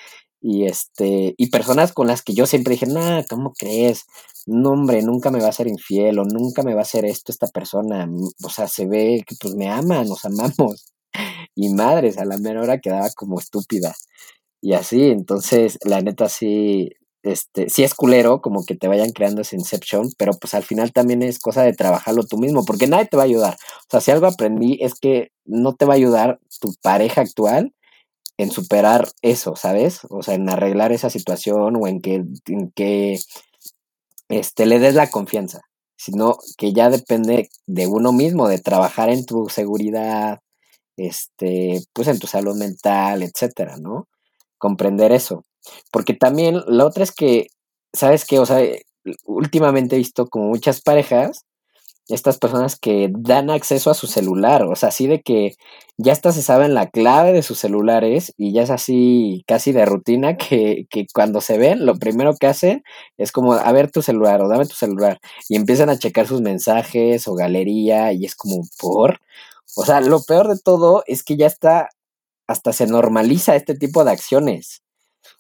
Y 0.42 0.66
este, 0.66 1.34
y 1.38 1.50
personas 1.50 1.92
con 1.92 2.08
las 2.08 2.22
que 2.22 2.34
yo 2.34 2.46
siempre 2.46 2.72
dije, 2.72 2.86
no, 2.86 3.24
¿cómo 3.30 3.52
crees? 3.52 4.04
No, 4.46 4.72
hombre, 4.72 5.00
nunca 5.02 5.30
me 5.30 5.40
va 5.40 5.48
a 5.48 5.52
ser 5.52 5.68
infiel 5.68 6.18
o 6.18 6.24
nunca 6.24 6.64
me 6.64 6.74
va 6.74 6.80
a 6.80 6.82
hacer 6.82 7.04
esto 7.04 7.30
esta 7.30 7.46
persona. 7.46 8.08
O 8.44 8.48
sea, 8.50 8.66
se 8.66 8.86
ve 8.86 9.22
que 9.24 9.36
pues 9.40 9.54
me 9.54 9.68
aman, 9.70 10.08
nos 10.08 10.24
amamos. 10.24 10.92
Y 11.54 11.68
madres, 11.68 12.16
a 12.18 12.24
la 12.24 12.38
menor 12.38 12.64
hora 12.64 12.80
quedaba 12.80 13.10
como 13.14 13.38
estúpida. 13.38 13.94
Y 14.62 14.72
así, 14.74 15.10
entonces, 15.10 15.78
la 15.84 16.00
neta 16.00 16.28
sí, 16.30 16.90
este, 17.22 17.68
sí 17.68 17.84
es 17.84 17.94
culero 17.94 18.40
como 18.40 18.64
que 18.64 18.74
te 18.76 18.88
vayan 18.88 19.10
creando 19.12 19.42
ese 19.42 19.56
Inception, 19.56 20.10
pero 20.18 20.32
pues 20.34 20.54
al 20.54 20.62
final 20.64 20.92
también 20.92 21.22
es 21.22 21.38
cosa 21.38 21.62
de 21.62 21.74
trabajarlo 21.74 22.24
tú 22.24 22.38
mismo, 22.38 22.64
porque 22.64 22.86
nadie 22.86 23.06
te 23.06 23.16
va 23.18 23.24
a 23.24 23.26
ayudar. 23.26 23.54
O 23.54 23.90
sea, 23.90 24.00
si 24.00 24.10
algo 24.10 24.26
aprendí 24.26 24.78
es 24.80 24.94
que 24.94 25.30
no 25.44 25.74
te 25.74 25.84
va 25.84 25.94
a 25.94 25.96
ayudar 25.96 26.40
tu 26.60 26.74
pareja 26.82 27.20
actual 27.20 27.72
en 28.42 28.50
superar 28.50 29.08
eso, 29.22 29.56
¿sabes? 29.56 30.00
O 30.10 30.22
sea, 30.22 30.34
en 30.34 30.48
arreglar 30.48 30.92
esa 30.92 31.10
situación 31.10 31.76
o 31.76 31.86
en 31.86 32.00
que, 32.00 32.24
en 32.46 32.70
que 32.74 33.18
este, 34.28 34.66
le 34.66 34.78
des 34.78 34.94
la 34.94 35.10
confianza, 35.10 35.62
sino 35.96 36.38
que 36.58 36.72
ya 36.72 36.90
depende 36.90 37.48
de 37.66 37.86
uno 37.86 38.12
mismo, 38.12 38.48
de 38.48 38.58
trabajar 38.58 39.10
en 39.10 39.24
tu 39.26 39.48
seguridad, 39.48 40.40
este, 40.96 41.80
pues 41.92 42.08
en 42.08 42.18
tu 42.18 42.26
salud 42.26 42.56
mental, 42.56 43.22
etcétera, 43.22 43.76
¿no? 43.78 44.08
Comprender 44.58 45.12
eso. 45.12 45.44
Porque 45.92 46.14
también 46.14 46.62
la 46.66 46.86
otra 46.86 47.04
es 47.04 47.12
que, 47.12 47.48
¿sabes 47.92 48.24
qué? 48.24 48.38
O 48.38 48.46
sea, 48.46 48.60
últimamente 49.24 49.96
he 49.96 49.98
visto 49.98 50.28
como 50.28 50.48
muchas 50.48 50.80
parejas, 50.80 51.44
estas 52.08 52.38
personas 52.38 52.78
que 52.78 53.10
dan 53.12 53.50
acceso 53.50 53.90
a 53.90 53.94
su 53.94 54.06
celular, 54.06 54.64
o 54.64 54.76
sea, 54.76 54.90
así 54.90 55.06
de 55.06 55.22
que 55.22 55.54
ya 55.98 56.12
hasta 56.12 56.32
se 56.32 56.42
saben 56.42 56.74
la 56.74 56.90
clave 56.90 57.32
de 57.32 57.42
sus 57.42 57.58
celulares 57.58 58.34
y 58.36 58.52
ya 58.52 58.62
es 58.62 58.70
así 58.70 59.44
casi 59.46 59.72
de 59.72 59.86
rutina 59.86 60.36
que, 60.36 60.86
que 60.90 61.06
cuando 61.14 61.40
se 61.40 61.58
ven, 61.58 61.86
lo 61.86 61.98
primero 61.98 62.34
que 62.36 62.46
hacen 62.48 62.82
es 63.18 63.32
como, 63.32 63.54
a 63.54 63.72
ver 63.72 63.90
tu 63.90 64.02
celular 64.02 64.40
o 64.42 64.48
dame 64.48 64.66
tu 64.66 64.74
celular 64.74 65.20
y 65.48 65.56
empiezan 65.56 65.90
a 65.90 65.98
checar 65.98 66.26
sus 66.26 66.40
mensajes 66.40 67.28
o 67.28 67.34
galería 67.34 68.12
y 68.12 68.24
es 68.24 68.34
como, 68.34 68.62
por... 68.80 69.20
O 69.74 69.84
sea, 69.86 70.00
lo 70.00 70.22
peor 70.22 70.48
de 70.48 70.60
todo 70.60 71.02
es 71.06 71.22
que 71.22 71.36
ya 71.36 71.46
está, 71.46 71.88
hasta 72.46 72.72
se 72.72 72.86
normaliza 72.86 73.56
este 73.56 73.74
tipo 73.74 74.04
de 74.04 74.12
acciones. 74.12 74.82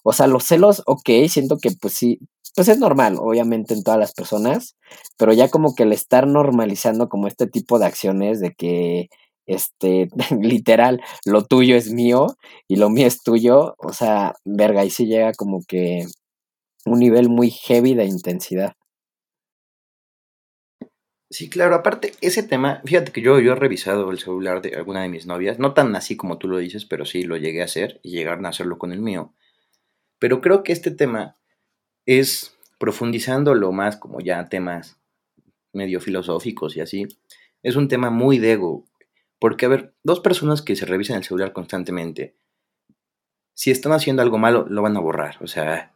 O 0.02 0.12
sea, 0.12 0.26
los 0.26 0.44
celos, 0.44 0.82
ok, 0.86 1.08
siento 1.28 1.58
que 1.58 1.70
pues 1.72 1.94
sí, 1.94 2.20
pues 2.54 2.68
es 2.68 2.78
normal, 2.78 3.16
obviamente 3.18 3.74
en 3.74 3.82
todas 3.82 3.98
las 3.98 4.12
personas, 4.12 4.76
pero 5.16 5.32
ya 5.32 5.48
como 5.48 5.74
que 5.74 5.84
el 5.84 5.92
estar 5.92 6.26
normalizando 6.26 7.08
como 7.08 7.26
este 7.26 7.46
tipo 7.46 7.78
de 7.78 7.86
acciones 7.86 8.40
de 8.40 8.54
que 8.54 9.08
este, 9.46 10.08
literal, 10.40 11.02
lo 11.24 11.44
tuyo 11.44 11.76
es 11.76 11.92
mío 11.92 12.26
y 12.68 12.76
lo 12.76 12.90
mío 12.90 13.06
es 13.06 13.22
tuyo, 13.22 13.74
o 13.78 13.92
sea, 13.92 14.34
verga, 14.44 14.84
y 14.84 14.90
sí 14.90 15.06
llega 15.06 15.32
como 15.32 15.60
que 15.66 16.06
un 16.84 16.98
nivel 16.98 17.28
muy 17.28 17.50
heavy 17.50 17.94
de 17.94 18.04
intensidad. 18.04 18.74
Sí, 21.30 21.48
claro, 21.48 21.74
aparte, 21.74 22.12
ese 22.20 22.42
tema, 22.42 22.82
fíjate 22.84 23.10
que 23.10 23.22
yo, 23.22 23.40
yo 23.40 23.52
he 23.52 23.54
revisado 23.56 24.10
el 24.10 24.18
celular 24.18 24.60
de 24.60 24.76
alguna 24.76 25.00
de 25.02 25.08
mis 25.08 25.26
novias, 25.26 25.58
no 25.58 25.72
tan 25.72 25.96
así 25.96 26.14
como 26.14 26.36
tú 26.36 26.46
lo 26.46 26.58
dices, 26.58 26.84
pero 26.84 27.06
sí 27.06 27.22
lo 27.22 27.38
llegué 27.38 27.62
a 27.62 27.64
hacer 27.64 28.00
y 28.02 28.10
llegaron 28.10 28.44
a 28.44 28.50
hacerlo 28.50 28.76
con 28.76 28.92
el 28.92 29.00
mío. 29.00 29.32
Pero 30.18 30.42
creo 30.42 30.62
que 30.62 30.72
este 30.72 30.90
tema 30.90 31.38
es 32.06 32.56
profundizándolo 32.78 33.72
más 33.72 33.96
como 33.96 34.20
ya 34.20 34.48
temas 34.48 34.98
medio 35.72 36.00
filosóficos 36.00 36.76
y 36.76 36.80
así, 36.80 37.06
es 37.62 37.76
un 37.76 37.88
tema 37.88 38.10
muy 38.10 38.38
de 38.38 38.52
ego. 38.52 38.84
Porque, 39.38 39.66
a 39.66 39.68
ver, 39.68 39.94
dos 40.02 40.20
personas 40.20 40.62
que 40.62 40.76
se 40.76 40.86
revisan 40.86 41.16
el 41.16 41.24
celular 41.24 41.52
constantemente, 41.52 42.36
si 43.54 43.70
están 43.70 43.92
haciendo 43.92 44.22
algo 44.22 44.38
malo, 44.38 44.66
lo 44.68 44.82
van 44.82 44.96
a 44.96 45.00
borrar. 45.00 45.36
O 45.40 45.46
sea, 45.46 45.94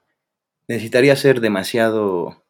necesitaría 0.69 1.15
ser 1.17 1.41
demasiado 1.41 2.45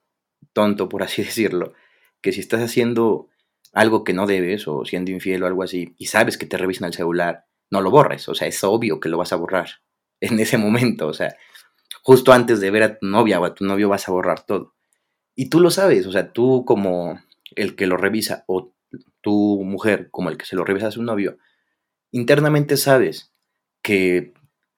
tonto, 0.52 0.88
por 0.88 1.02
así 1.02 1.22
decirlo, 1.24 1.74
que 2.20 2.32
si 2.32 2.40
estás 2.40 2.62
haciendo 2.62 3.28
algo 3.72 4.04
que 4.04 4.14
no 4.14 4.26
debes 4.26 4.68
o 4.68 4.84
siendo 4.84 5.10
infiel 5.10 5.42
o 5.42 5.46
algo 5.46 5.62
así 5.62 5.94
y 5.98 6.06
sabes 6.06 6.38
que 6.38 6.46
te 6.46 6.56
revisan 6.56 6.86
el 6.86 6.94
celular, 6.94 7.44
no 7.70 7.80
lo 7.80 7.90
borres, 7.90 8.28
o 8.28 8.34
sea, 8.34 8.48
es 8.48 8.62
obvio 8.64 9.00
que 9.00 9.08
lo 9.08 9.18
vas 9.18 9.32
a 9.32 9.36
borrar 9.36 9.68
en 10.20 10.40
ese 10.40 10.56
momento, 10.56 11.08
o 11.08 11.12
sea, 11.12 11.36
justo 12.06 12.32
antes 12.32 12.60
de 12.60 12.70
ver 12.70 12.84
a 12.84 12.98
tu 13.00 13.06
novia 13.06 13.40
o 13.40 13.44
a 13.44 13.52
tu 13.56 13.64
novio 13.64 13.88
vas 13.88 14.08
a 14.08 14.12
borrar 14.12 14.46
todo. 14.46 14.76
Y 15.34 15.48
tú 15.48 15.58
lo 15.58 15.72
sabes, 15.72 16.06
o 16.06 16.12
sea, 16.12 16.32
tú 16.32 16.64
como 16.64 17.20
el 17.56 17.74
que 17.74 17.88
lo 17.88 17.96
revisa 17.96 18.44
o 18.46 18.72
tu 19.22 19.64
mujer 19.64 20.08
como 20.12 20.30
el 20.30 20.36
que 20.36 20.46
se 20.46 20.54
lo 20.54 20.64
revisa 20.64 20.86
a 20.86 20.92
su 20.92 21.02
novio, 21.02 21.38
internamente 22.12 22.76
sabes 22.76 23.32
que 23.82 24.34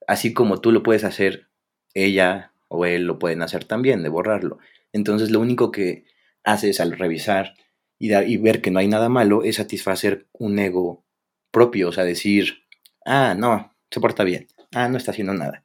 así 0.06 0.32
como 0.32 0.62
tú 0.62 0.72
lo 0.72 0.82
puedes 0.82 1.04
hacer, 1.04 1.48
ella 1.92 2.54
o 2.68 2.86
él 2.86 3.04
lo 3.04 3.18
pueden 3.18 3.42
hacer 3.42 3.66
también, 3.66 4.02
de 4.02 4.08
borrarlo. 4.08 4.56
Entonces 4.94 5.30
lo 5.30 5.40
único 5.40 5.70
que 5.70 6.06
haces 6.44 6.80
al 6.80 6.92
revisar 6.92 7.56
y, 7.98 8.14
y 8.14 8.38
ver 8.38 8.62
que 8.62 8.70
no 8.70 8.78
hay 8.78 8.88
nada 8.88 9.10
malo 9.10 9.44
es 9.44 9.56
satisfacer 9.56 10.26
un 10.32 10.58
ego 10.58 11.04
propio, 11.50 11.90
o 11.90 11.92
sea, 11.92 12.04
decir, 12.04 12.64
ah, 13.04 13.34
no, 13.36 13.74
se 13.90 14.00
porta 14.00 14.24
bien, 14.24 14.46
ah, 14.72 14.88
no 14.88 14.96
está 14.96 15.10
haciendo 15.10 15.34
nada. 15.34 15.62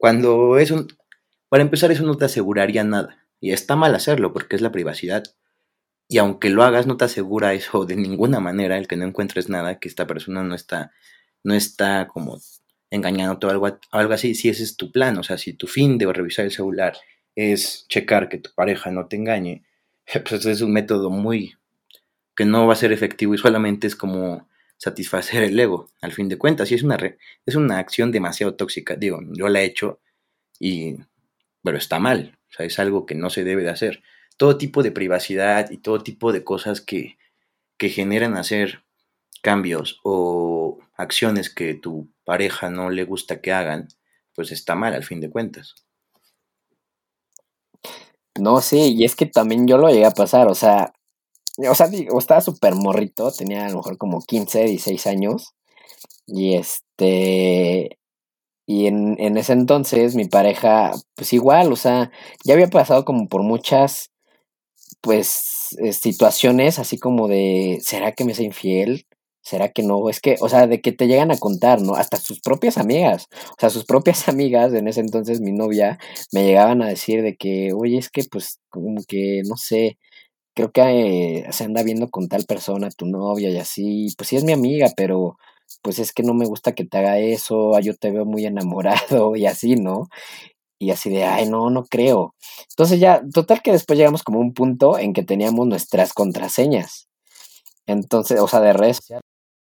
Cuando 0.00 0.56
es 0.56 0.70
un... 0.70 0.88
Para 1.50 1.62
empezar, 1.62 1.92
eso 1.92 2.04
no 2.04 2.16
te 2.16 2.24
aseguraría 2.24 2.84
nada. 2.84 3.18
Y 3.38 3.52
está 3.52 3.76
mal 3.76 3.94
hacerlo 3.94 4.32
porque 4.32 4.56
es 4.56 4.62
la 4.62 4.72
privacidad. 4.72 5.24
Y 6.08 6.16
aunque 6.16 6.48
lo 6.48 6.62
hagas, 6.62 6.86
no 6.86 6.96
te 6.96 7.04
asegura 7.04 7.52
eso 7.52 7.84
de 7.84 7.96
ninguna 7.96 8.40
manera, 8.40 8.78
el 8.78 8.88
que 8.88 8.96
no 8.96 9.04
encuentres 9.04 9.50
nada, 9.50 9.78
que 9.78 9.88
esta 9.88 10.06
persona 10.06 10.42
no 10.42 10.54
está, 10.54 10.92
no 11.44 11.52
está 11.52 12.08
como 12.08 12.40
engañándote 12.90 13.46
o 13.46 13.50
algo, 13.50 13.78
algo 13.92 14.14
así, 14.14 14.34
si 14.34 14.48
ese 14.48 14.62
es 14.62 14.76
tu 14.76 14.90
plan, 14.90 15.18
o 15.18 15.22
sea, 15.22 15.36
si 15.36 15.52
tu 15.52 15.66
fin 15.66 15.98
de 15.98 16.10
revisar 16.10 16.46
el 16.46 16.50
celular 16.50 16.96
es 17.36 17.86
checar 17.88 18.30
que 18.30 18.38
tu 18.38 18.50
pareja 18.54 18.90
no 18.90 19.06
te 19.06 19.16
engañe, 19.16 19.64
pues 20.28 20.46
es 20.46 20.62
un 20.62 20.72
método 20.72 21.10
muy 21.10 21.56
que 22.34 22.46
no 22.46 22.66
va 22.66 22.72
a 22.72 22.76
ser 22.76 22.90
efectivo 22.90 23.34
y 23.34 23.38
solamente 23.38 23.86
es 23.86 23.94
como 23.94 24.48
satisfacer 24.80 25.42
el 25.42 25.60
ego, 25.60 25.90
al 26.00 26.12
fin 26.12 26.30
de 26.30 26.38
cuentas, 26.38 26.72
y 26.72 26.74
es 26.74 26.82
una, 26.82 26.96
es 27.44 27.54
una 27.54 27.78
acción 27.78 28.10
demasiado 28.10 28.54
tóxica, 28.54 28.96
digo, 28.96 29.20
yo 29.32 29.50
la 29.50 29.60
he 29.60 29.66
hecho 29.66 30.00
y, 30.58 30.96
pero 31.62 31.76
está 31.76 31.98
mal, 31.98 32.38
o 32.48 32.52
sea, 32.52 32.64
es 32.64 32.78
algo 32.78 33.04
que 33.04 33.14
no 33.14 33.28
se 33.28 33.44
debe 33.44 33.62
de 33.62 33.68
hacer. 33.68 34.02
Todo 34.38 34.56
tipo 34.56 34.82
de 34.82 34.90
privacidad 34.90 35.70
y 35.70 35.78
todo 35.78 36.02
tipo 36.02 36.32
de 36.32 36.44
cosas 36.44 36.80
que, 36.80 37.18
que 37.76 37.90
generan 37.90 38.38
hacer 38.38 38.82
cambios 39.42 40.00
o 40.02 40.78
acciones 40.96 41.50
que 41.50 41.74
tu 41.74 42.10
pareja 42.24 42.70
no 42.70 42.88
le 42.88 43.04
gusta 43.04 43.42
que 43.42 43.52
hagan, 43.52 43.88
pues 44.34 44.50
está 44.50 44.74
mal 44.76 44.94
al 44.94 45.04
fin 45.04 45.20
de 45.20 45.28
cuentas. 45.28 45.74
No, 48.38 48.62
sí, 48.62 48.94
y 48.96 49.04
es 49.04 49.14
que 49.14 49.26
también 49.26 49.68
yo 49.68 49.76
lo 49.76 49.90
llegué 49.90 50.06
a 50.06 50.12
pasar, 50.12 50.48
o 50.48 50.54
sea, 50.54 50.94
o 51.68 51.74
sea, 51.74 51.88
digo, 51.88 52.18
estaba 52.18 52.40
súper 52.40 52.74
morrito, 52.74 53.30
tenía 53.32 53.66
a 53.66 53.70
lo 53.70 53.78
mejor 53.78 53.98
como 53.98 54.20
15, 54.22 54.64
16 54.64 55.06
años, 55.06 55.54
y 56.26 56.54
este, 56.56 57.98
y 58.66 58.86
en, 58.86 59.16
en 59.20 59.36
ese 59.38 59.52
entonces 59.54 60.16
mi 60.16 60.26
pareja, 60.26 60.92
pues 61.16 61.32
igual, 61.32 61.72
o 61.72 61.76
sea, 61.76 62.12
ya 62.44 62.54
había 62.54 62.68
pasado 62.68 63.04
como 63.04 63.28
por 63.28 63.42
muchas, 63.42 64.10
pues, 65.00 65.76
eh, 65.82 65.92
situaciones 65.92 66.78
así 66.78 66.98
como 66.98 67.28
de, 67.28 67.78
¿será 67.82 68.12
que 68.12 68.24
me 68.24 68.34
soy 68.34 68.46
infiel? 68.46 69.06
¿Será 69.42 69.70
que 69.70 69.82
no? 69.82 70.08
Es 70.10 70.20
que, 70.20 70.36
o 70.40 70.48
sea, 70.48 70.66
de 70.66 70.80
que 70.80 70.92
te 70.92 71.06
llegan 71.08 71.30
a 71.30 71.38
contar, 71.38 71.80
¿no? 71.82 71.94
Hasta 71.94 72.18
sus 72.18 72.40
propias 72.40 72.76
amigas. 72.78 73.26
O 73.52 73.56
sea, 73.58 73.70
sus 73.70 73.84
propias 73.86 74.28
amigas, 74.28 74.72
en 74.74 74.88
ese 74.88 75.00
entonces 75.00 75.40
mi 75.40 75.52
novia, 75.52 75.98
me 76.32 76.44
llegaban 76.44 76.82
a 76.82 76.88
decir 76.88 77.22
de 77.22 77.36
que, 77.36 77.72
oye, 77.74 77.98
es 77.98 78.10
que 78.10 78.24
pues 78.30 78.60
como 78.70 79.02
que, 79.08 79.42
no 79.48 79.56
sé, 79.56 79.98
creo 80.54 80.72
que 80.72 81.38
eh, 81.38 81.52
se 81.52 81.64
anda 81.64 81.82
viendo 81.82 82.10
con 82.10 82.28
tal 82.28 82.44
persona, 82.44 82.90
tu 82.90 83.06
novia 83.06 83.50
y 83.50 83.58
así. 83.58 84.08
Pues 84.16 84.28
sí 84.28 84.36
es 84.36 84.44
mi 84.44 84.52
amiga, 84.52 84.88
pero 84.96 85.36
pues 85.82 85.98
es 85.98 86.12
que 86.12 86.22
no 86.22 86.34
me 86.34 86.46
gusta 86.46 86.72
que 86.74 86.84
te 86.84 86.98
haga 86.98 87.18
eso, 87.18 87.78
yo 87.80 87.96
te 87.96 88.10
veo 88.10 88.24
muy 88.24 88.46
enamorado 88.46 89.36
y 89.36 89.46
así, 89.46 89.76
¿no? 89.76 90.08
Y 90.80 90.90
así 90.92 91.10
de, 91.10 91.24
ay, 91.24 91.48
no, 91.48 91.70
no 91.70 91.84
creo. 91.86 92.34
Entonces 92.70 93.00
ya, 93.00 93.22
total 93.34 93.62
que 93.62 93.72
después 93.72 93.98
llegamos 93.98 94.22
como 94.22 94.38
a 94.40 94.42
un 94.42 94.54
punto 94.54 94.98
en 94.98 95.12
que 95.12 95.22
teníamos 95.24 95.66
nuestras 95.66 96.12
contraseñas. 96.14 97.08
Entonces, 97.86 98.40
o 98.40 98.48
sea, 98.48 98.60
de 98.60 98.72
redes 98.72 99.00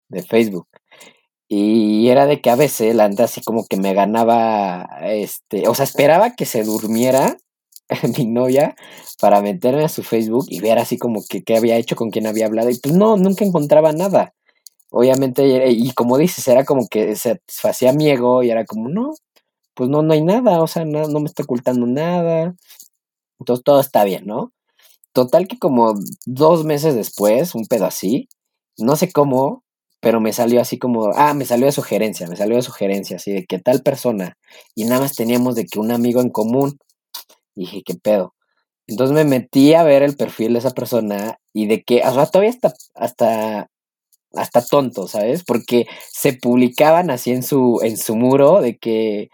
de 0.08 0.22
Facebook. 0.22 0.68
Y 1.48 2.08
era 2.08 2.26
de 2.26 2.40
que 2.40 2.50
a 2.50 2.56
veces 2.56 2.94
la 2.94 3.04
anda 3.04 3.24
así 3.24 3.42
como 3.42 3.66
que 3.66 3.76
me 3.76 3.94
ganaba, 3.94 4.88
este, 5.02 5.68
o 5.68 5.74
sea, 5.74 5.84
esperaba 5.84 6.34
que 6.34 6.46
se 6.46 6.64
durmiera 6.64 7.36
mi 8.18 8.26
novia 8.26 8.74
para 9.20 9.40
meterme 9.42 9.84
a 9.84 9.88
su 9.88 10.02
Facebook 10.02 10.46
y 10.48 10.60
ver 10.60 10.78
así 10.78 10.98
como 10.98 11.22
que 11.28 11.42
qué 11.42 11.56
había 11.56 11.76
hecho, 11.76 11.96
con 11.96 12.10
quién 12.10 12.26
había 12.26 12.46
hablado. 12.46 12.70
Y 12.70 12.78
pues 12.78 12.94
no, 12.94 13.16
nunca 13.16 13.44
encontraba 13.44 13.92
nada. 13.92 14.34
Obviamente, 14.90 15.70
y 15.70 15.92
como 15.92 16.18
dices, 16.18 16.46
era 16.48 16.64
como 16.64 16.86
que 16.88 17.16
se 17.16 17.40
hacía 17.64 17.92
mi 17.92 18.10
ego 18.10 18.42
y 18.42 18.50
era 18.50 18.66
como, 18.66 18.88
no, 18.90 19.12
pues 19.74 19.90
no, 19.90 20.02
no 20.02 20.12
hay 20.12 20.22
nada, 20.22 20.62
o 20.62 20.66
sea, 20.66 20.84
no, 20.84 21.08
no 21.08 21.20
me 21.20 21.26
está 21.26 21.42
ocultando 21.44 21.86
nada. 21.86 22.54
Entonces 23.40 23.64
todo 23.64 23.80
está 23.80 24.04
bien, 24.04 24.26
¿no? 24.26 24.52
Total 25.12 25.48
que 25.48 25.58
como 25.58 25.94
dos 26.26 26.64
meses 26.64 26.94
después, 26.94 27.54
un 27.54 27.66
pedo 27.66 27.86
así, 27.86 28.28
no 28.78 28.96
sé 28.96 29.12
cómo, 29.12 29.64
pero 30.00 30.20
me 30.20 30.32
salió 30.32 30.60
así 30.60 30.78
como, 30.78 31.12
ah, 31.14 31.34
me 31.34 31.44
salió 31.46 31.66
de 31.66 31.72
sugerencia, 31.72 32.26
me 32.28 32.36
salió 32.36 32.56
de 32.56 32.62
sugerencia, 32.62 33.16
así 33.16 33.32
de 33.32 33.46
que 33.46 33.58
tal 33.60 33.82
persona, 33.82 34.36
y 34.74 34.84
nada 34.84 35.02
más 35.02 35.14
teníamos 35.14 35.54
de 35.54 35.66
que 35.66 35.78
un 35.80 35.92
amigo 35.92 36.20
en 36.20 36.30
común, 36.30 36.78
y 37.54 37.62
dije, 37.62 37.82
¿qué 37.84 37.94
pedo? 37.94 38.34
Entonces 38.86 39.14
me 39.14 39.24
metí 39.24 39.74
a 39.74 39.84
ver 39.84 40.02
el 40.02 40.16
perfil 40.16 40.54
de 40.54 40.58
esa 40.58 40.70
persona 40.70 41.38
y 41.52 41.66
de 41.66 41.82
que, 41.82 42.02
o 42.04 42.12
sea, 42.12 42.26
todavía 42.26 42.50
hasta, 42.50 42.74
hasta, 42.94 43.70
hasta 44.34 44.64
tonto, 44.66 45.08
¿sabes? 45.08 45.44
Porque 45.44 45.86
se 46.10 46.34
publicaban 46.34 47.10
así 47.10 47.32
en 47.32 47.42
su, 47.42 47.80
en 47.82 47.96
su 47.96 48.16
muro 48.16 48.60
de 48.60 48.76
que, 48.78 49.30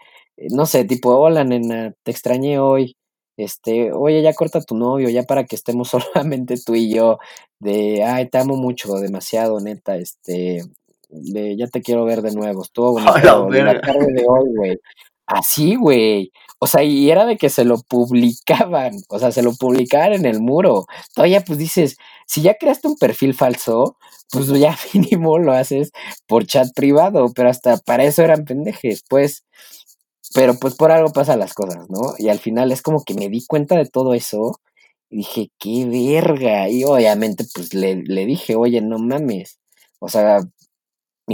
no 0.51 0.65
sé, 0.65 0.85
tipo, 0.85 1.15
hola 1.17 1.43
nena, 1.43 1.93
te 2.03 2.11
extrañé 2.11 2.59
hoy, 2.59 2.95
este, 3.37 3.91
oye, 3.93 4.21
ya 4.21 4.33
corta 4.33 4.61
tu 4.61 4.75
novio, 4.75 5.09
ya 5.09 5.23
para 5.23 5.45
que 5.45 5.55
estemos 5.55 5.89
solamente 6.13 6.55
tú 6.63 6.75
y 6.75 6.93
yo, 6.93 7.19
de, 7.59 8.03
ay, 8.03 8.29
te 8.29 8.37
amo 8.37 8.55
mucho, 8.55 8.93
demasiado, 8.95 9.59
neta, 9.59 9.97
este, 9.97 10.63
de, 11.09 11.57
ya 11.57 11.67
te 11.67 11.81
quiero 11.81 12.05
ver 12.05 12.21
de 12.21 12.33
nuevo, 12.33 12.63
estuvo 12.63 12.93
bonito 12.93 13.49
la 13.49 13.81
tarde 13.81 14.07
de 14.13 14.25
hoy, 14.27 14.49
güey. 14.55 14.79
Así, 15.29 15.75
güey. 15.75 16.31
O 16.59 16.67
sea, 16.67 16.83
y 16.83 17.09
era 17.11 17.25
de 17.25 17.37
que 17.37 17.49
se 17.49 17.63
lo 17.65 17.77
publicaban, 17.83 18.93
o 19.09 19.19
sea, 19.19 19.31
se 19.31 19.43
lo 19.43 19.53
publicaban 19.53 20.13
en 20.13 20.25
el 20.25 20.41
muro. 20.41 20.87
Todavía, 21.15 21.41
pues 21.41 21.57
dices, 21.59 21.97
si 22.27 22.41
ya 22.41 22.55
creaste 22.55 22.87
un 22.89 22.97
perfil 22.97 23.33
falso, 23.33 23.97
pues 24.31 24.47
ya 24.49 24.77
mínimo 24.93 25.37
lo 25.39 25.53
haces 25.53 25.91
por 26.27 26.45
chat 26.47 26.69
privado, 26.75 27.31
pero 27.35 27.49
hasta 27.49 27.77
para 27.77 28.03
eso 28.03 28.23
eran 28.23 28.43
pendejes, 28.45 29.03
pues. 29.07 29.45
Pero 30.33 30.55
pues 30.59 30.75
por 30.75 30.91
algo 30.91 31.11
pasan 31.13 31.39
las 31.39 31.53
cosas, 31.53 31.89
¿no? 31.89 32.13
Y 32.19 32.29
al 32.29 32.39
final 32.39 32.71
es 32.71 32.81
como 32.83 33.03
que 33.03 33.15
me 33.15 33.29
di 33.29 33.45
cuenta 33.47 33.75
de 33.77 33.85
todo 33.87 34.13
eso 34.13 34.59
y 35.09 35.17
dije, 35.17 35.51
qué 35.59 35.85
verga. 35.87 36.69
Y 36.69 36.83
obviamente 36.85 37.45
pues 37.53 37.73
le, 37.73 37.97
le 38.03 38.25
dije, 38.25 38.55
oye, 38.55 38.81
no 38.81 38.99
mames. 38.99 39.59
O 39.99 40.09
sea, 40.09 40.41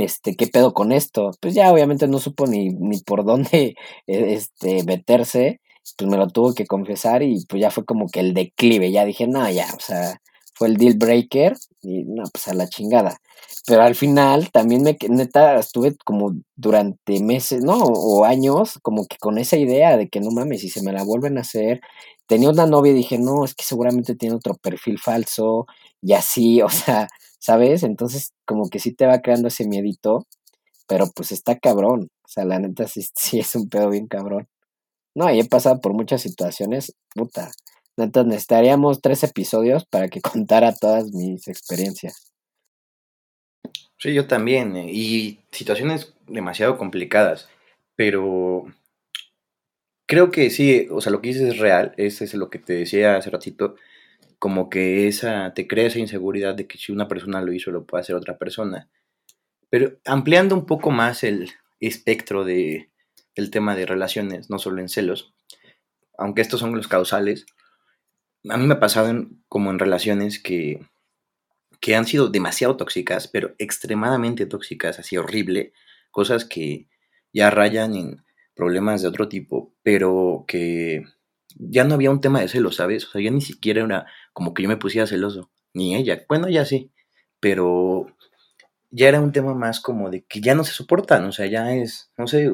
este, 0.04 0.36
¿qué 0.36 0.48
pedo 0.48 0.74
con 0.74 0.92
esto? 0.92 1.32
Pues 1.40 1.54
ya 1.54 1.72
obviamente 1.72 2.08
no 2.08 2.20
supo 2.20 2.48
ni, 2.48 2.70
ni 2.70 3.00
por 3.00 3.26
dónde 3.26 3.76
e, 4.08 4.34
este, 4.34 4.84
meterse, 4.84 5.62
pues 5.98 6.10
me 6.10 6.18
lo 6.18 6.28
tuvo 6.28 6.54
que 6.54 6.66
confesar 6.66 7.24
y 7.24 7.46
pues 7.48 7.62
ya 7.62 7.72
fue 7.72 7.86
como 7.86 8.08
que 8.10 8.20
el 8.20 8.34
declive, 8.34 8.92
ya 8.92 9.06
dije, 9.06 9.28
no, 9.28 9.50
ya, 9.50 9.68
o 9.76 9.80
sea, 9.80 10.22
fue 10.54 10.70
el 10.70 10.78
deal 10.78 10.96
breaker 10.96 11.56
y 11.82 12.04
no, 12.06 12.24
pues 12.32 12.48
a 12.48 12.54
la 12.54 12.68
chingada. 12.68 13.20
Pero 13.68 13.82
al 13.82 13.96
final 13.96 14.52
también 14.52 14.84
me, 14.84 14.98
neta, 15.10 15.56
estuve 15.60 15.96
como 16.06 16.34
durante 16.56 17.20
meses, 17.20 17.64
¿no? 17.64 17.78
O 17.84 18.24
años, 18.24 18.80
como 18.84 19.08
que 19.08 19.18
con 19.18 19.38
esa 19.40 19.58
idea 19.58 19.98
de 19.98 20.08
que 20.08 20.20
no 20.22 20.32
mames, 20.32 20.62
si 20.62 20.70
se 20.70 20.84
me 20.84 20.94
la 20.94 21.04
vuelven 21.04 21.38
a 21.38 21.42
hacer. 21.42 21.82
Tenía 22.28 22.50
una 22.50 22.68
novia 22.68 22.92
y 22.92 22.96
dije, 22.96 23.18
no, 23.18 23.44
es 23.44 23.56
que 23.56 23.64
seguramente 23.64 24.16
tiene 24.16 24.36
otro 24.36 24.56
perfil 24.56 25.00
falso 25.00 25.66
y 26.02 26.14
así, 26.14 26.62
o 26.62 26.70
sea, 26.70 27.08
¿sabes? 27.46 27.84
Entonces 27.84 28.34
como 28.46 28.70
que 28.70 28.80
sí 28.80 28.92
te 28.92 29.06
va 29.06 29.20
creando 29.22 29.50
ese 29.50 29.68
miedito, 29.68 30.26
pero 30.88 31.06
pues 31.16 31.32
está 31.32 31.60
cabrón, 31.60 32.10
o 32.24 32.28
sea, 32.28 32.44
la 32.44 32.58
neta 32.60 32.88
sí, 32.88 33.08
es 33.40 33.54
un 33.56 33.70
pedo 33.70 33.90
bien 33.90 34.08
cabrón. 34.08 34.48
No, 35.16 35.32
y 35.32 35.40
he 35.40 35.46
pasado 35.46 35.80
por 35.80 35.94
muchas 35.94 36.24
situaciones, 36.24 36.96
puta. 37.14 37.52
Entonces 37.98 38.28
necesitaríamos 38.30 39.00
tres 39.00 39.24
episodios 39.24 39.86
para 39.86 40.10
que 40.10 40.22
contara 40.34 40.74
todas 40.74 41.12
mis 41.14 41.48
experiencias. 41.48 42.34
Sí, 43.98 44.14
yo 44.14 44.28
también. 44.28 44.76
eh, 44.76 44.92
Y 44.92 45.40
situaciones 45.52 46.14
demasiado 46.28 46.78
complicadas. 46.78 47.48
Pero 47.96 48.66
creo 50.08 50.32
que 50.32 50.50
sí, 50.50 50.88
o 50.92 51.00
sea, 51.00 51.12
lo 51.12 51.22
que 51.22 51.30
dices 51.30 51.44
es 51.54 51.60
real. 51.60 51.94
Ese 51.98 52.26
es 52.26 52.34
lo 52.34 52.50
que 52.50 52.60
te 52.60 52.74
decía 52.74 53.16
hace 53.16 53.30
ratito. 53.30 53.76
Como 54.40 54.70
que 54.70 55.08
esa, 55.08 55.54
te 55.54 55.68
crea 55.68 55.88
esa 55.88 56.00
inseguridad 56.00 56.56
de 56.56 56.68
que 56.68 56.78
si 56.78 56.92
una 56.92 57.08
persona 57.08 57.42
lo 57.42 57.54
hizo, 57.54 57.72
lo 57.72 57.86
puede 57.86 58.02
hacer 58.02 58.16
otra 58.16 58.38
persona. 58.38 58.90
Pero 59.70 59.98
ampliando 60.06 60.56
un 60.56 60.66
poco 60.66 60.92
más 60.92 61.24
el 61.24 61.52
espectro 61.80 62.46
de, 62.46 62.92
del 63.36 63.52
tema 63.52 63.76
de 63.76 63.86
relaciones, 63.86 64.50
no 64.50 64.60
solo 64.60 64.82
en 64.82 64.90
celos, 64.90 65.34
aunque 66.18 66.42
estos 66.42 66.60
son 66.62 66.76
los 66.76 66.88
causales, 66.88 67.46
a 68.50 68.58
mí 68.58 68.66
me 68.68 68.76
ha 68.76 68.80
pasado 68.80 69.10
en- 69.10 69.44
como 69.50 69.72
en 69.72 69.80
relaciones 69.80 70.40
que, 70.42 70.80
que 71.82 71.96
han 71.96 72.06
sido 72.06 72.30
demasiado 72.30 72.78
tóxicas, 72.78 73.28
pero 73.28 73.56
extremadamente 73.58 74.46
tóxicas, 74.46 75.00
así 75.00 75.18
horrible, 75.18 75.74
cosas 76.12 76.46
que 76.46 76.88
ya 77.34 77.50
rayan 77.50 77.96
en 77.96 78.26
problemas 78.56 79.02
de 79.02 79.08
otro 79.10 79.28
tipo, 79.30 79.74
pero 79.84 80.46
que 80.48 81.04
ya 81.56 81.84
no 81.84 81.96
había 81.96 82.12
un 82.12 82.22
tema 82.22 82.42
de 82.42 82.48
celos, 82.48 82.76
¿sabes? 82.78 83.06
O 83.06 83.12
sea, 83.12 83.22
ya 83.22 83.32
ni 83.32 83.42
siquiera 83.42 83.84
era 83.84 84.06
como 84.34 84.54
que 84.54 84.64
yo 84.64 84.70
me 84.70 84.78
pusiera 84.78 85.08
celoso, 85.08 85.52
ni 85.74 85.96
ella, 85.96 86.24
bueno, 86.28 86.50
ya 86.50 86.66
sí, 86.66 86.92
pero 87.40 88.08
ya 88.92 89.10
era 89.10 89.22
un 89.22 89.32
tema 89.32 89.54
más 89.54 89.80
como 89.80 90.10
de 90.10 90.24
que 90.26 90.42
ya 90.42 90.56
no 90.56 90.64
se 90.64 90.74
soportan, 90.74 91.26
o 91.26 91.32
sea, 91.32 91.48
ya 91.48 91.76
es, 91.76 92.12
no 92.18 92.28
sé, 92.28 92.52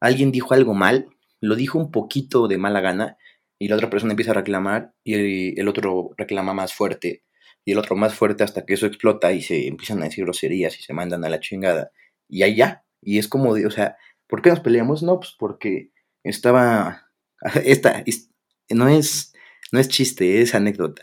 alguien 0.00 0.32
dijo 0.32 0.54
algo 0.54 0.74
mal, 0.74 1.08
lo 1.40 1.56
dijo 1.56 1.78
un 1.78 1.90
poquito 1.90 2.48
de 2.48 2.58
mala 2.58 2.80
gana, 2.80 3.16
y 3.58 3.68
la 3.68 3.76
otra 3.76 3.90
persona 3.90 4.12
empieza 4.12 4.32
a 4.32 4.34
reclamar, 4.34 4.94
y 5.04 5.58
el 5.60 5.68
otro 5.68 6.10
reclama 6.16 6.54
más 6.54 6.72
fuerte, 6.72 7.24
y 7.64 7.72
el 7.72 7.78
otro 7.78 7.96
más 7.96 8.14
fuerte 8.14 8.44
hasta 8.44 8.64
que 8.64 8.74
eso 8.74 8.86
explota 8.86 9.32
y 9.32 9.42
se 9.42 9.66
empiezan 9.66 10.00
a 10.00 10.06
decir 10.06 10.24
groserías 10.24 10.78
y 10.78 10.82
se 10.82 10.92
mandan 10.94 11.24
a 11.24 11.28
la 11.28 11.40
chingada. 11.40 11.92
Y 12.28 12.42
ahí 12.42 12.56
ya. 12.56 12.84
Y 13.02 13.18
es 13.18 13.28
como 13.28 13.54
de, 13.54 13.66
o 13.66 13.70
sea, 13.70 13.96
¿por 14.26 14.42
qué 14.42 14.50
nos 14.50 14.60
peleamos? 14.60 15.02
No, 15.02 15.18
pues 15.20 15.34
porque 15.38 15.90
estaba. 16.22 17.09
Esta, 17.64 18.02
es- 18.06 18.30
no 18.70 18.88
es, 18.88 19.32
no 19.72 19.80
es 19.80 19.88
chiste, 19.88 20.40
es 20.42 20.54
anécdota. 20.54 21.02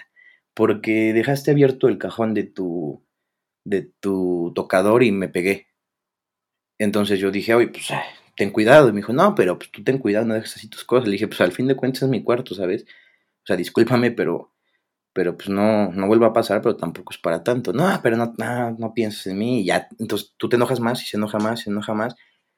Porque 0.53 1.13
dejaste 1.13 1.51
abierto 1.51 1.87
el 1.87 1.97
cajón 1.97 2.33
de 2.33 2.43
tu, 2.43 3.03
de 3.65 3.91
tu 4.01 4.53
tocador 4.55 5.03
y 5.03 5.11
me 5.11 5.29
pegué. 5.29 5.67
Entonces 6.77 7.19
yo 7.19 7.31
dije, 7.31 7.53
oye, 7.55 7.67
pues 7.69 7.87
ten 8.35 8.51
cuidado. 8.51 8.89
Y 8.89 8.91
me 8.91 8.97
dijo, 8.97 9.13
no, 9.13 9.35
pero 9.35 9.57
pues 9.57 9.71
tú 9.71 9.83
ten 9.83 9.97
cuidado, 9.97 10.25
no 10.25 10.33
dejes 10.35 10.55
así 10.57 10.67
tus 10.69 10.83
cosas. 10.83 11.07
Le 11.07 11.13
dije, 11.13 11.27
pues 11.27 11.41
al 11.41 11.51
fin 11.51 11.67
de 11.67 11.75
cuentas 11.75 12.03
es 12.03 12.09
mi 12.09 12.23
cuarto, 12.23 12.55
¿sabes? 12.55 12.83
O 12.83 13.45
sea, 13.47 13.55
discúlpame, 13.57 14.11
pero 14.11 14.53
pero 15.13 15.37
pues 15.37 15.49
no, 15.49 15.91
no 15.93 16.07
vuelva 16.07 16.27
a 16.27 16.33
pasar, 16.33 16.61
pero 16.61 16.77
tampoco 16.77 17.13
es 17.13 17.19
para 17.19 17.43
tanto. 17.43 17.73
No, 17.73 17.99
pero 18.03 18.17
no, 18.17 18.33
no, 18.37 18.71
no 18.71 18.93
pienses 18.93 19.27
en 19.27 19.39
mí 19.39 19.65
ya. 19.65 19.87
Entonces 19.99 20.33
tú 20.37 20.49
te 20.49 20.57
enojas 20.57 20.79
más 20.79 21.01
y 21.03 21.05
se 21.07 21.17
enoja 21.17 21.39
más, 21.39 21.61
se 21.61 21.71
enoja 21.71 21.93
más 21.95 22.15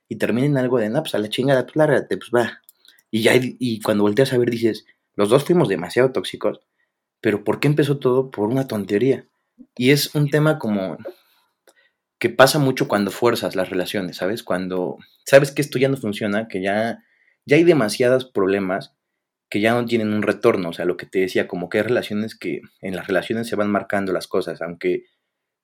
y 0.10 0.18
termina 0.18 0.48
en 0.48 0.58
algo 0.60 0.80
de, 0.80 0.90
no, 0.90 1.02
pues 1.04 1.16
a 1.16 1.20
la 1.20 1.30
chingada, 1.30 1.64
pues 1.66 1.76
lárgate, 1.78 2.18
pues 2.18 2.32
va. 2.36 2.62
Y 3.12 3.24
ya, 3.24 3.34
y 3.36 3.82
cuando 3.82 4.04
volteas 4.04 4.34
a 4.34 4.38
ver 4.38 4.50
dices, 4.50 4.86
los 5.16 5.30
dos 5.30 5.44
fuimos 5.44 5.68
demasiado 5.68 6.12
tóxicos, 6.12 6.60
pero 7.22 7.44
¿por 7.44 7.60
qué 7.60 7.68
empezó 7.68 7.98
todo? 7.98 8.32
Por 8.32 8.50
una 8.50 8.68
tontería. 8.68 9.28
Y 9.76 9.92
es 9.92 10.16
un 10.16 10.30
tema 10.30 10.60
como 10.60 10.98
que 12.20 12.30
pasa 12.30 12.60
mucho 12.60 12.88
cuando 12.88 13.12
fuerzas 13.12 13.56
las 13.56 13.70
relaciones, 13.70 14.18
¿sabes? 14.18 14.44
Cuando 14.44 14.98
sabes 15.26 15.52
que 15.52 15.62
esto 15.62 15.80
ya 15.80 15.90
no 15.90 15.98
funciona, 15.98 16.48
que 16.48 16.62
ya, 16.62 17.04
ya 17.46 17.58
hay 17.58 17.64
demasiados 17.64 18.26
problemas 18.26 18.96
que 19.50 19.62
ya 19.62 19.74
no 19.74 19.86
tienen 19.86 20.14
un 20.14 20.22
retorno, 20.22 20.70
o 20.70 20.74
sea, 20.74 20.86
lo 20.86 20.96
que 20.96 21.08
te 21.08 21.20
decía, 21.20 21.48
como 21.48 21.70
que 21.70 21.80
hay 21.80 21.84
relaciones 21.84 22.38
que 22.38 22.62
en 22.82 22.96
las 22.96 23.08
relaciones 23.08 23.48
se 23.48 23.56
van 23.56 23.72
marcando 23.72 24.14
las 24.14 24.28
cosas, 24.28 24.62
aunque 24.62 25.06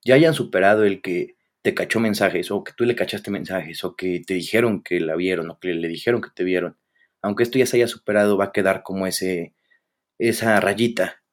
ya 0.03 0.15
hayan 0.15 0.33
superado 0.33 0.85
el 0.85 1.01
que 1.01 1.35
te 1.61 1.75
cachó 1.75 1.99
mensajes, 1.99 2.49
o 2.51 2.63
que 2.63 2.73
tú 2.75 2.85
le 2.85 2.95
cachaste 2.95 3.31
mensajes, 3.31 3.83
o 3.83 3.95
que 3.95 4.21
te 4.25 4.33
dijeron 4.33 4.81
que 4.81 4.99
la 4.99 5.15
vieron, 5.15 5.51
o 5.51 5.59
que 5.59 5.73
le 5.73 5.87
dijeron 5.87 6.21
que 6.21 6.29
te 6.33 6.43
vieron, 6.43 6.77
aunque 7.25 7.41
esto 7.43 7.57
ya 7.57 7.65
se 7.65 7.77
haya 7.77 7.87
superado, 7.87 8.37
va 8.37 8.45
a 8.45 8.51
quedar 8.51 8.83
como 8.83 9.07
ese, 9.07 9.55
esa 10.19 10.59
rayita, 10.59 11.23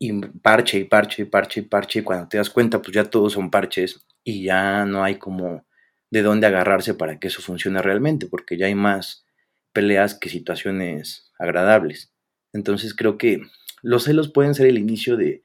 y 0.00 0.12
parche, 0.42 0.78
y 0.80 0.84
parche, 0.84 1.22
y 1.22 1.24
parche, 1.26 1.60
y 1.60 1.62
parche, 1.62 1.98
y 2.00 2.02
cuando 2.02 2.28
te 2.28 2.38
das 2.38 2.50
cuenta, 2.50 2.82
pues 2.82 2.92
ya 2.92 3.04
todos 3.04 3.34
son 3.34 3.48
parches, 3.48 4.04
y 4.24 4.42
ya 4.42 4.84
no 4.84 5.04
hay 5.04 5.16
como 5.16 5.64
de 6.10 6.22
dónde 6.22 6.48
agarrarse 6.48 6.94
para 6.94 7.20
que 7.20 7.28
eso 7.28 7.40
funcione 7.40 7.80
realmente, 7.80 8.26
porque 8.26 8.56
ya 8.56 8.66
hay 8.66 8.74
más 8.74 9.26
peleas 9.72 10.14
que 10.14 10.28
situaciones 10.28 11.30
agradables. 11.38 12.12
Entonces 12.52 12.94
creo 12.94 13.16
que 13.16 13.42
los 13.82 14.04
celos 14.04 14.32
pueden 14.32 14.56
ser 14.56 14.66
el 14.66 14.78
inicio 14.78 15.16
de, 15.16 15.44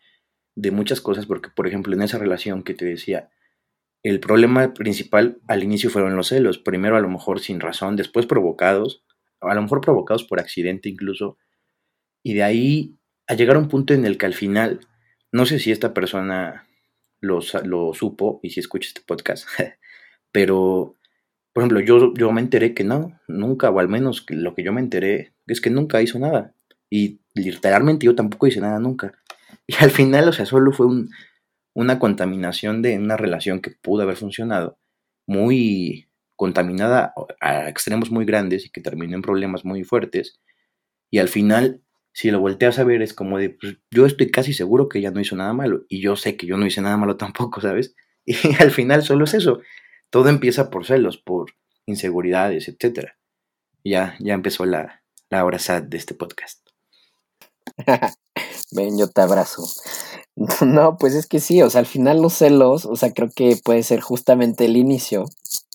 de 0.56 0.72
muchas 0.72 1.02
cosas, 1.02 1.28
porque 1.28 1.50
por 1.56 1.68
ejemplo 1.68 1.94
en 1.94 2.02
esa 2.02 2.18
relación 2.18 2.64
que 2.64 2.74
te 2.74 2.86
decía, 2.86 3.30
el 4.02 4.20
problema 4.20 4.74
principal 4.74 5.38
al 5.48 5.64
inicio 5.64 5.92
fueron 5.92 6.16
los 6.16 6.30
celos, 6.30 6.58
primero 6.58 6.98
a 6.98 7.02
lo 7.02 7.10
mejor 7.10 7.40
sin 7.40 7.60
razón, 7.60 7.96
después 7.96 8.26
provocados, 8.26 9.04
a 9.50 9.56
lo 9.56 9.62
mejor 9.62 9.82
provocados 9.82 10.24
por 10.24 10.40
accidente 10.40 10.90
incluso, 10.90 11.38
y 12.24 12.34
de 12.34 12.44
ahí 12.44 12.98
a 13.28 13.36
llegar 13.36 13.56
a 13.56 13.60
un 13.60 13.70
punto 13.70 13.94
en 13.94 14.06
el 14.06 14.18
que 14.18 14.26
al 14.26 14.34
final, 14.34 14.82
no 15.32 15.46
sé 15.46 15.60
si 15.60 15.72
esta 15.72 15.94
persona 15.94 16.68
lo, 17.22 17.40
lo 17.66 17.94
supo 17.94 18.40
y 18.44 18.52
si 18.52 18.60
escucha 18.60 18.88
este 18.88 19.02
podcast, 19.02 19.48
pero 20.32 20.98
por 21.54 21.62
ejemplo, 21.62 21.80
yo, 21.82 22.14
yo 22.16 22.32
me 22.32 22.42
enteré 22.42 22.74
que 22.74 22.84
no, 22.84 23.20
nunca, 23.28 23.70
o 23.70 23.80
al 23.80 23.88
menos 23.88 24.26
lo 24.30 24.56
que 24.56 24.64
yo 24.64 24.74
me 24.74 24.82
enteré 24.82 25.36
es 25.46 25.62
que 25.62 25.70
nunca 25.70 26.02
hizo 26.02 26.18
nada. 26.18 26.56
Y 26.90 27.22
literalmente 27.36 28.08
yo 28.08 28.16
tampoco 28.16 28.48
hice 28.48 28.60
nada 28.60 28.80
nunca. 28.80 29.14
Y 29.68 29.76
al 29.82 29.92
final, 29.92 30.28
o 30.28 30.34
sea, 30.34 30.46
solo 30.46 30.74
fue 30.74 30.88
un, 30.88 31.10
una 31.74 31.98
contaminación 31.98 32.82
de 32.82 32.98
una 32.98 33.16
relación 33.16 33.62
que 33.62 33.72
pudo 33.72 34.02
haber 34.04 34.18
funcionado, 34.18 34.78
muy 35.26 36.10
contaminada 36.36 37.14
a 37.40 37.70
extremos 37.70 38.12
muy 38.12 38.26
grandes 38.26 38.66
y 38.66 38.70
que 38.70 38.82
terminó 38.82 39.16
en 39.16 39.22
problemas 39.22 39.66
muy 39.66 39.84
fuertes. 39.84 40.40
Y 41.10 41.20
al 41.20 41.30
final, 41.30 41.82
si 42.12 42.32
lo 42.32 42.40
volteas 42.40 42.80
a 42.80 42.84
ver, 42.84 43.02
es 43.02 43.14
como 43.14 43.38
de, 43.38 43.52
pues 43.52 43.78
yo 43.92 44.06
estoy 44.06 44.32
casi 44.32 44.54
seguro 44.54 44.90
que 44.90 45.00
ella 45.00 45.12
no 45.12 45.22
hizo 45.22 45.36
nada 45.36 45.54
malo. 45.54 45.86
Y 45.90 46.02
yo 46.02 46.16
sé 46.16 46.38
que 46.38 46.48
yo 46.48 46.58
no 46.58 46.66
hice 46.66 46.82
nada 46.82 46.98
malo 46.98 47.18
tampoco, 47.18 47.62
¿sabes? 47.62 47.96
Y 48.26 48.36
al 48.60 48.72
final 48.72 49.04
solo 49.04 49.26
es 49.26 49.34
eso. 49.34 49.60
Todo 50.10 50.30
empieza 50.30 50.70
por 50.70 50.86
celos, 50.86 51.18
por 51.18 51.52
inseguridades, 51.86 52.68
etcétera. 52.68 53.18
Ya, 53.84 54.16
ya 54.20 54.34
empezó 54.34 54.66
la, 54.66 55.04
la 55.30 55.44
hora 55.44 55.58
de 55.82 55.98
este 55.98 56.14
podcast. 56.14 56.66
Ven, 58.72 58.98
yo 58.98 59.08
te 59.10 59.22
abrazo. 59.22 59.64
No, 60.66 60.98
pues 60.98 61.14
es 61.14 61.28
que 61.28 61.40
sí, 61.40 61.62
o 61.62 61.70
sea, 61.70 61.80
al 61.80 61.86
final 61.86 62.22
los 62.22 62.34
celos, 62.34 62.86
o 62.86 62.96
sea, 62.96 63.12
creo 63.12 63.30
que 63.36 63.58
puede 63.64 63.84
ser 63.84 64.02
justamente 64.02 64.66
el 64.66 64.78
inicio 64.78 65.26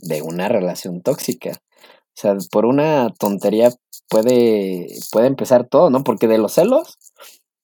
de 0.02 0.22
una 0.22 0.48
relación 0.48 1.02
tóxica. 1.02 1.52
O 1.52 2.20
sea, 2.20 2.36
por 2.50 2.66
una 2.66 3.10
tontería 3.18 3.70
puede, 4.08 4.88
puede 5.12 5.28
empezar 5.28 5.68
todo, 5.68 5.90
¿no? 5.90 6.02
Porque 6.04 6.26
de 6.26 6.38
los 6.38 6.54
celos 6.54 6.98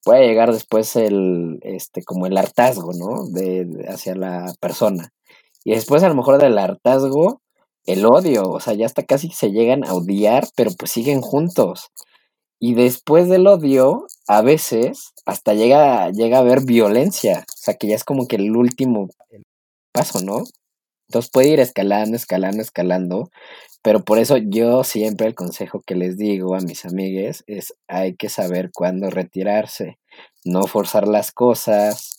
puede 0.04 0.26
llegar 0.26 0.52
después 0.52 0.94
el, 0.96 1.58
este, 1.62 2.04
como 2.04 2.26
el 2.26 2.36
hartazgo, 2.36 2.92
¿no? 2.92 3.26
De, 3.28 3.86
hacia 3.88 4.14
la 4.14 4.54
persona. 4.60 5.10
Y 5.64 5.72
después 5.72 6.02
a 6.02 6.08
lo 6.08 6.14
mejor 6.14 6.40
del 6.40 6.58
hartazgo, 6.58 7.40
el 7.86 8.06
odio, 8.06 8.50
o 8.50 8.60
sea, 8.60 8.74
ya 8.74 8.86
hasta 8.86 9.02
casi 9.02 9.30
se 9.30 9.50
llegan 9.50 9.84
a 9.84 9.94
odiar, 9.94 10.48
pero 10.56 10.70
pues 10.78 10.90
siguen 10.92 11.20
juntos. 11.20 11.90
Y 12.60 12.74
después 12.74 13.28
del 13.28 13.46
odio, 13.46 14.06
a 14.26 14.42
veces 14.42 15.12
hasta 15.26 15.54
llega, 15.54 16.10
llega 16.10 16.38
a 16.38 16.40
haber 16.40 16.64
violencia. 16.64 17.44
O 17.48 17.56
sea, 17.56 17.74
que 17.74 17.88
ya 17.88 17.96
es 17.96 18.04
como 18.04 18.26
que 18.26 18.36
el 18.36 18.56
último 18.56 19.08
paso, 19.92 20.20
¿no? 20.22 20.44
Entonces 21.14 21.30
puede 21.30 21.48
ir 21.50 21.60
escalando, 21.60 22.16
escalando, 22.16 22.60
escalando. 22.60 23.30
Pero 23.82 24.04
por 24.04 24.18
eso 24.18 24.36
yo 24.36 24.82
siempre 24.82 25.28
el 25.28 25.36
consejo 25.36 25.80
que 25.86 25.94
les 25.94 26.16
digo 26.18 26.56
a 26.56 26.60
mis 26.60 26.84
amigues 26.84 27.44
es 27.46 27.74
hay 27.86 28.16
que 28.16 28.28
saber 28.28 28.70
cuándo 28.72 29.10
retirarse, 29.10 29.98
no 30.44 30.66
forzar 30.66 31.06
las 31.06 31.30
cosas, 31.30 32.16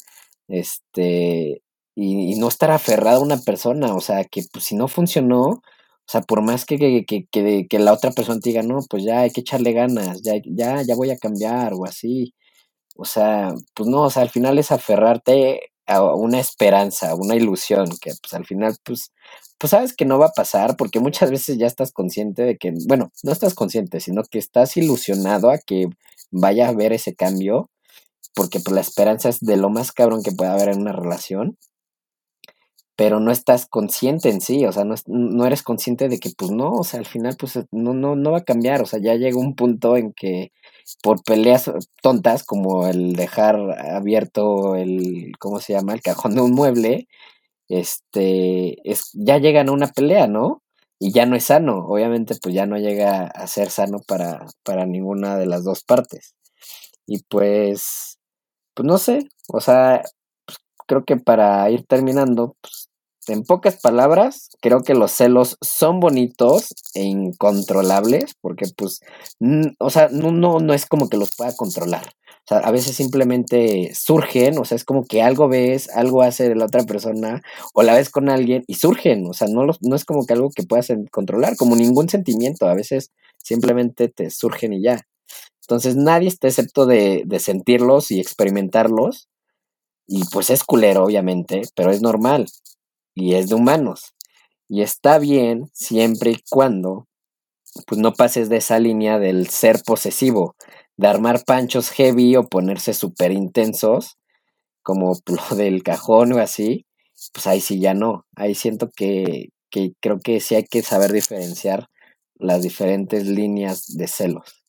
este, 0.47 1.61
y, 1.95 2.35
no 2.39 2.47
estar 2.47 2.71
aferrado 2.71 3.19
a 3.19 3.25
una 3.25 3.37
persona. 3.37 3.93
O 3.95 3.99
sea, 3.99 4.23
que 4.23 4.43
pues, 4.53 4.63
si 4.65 4.75
no 4.77 4.87
funcionó, 4.87 5.41
o 5.43 5.61
sea, 6.07 6.21
por 6.21 6.41
más 6.41 6.65
que, 6.65 6.77
que, 6.77 7.05
que, 7.05 7.67
que, 7.67 7.79
la 7.79 7.93
otra 7.93 8.11
persona 8.11 8.39
te 8.39 8.51
diga, 8.51 8.63
no, 8.63 8.79
pues 8.89 9.03
ya 9.03 9.21
hay 9.21 9.31
que 9.31 9.41
echarle 9.41 9.73
ganas, 9.73 10.21
ya, 10.23 10.35
ya, 10.45 10.83
ya 10.83 10.95
voy 10.95 11.11
a 11.11 11.17
cambiar 11.17 11.73
o 11.73 11.85
así. 11.85 12.33
O 12.95 13.05
sea, 13.05 13.53
pues 13.73 13.89
no, 13.89 14.03
o 14.03 14.09
sea, 14.09 14.23
al 14.23 14.29
final 14.29 14.59
es 14.59 14.71
aferrarte 14.71 15.71
una 15.87 16.39
esperanza, 16.39 17.15
una 17.15 17.35
ilusión, 17.35 17.89
que 18.01 18.13
pues 18.21 18.33
al 18.33 18.45
final, 18.45 18.75
pues, 18.83 19.11
pues 19.57 19.71
sabes 19.71 19.95
que 19.95 20.05
no 20.05 20.19
va 20.19 20.27
a 20.27 20.33
pasar, 20.33 20.75
porque 20.77 20.99
muchas 20.99 21.31
veces 21.31 21.57
ya 21.57 21.67
estás 21.67 21.91
consciente 21.91 22.43
de 22.43 22.57
que, 22.57 22.73
bueno, 22.87 23.11
no 23.23 23.31
estás 23.31 23.53
consciente, 23.53 23.99
sino 23.99 24.23
que 24.23 24.39
estás 24.39 24.77
ilusionado 24.77 25.49
a 25.49 25.57
que 25.57 25.87
vaya 26.31 26.65
a 26.67 26.69
haber 26.69 26.93
ese 26.93 27.15
cambio, 27.15 27.69
porque 28.35 28.59
pues 28.59 28.75
la 28.75 28.81
esperanza 28.81 29.29
es 29.29 29.39
de 29.39 29.57
lo 29.57 29.69
más 29.69 29.91
cabrón 29.91 30.23
que 30.23 30.31
puede 30.31 30.51
haber 30.51 30.69
en 30.69 30.81
una 30.81 30.91
relación. 30.93 31.57
Pero 32.95 33.19
no 33.19 33.31
estás 33.31 33.65
consciente 33.67 34.29
en 34.29 34.41
sí, 34.41 34.65
o 34.65 34.71
sea, 34.71 34.85
no, 34.85 34.95
no 35.07 35.45
eres 35.45 35.63
consciente 35.63 36.07
de 36.09 36.19
que 36.19 36.29
pues 36.37 36.51
no, 36.51 36.71
o 36.71 36.83
sea, 36.83 36.99
al 36.99 37.05
final 37.05 37.35
pues 37.37 37.59
no, 37.71 37.93
no, 37.93 38.15
no 38.15 38.31
va 38.31 38.39
a 38.39 38.43
cambiar, 38.43 38.81
o 38.81 38.85
sea, 38.85 38.99
ya 39.01 39.15
llega 39.15 39.37
un 39.37 39.55
punto 39.55 39.97
en 39.97 40.13
que 40.13 40.51
por 41.03 41.23
peleas 41.23 41.71
tontas 42.01 42.43
como 42.43 42.87
el 42.87 43.13
dejar 43.15 43.57
abierto 43.93 44.75
el, 44.75 45.33
¿cómo 45.39 45.59
se 45.59 45.73
llama? 45.73 45.93
El 45.93 46.01
cajón 46.01 46.35
de 46.35 46.41
un 46.41 46.51
mueble, 46.51 47.07
este, 47.69 48.77
es, 48.89 49.11
ya 49.13 49.37
llegan 49.39 49.69
a 49.69 49.73
una 49.73 49.87
pelea, 49.87 50.27
¿no? 50.27 50.61
Y 50.99 51.11
ya 51.13 51.25
no 51.25 51.35
es 51.35 51.45
sano, 51.45 51.85
obviamente 51.87 52.35
pues 52.41 52.55
ya 52.55 52.65
no 52.65 52.77
llega 52.77 53.27
a 53.27 53.47
ser 53.47 53.69
sano 53.71 53.99
para, 54.07 54.45
para 54.63 54.85
ninguna 54.85 55.37
de 55.37 55.47
las 55.47 55.63
dos 55.65 55.83
partes. 55.83 56.35
Y 57.07 57.23
pues, 57.23 58.19
pues 58.75 58.85
no 58.87 58.97
sé, 58.97 59.27
o 59.49 59.61
sea, 59.61 60.03
creo 60.87 61.03
que 61.05 61.17
para 61.17 61.69
ir 61.69 61.85
terminando, 61.85 62.55
pues, 62.61 62.89
en 63.27 63.43
pocas 63.43 63.77
palabras, 63.81 64.49
creo 64.61 64.83
que 64.83 64.93
los 64.93 65.11
celos 65.11 65.57
son 65.61 65.99
bonitos 65.99 66.73
e 66.93 67.03
incontrolables, 67.03 68.35
porque 68.41 68.65
pues, 68.75 69.01
o 69.79 69.89
sea, 69.89 70.09
no, 70.11 70.31
no, 70.31 70.59
no 70.59 70.73
es 70.73 70.85
como 70.85 71.09
que 71.09 71.17
los 71.17 71.35
pueda 71.35 71.55
controlar. 71.55 72.05
O 72.45 72.47
sea, 72.47 72.59
a 72.59 72.71
veces 72.71 72.95
simplemente 72.95 73.91
surgen, 73.95 74.59
o 74.59 74.65
sea, 74.65 74.75
es 74.75 74.85
como 74.85 75.03
que 75.05 75.23
algo 75.23 75.47
ves, 75.47 75.89
algo 75.89 76.21
hace 76.21 76.53
la 76.53 76.65
otra 76.65 76.83
persona, 76.83 77.41
o 77.73 77.81
la 77.81 77.95
ves 77.95 78.11
con 78.11 78.29
alguien 78.29 78.63
y 78.67 78.75
surgen, 78.75 79.25
o 79.27 79.33
sea, 79.33 79.47
no, 79.47 79.65
no 79.81 79.95
es 79.95 80.05
como 80.05 80.25
que 80.25 80.33
algo 80.33 80.51
que 80.55 80.63
puedas 80.63 80.89
controlar, 81.11 81.55
como 81.55 81.75
ningún 81.75 82.07
sentimiento, 82.09 82.67
a 82.67 82.75
veces 82.75 83.11
simplemente 83.43 84.09
te 84.09 84.29
surgen 84.29 84.73
y 84.73 84.83
ya. 84.83 85.01
Entonces 85.61 85.95
nadie 85.95 86.27
está 86.27 86.47
excepto 86.47 86.85
de, 86.85 87.23
de 87.25 87.39
sentirlos 87.39 88.11
y 88.11 88.19
experimentarlos, 88.19 89.27
y 90.07 90.23
pues 90.31 90.49
es 90.49 90.63
culero, 90.63 91.05
obviamente, 91.05 91.63
pero 91.75 91.91
es 91.91 92.01
normal 92.01 92.47
y 93.13 93.35
es 93.35 93.49
de 93.49 93.55
humanos. 93.55 94.13
Y 94.67 94.81
está 94.81 95.19
bien 95.19 95.69
siempre 95.73 96.31
y 96.31 96.43
cuando 96.49 97.07
pues 97.87 97.99
no 97.99 98.13
pases 98.13 98.49
de 98.49 98.57
esa 98.57 98.79
línea 98.79 99.19
del 99.19 99.49
ser 99.49 99.81
posesivo, 99.85 100.55
de 100.97 101.07
armar 101.07 101.43
panchos 101.43 101.89
heavy 101.89 102.35
o 102.35 102.47
ponerse 102.47 102.93
súper 102.93 103.31
intensos, 103.31 104.17
como 104.81 105.19
lo 105.49 105.55
del 105.55 105.83
cajón 105.83 106.33
o 106.33 106.39
así, 106.39 106.85
pues 107.33 107.47
ahí 107.47 107.61
sí 107.61 107.79
ya 107.79 107.93
no. 107.93 108.25
Ahí 108.35 108.55
siento 108.55 108.89
que, 108.95 109.49
que 109.69 109.93
creo 109.99 110.19
que 110.19 110.39
sí 110.39 110.55
hay 110.55 110.63
que 110.63 110.81
saber 110.83 111.11
diferenciar 111.11 111.87
las 112.35 112.61
diferentes 112.61 113.27
líneas 113.27 113.97
de 113.97 114.07
celos. 114.07 114.65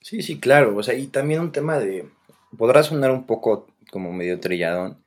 Sí, 0.00 0.22
sí, 0.22 0.38
claro. 0.38 0.76
O 0.76 0.82
sea, 0.82 0.94
y 0.94 1.08
también 1.08 1.40
un 1.40 1.52
tema 1.52 1.78
de. 1.78 2.08
Podrá 2.56 2.82
sonar 2.82 3.10
un 3.10 3.26
poco 3.26 3.66
como 3.90 4.12
medio 4.12 4.40
trilladón, 4.40 5.04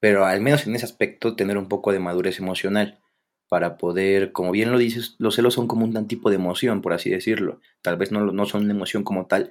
pero 0.00 0.24
al 0.24 0.40
menos 0.40 0.66
en 0.66 0.74
ese 0.74 0.84
aspecto 0.84 1.36
tener 1.36 1.58
un 1.58 1.68
poco 1.68 1.92
de 1.92 1.98
madurez 1.98 2.38
emocional 2.38 3.00
para 3.48 3.76
poder, 3.76 4.32
como 4.32 4.50
bien 4.50 4.72
lo 4.72 4.78
dices, 4.78 5.14
los 5.18 5.36
celos 5.36 5.54
son 5.54 5.68
como 5.68 5.84
un 5.84 6.08
tipo 6.08 6.30
de 6.30 6.36
emoción, 6.36 6.82
por 6.82 6.92
así 6.92 7.10
decirlo. 7.10 7.60
Tal 7.82 7.96
vez 7.96 8.10
no, 8.10 8.20
no 8.32 8.46
son 8.46 8.64
una 8.64 8.74
emoción 8.74 9.04
como 9.04 9.26
tal, 9.26 9.50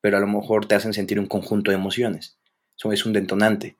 pero 0.00 0.16
a 0.16 0.20
lo 0.20 0.26
mejor 0.26 0.66
te 0.66 0.74
hacen 0.74 0.92
sentir 0.92 1.18
un 1.18 1.26
conjunto 1.26 1.70
de 1.70 1.76
emociones. 1.76 2.38
Eso 2.76 2.92
es 2.92 3.04
un 3.04 3.12
detonante. 3.12 3.76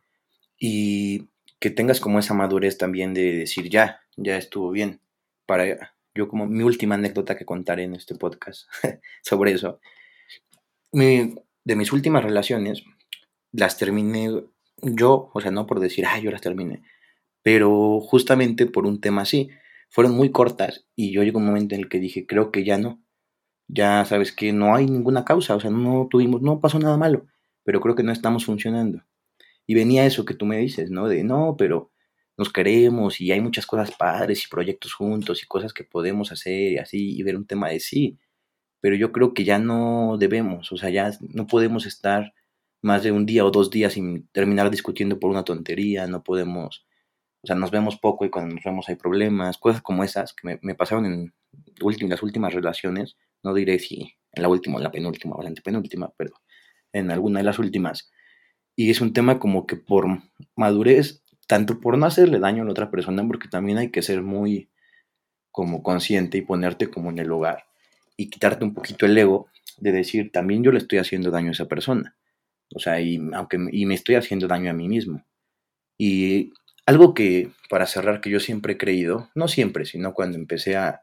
Y 0.58 1.28
que 1.60 1.70
tengas 1.70 2.00
como 2.00 2.18
esa 2.18 2.34
madurez 2.34 2.78
también 2.78 3.14
de 3.14 3.32
decir, 3.32 3.68
ya, 3.70 4.00
ya 4.16 4.36
estuvo 4.36 4.70
bien. 4.70 5.00
Para 5.46 5.94
yo 6.14 6.28
como 6.28 6.46
mi 6.46 6.64
última 6.64 6.96
anécdota 6.96 7.36
que 7.36 7.44
contaré 7.44 7.84
en 7.84 7.94
este 7.94 8.14
podcast 8.14 8.68
sobre 9.22 9.52
eso. 9.52 9.80
De 11.66 11.74
mis 11.74 11.92
últimas 11.92 12.22
relaciones, 12.22 12.84
las 13.50 13.76
terminé 13.76 14.30
yo, 14.82 15.30
o 15.34 15.40
sea, 15.40 15.50
no 15.50 15.66
por 15.66 15.80
decir, 15.80 16.06
ay, 16.06 16.22
yo 16.22 16.30
las 16.30 16.40
terminé, 16.40 16.82
pero 17.42 18.00
justamente 18.00 18.66
por 18.66 18.86
un 18.86 19.00
tema 19.00 19.22
así. 19.22 19.50
Fueron 19.88 20.14
muy 20.14 20.30
cortas 20.30 20.86
y 20.96 21.12
yo 21.12 21.22
llegó 21.22 21.38
un 21.38 21.46
momento 21.46 21.74
en 21.74 21.82
el 21.82 21.88
que 21.88 22.00
dije, 22.00 22.26
creo 22.26 22.52
que 22.52 22.64
ya 22.64 22.78
no. 22.78 23.02
Ya 23.68 24.04
sabes 24.04 24.32
que 24.32 24.52
no 24.52 24.76
hay 24.76 24.86
ninguna 24.86 25.24
causa, 25.24 25.56
o 25.56 25.60
sea, 25.60 25.70
no 25.70 26.06
tuvimos, 26.10 26.40
no 26.42 26.60
pasó 26.60 26.78
nada 26.78 26.96
malo, 26.96 27.26
pero 27.64 27.80
creo 27.80 27.96
que 27.96 28.02
no 28.04 28.12
estamos 28.12 28.44
funcionando. 28.44 29.02
Y 29.66 29.74
venía 29.74 30.06
eso 30.06 30.24
que 30.24 30.34
tú 30.34 30.46
me 30.46 30.58
dices, 30.58 30.90
¿no? 30.90 31.08
De 31.08 31.24
no, 31.24 31.56
pero 31.58 31.90
nos 32.36 32.52
queremos 32.52 33.20
y 33.20 33.32
hay 33.32 33.40
muchas 33.40 33.66
cosas 33.66 33.90
padres 33.92 34.44
y 34.44 34.48
proyectos 34.48 34.94
juntos 34.94 35.42
y 35.42 35.46
cosas 35.46 35.72
que 35.72 35.84
podemos 35.84 36.30
hacer 36.30 36.72
y 36.72 36.78
así, 36.78 37.16
y 37.16 37.22
ver 37.24 37.36
un 37.36 37.46
tema 37.46 37.70
de 37.70 37.80
sí. 37.80 38.18
Pero 38.80 38.96
yo 38.96 39.12
creo 39.12 39.34
que 39.34 39.44
ya 39.44 39.58
no 39.58 40.16
debemos, 40.18 40.72
o 40.72 40.76
sea, 40.76 40.90
ya 40.90 41.10
no 41.20 41.46
podemos 41.46 41.86
estar 41.86 42.34
más 42.82 43.02
de 43.02 43.12
un 43.12 43.26
día 43.26 43.44
o 43.44 43.50
dos 43.50 43.70
días 43.70 43.94
sin 43.94 44.28
terminar 44.28 44.70
discutiendo 44.70 45.18
por 45.18 45.30
una 45.30 45.44
tontería, 45.44 46.06
no 46.06 46.22
podemos 46.22 46.86
o 47.42 47.46
sea, 47.46 47.54
nos 47.54 47.70
vemos 47.70 47.96
poco 47.96 48.24
y 48.24 48.30
cuando 48.30 48.56
nos 48.56 48.64
vemos 48.64 48.88
hay 48.88 48.96
problemas, 48.96 49.56
cosas 49.56 49.80
como 49.80 50.02
esas 50.02 50.34
que 50.34 50.58
me, 50.60 50.74
pasaron 50.74 51.06
en 51.06 51.32
las 52.08 52.22
últimas 52.24 52.52
relaciones, 52.52 53.16
no 53.44 53.54
diré 53.54 53.78
si 53.78 54.14
en 54.32 54.42
la 54.42 54.48
última, 54.48 54.78
en 54.78 54.82
la 54.82 54.90
penúltima 54.90 55.36
o 55.36 55.42
la 55.42 55.50
antepenúltima, 55.50 56.12
pero 56.16 56.34
en 56.92 57.12
alguna 57.12 57.38
de 57.38 57.44
las 57.44 57.60
últimas. 57.60 58.10
Y 58.74 58.90
es 58.90 59.00
un 59.00 59.12
tema 59.12 59.38
como 59.38 59.64
que 59.64 59.76
por 59.76 60.06
madurez, 60.56 61.22
tanto 61.46 61.78
por 61.78 61.96
no 61.98 62.06
hacerle 62.06 62.40
daño 62.40 62.64
a 62.64 62.66
la 62.66 62.72
otra 62.72 62.90
persona, 62.90 63.24
porque 63.24 63.46
también 63.46 63.78
hay 63.78 63.92
que 63.92 64.02
ser 64.02 64.22
muy 64.22 64.68
como 65.52 65.84
consciente 65.84 66.38
y 66.38 66.42
ponerte 66.42 66.90
como 66.90 67.10
en 67.10 67.20
el 67.20 67.28
lugar 67.28 67.66
y 68.16 68.30
quitarte 68.30 68.64
un 68.64 68.74
poquito 68.74 69.06
el 69.06 69.16
ego 69.16 69.48
de 69.78 69.92
decir, 69.92 70.32
también 70.32 70.62
yo 70.62 70.72
le 70.72 70.78
estoy 70.78 70.98
haciendo 70.98 71.30
daño 71.30 71.48
a 71.48 71.52
esa 71.52 71.66
persona. 71.66 72.16
O 72.74 72.78
sea, 72.78 73.00
y, 73.00 73.20
aunque, 73.34 73.58
y 73.70 73.86
me 73.86 73.94
estoy 73.94 74.14
haciendo 74.14 74.48
daño 74.48 74.70
a 74.70 74.74
mí 74.74 74.88
mismo. 74.88 75.24
Y 75.98 76.52
algo 76.86 77.14
que, 77.14 77.50
para 77.68 77.86
cerrar, 77.86 78.20
que 78.20 78.30
yo 78.30 78.40
siempre 78.40 78.74
he 78.74 78.78
creído, 78.78 79.30
no 79.34 79.48
siempre, 79.48 79.84
sino 79.84 80.14
cuando 80.14 80.38
empecé 80.38 80.76
a, 80.76 81.02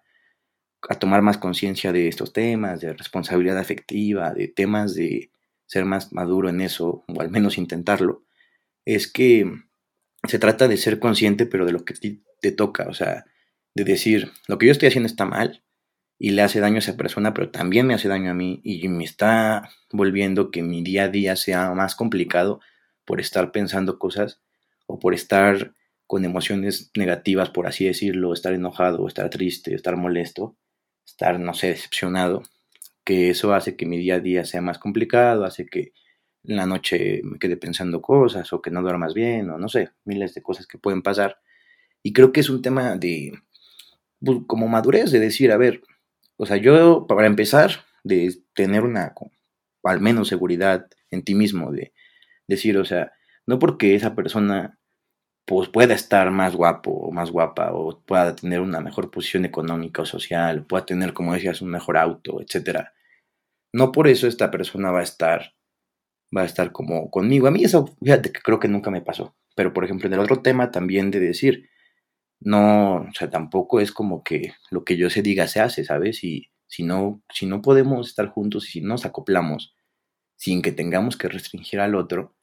tomar 0.99 1.21
más 1.21 1.37
conciencia 1.37 1.93
de 1.93 2.09
estos 2.09 2.33
temas, 2.33 2.81
de 2.81 2.91
responsabilidad 2.91 3.57
afectiva, 3.57 4.33
de 4.33 4.49
temas 4.49 4.93
de 4.93 5.31
ser 5.65 5.85
más 5.85 6.11
maduro 6.11 6.49
en 6.49 6.59
eso, 6.59 7.05
o 7.07 7.21
al 7.21 7.31
menos 7.31 7.57
intentarlo, 7.57 8.25
es 8.83 9.09
que 9.09 9.49
se 10.27 10.39
trata 10.39 10.67
de 10.67 10.75
ser 10.75 10.99
consciente, 10.99 11.45
pero 11.45 11.65
de 11.65 11.71
lo 11.71 11.85
que 11.85 11.93
te 12.41 12.51
toca, 12.51 12.89
o 12.89 12.93
sea, 12.93 13.23
de 13.73 13.83
decir, 13.85 14.33
lo 14.49 14.57
que 14.57 14.65
yo 14.65 14.73
estoy 14.73 14.89
haciendo 14.89 15.07
está 15.07 15.23
mal 15.23 15.63
y 16.19 16.31
le 16.31 16.41
hace 16.41 16.59
daño 16.59 16.75
a 16.75 16.79
esa 16.79 16.97
persona, 16.97 17.33
pero 17.33 17.49
también 17.51 17.87
me 17.87 17.93
hace 17.93 18.07
daño 18.07 18.31
a 18.31 18.33
mí 18.33 18.61
y 18.63 18.87
me 18.87 19.03
está 19.03 19.69
volviendo 19.91 20.51
que 20.51 20.63
mi 20.63 20.83
día 20.83 21.05
a 21.05 21.09
día 21.09 21.35
sea 21.35 21.71
más 21.73 21.95
complicado 21.95 22.61
por 23.05 23.19
estar 23.19 23.51
pensando 23.51 23.99
cosas 23.99 24.41
o 24.85 24.99
por 24.99 25.13
estar 25.13 25.73
con 26.07 26.25
emociones 26.25 26.91
negativas, 26.95 27.49
por 27.49 27.67
así 27.67 27.85
decirlo, 27.85 28.33
estar 28.33 28.53
enojado, 28.53 29.07
estar 29.07 29.29
triste, 29.29 29.73
estar 29.73 29.97
molesto, 29.97 30.55
estar, 31.05 31.39
no 31.39 31.53
sé, 31.53 31.67
decepcionado, 31.67 32.43
que 33.03 33.29
eso 33.29 33.53
hace 33.53 33.75
que 33.75 33.85
mi 33.85 33.97
día 33.97 34.15
a 34.15 34.19
día 34.19 34.45
sea 34.45 34.61
más 34.61 34.77
complicado, 34.79 35.45
hace 35.45 35.65
que 35.65 35.93
en 36.43 36.57
la 36.57 36.65
noche 36.65 37.21
me 37.23 37.39
quede 37.39 37.57
pensando 37.57 38.01
cosas 38.01 38.51
o 38.53 38.61
que 38.61 38.71
no 38.71 38.81
duermas 38.81 39.13
bien 39.13 39.49
o 39.49 39.57
no 39.57 39.69
sé, 39.69 39.91
miles 40.05 40.33
de 40.33 40.41
cosas 40.41 40.67
que 40.67 40.77
pueden 40.77 41.01
pasar. 41.01 41.39
Y 42.03 42.13
creo 42.13 42.31
que 42.31 42.41
es 42.41 42.49
un 42.49 42.61
tema 42.61 42.97
de, 42.97 43.33
pues, 44.19 44.39
como 44.47 44.67
madurez, 44.67 45.11
de 45.11 45.19
decir, 45.19 45.51
a 45.51 45.57
ver, 45.57 45.81
o 46.43 46.45
sea, 46.45 46.57
yo 46.57 47.07
para 47.07 47.25
empezar, 47.25 47.85
de 48.03 48.35
tener 48.53 48.83
una, 48.83 49.13
al 49.83 50.01
menos 50.01 50.27
seguridad 50.27 50.87
en 51.09 51.23
ti 51.23 51.35
mismo, 51.35 51.71
de 51.71 51.93
decir, 52.47 52.77
o 52.77 52.85
sea, 52.85 53.13
no 53.47 53.59
porque 53.59 53.95
esa 53.95 54.13
persona 54.13 54.77
pues 55.45 55.69
pueda 55.69 55.93
estar 55.93 56.31
más 56.31 56.55
guapo 56.55 56.91
o 56.91 57.11
más 57.11 57.31
guapa 57.31 57.73
o 57.73 58.01
pueda 58.05 58.35
tener 58.35 58.59
una 58.61 58.81
mejor 58.81 59.09
posición 59.09 59.45
económica 59.45 60.01
o 60.01 60.05
social, 60.05 60.65
pueda 60.65 60.85
tener, 60.85 61.13
como 61.13 61.33
decías, 61.33 61.61
un 61.61 61.69
mejor 61.69 61.97
auto, 61.97 62.41
etcétera. 62.41 62.93
No 63.73 63.91
por 63.91 64.07
eso 64.07 64.27
esta 64.27 64.51
persona 64.51 64.91
va 64.91 64.99
a 64.99 65.03
estar 65.03 65.53
va 66.35 66.41
a 66.41 66.45
estar 66.45 66.71
como 66.71 67.09
conmigo. 67.09 67.47
A 67.47 67.51
mí 67.51 67.63
eso, 67.63 67.95
fíjate 68.03 68.31
que 68.31 68.41
creo 68.41 68.59
que 68.59 68.67
nunca 68.67 68.91
me 68.91 69.01
pasó. 69.01 69.35
Pero 69.55 69.73
por 69.73 69.85
ejemplo, 69.85 70.07
en 70.07 70.13
el 70.13 70.19
otro 70.19 70.41
tema 70.41 70.71
también 70.71 71.11
de 71.11 71.19
decir, 71.19 71.69
no, 72.43 72.95
o 72.95 73.13
sea, 73.17 73.29
tampoco 73.29 73.79
es 73.79 73.91
como 73.91 74.23
que 74.23 74.53
lo 74.69 74.83
que 74.83 74.97
yo 74.97 75.09
se 75.09 75.21
diga 75.21 75.47
se 75.47 75.59
hace, 75.59 75.83
¿sabes? 75.83 76.23
Y 76.23 76.49
si 76.67 76.83
no, 76.83 77.21
si 77.33 77.45
no 77.45 77.61
podemos 77.61 78.09
estar 78.09 78.27
juntos 78.27 78.67
y 78.67 78.71
si 78.71 78.81
nos 78.81 79.05
acoplamos 79.05 79.75
sin 80.35 80.61
que 80.61 80.71
tengamos 80.71 81.15
que 81.15 81.29
restringir 81.29 81.79
al 81.79 81.95
otro, 81.95 82.35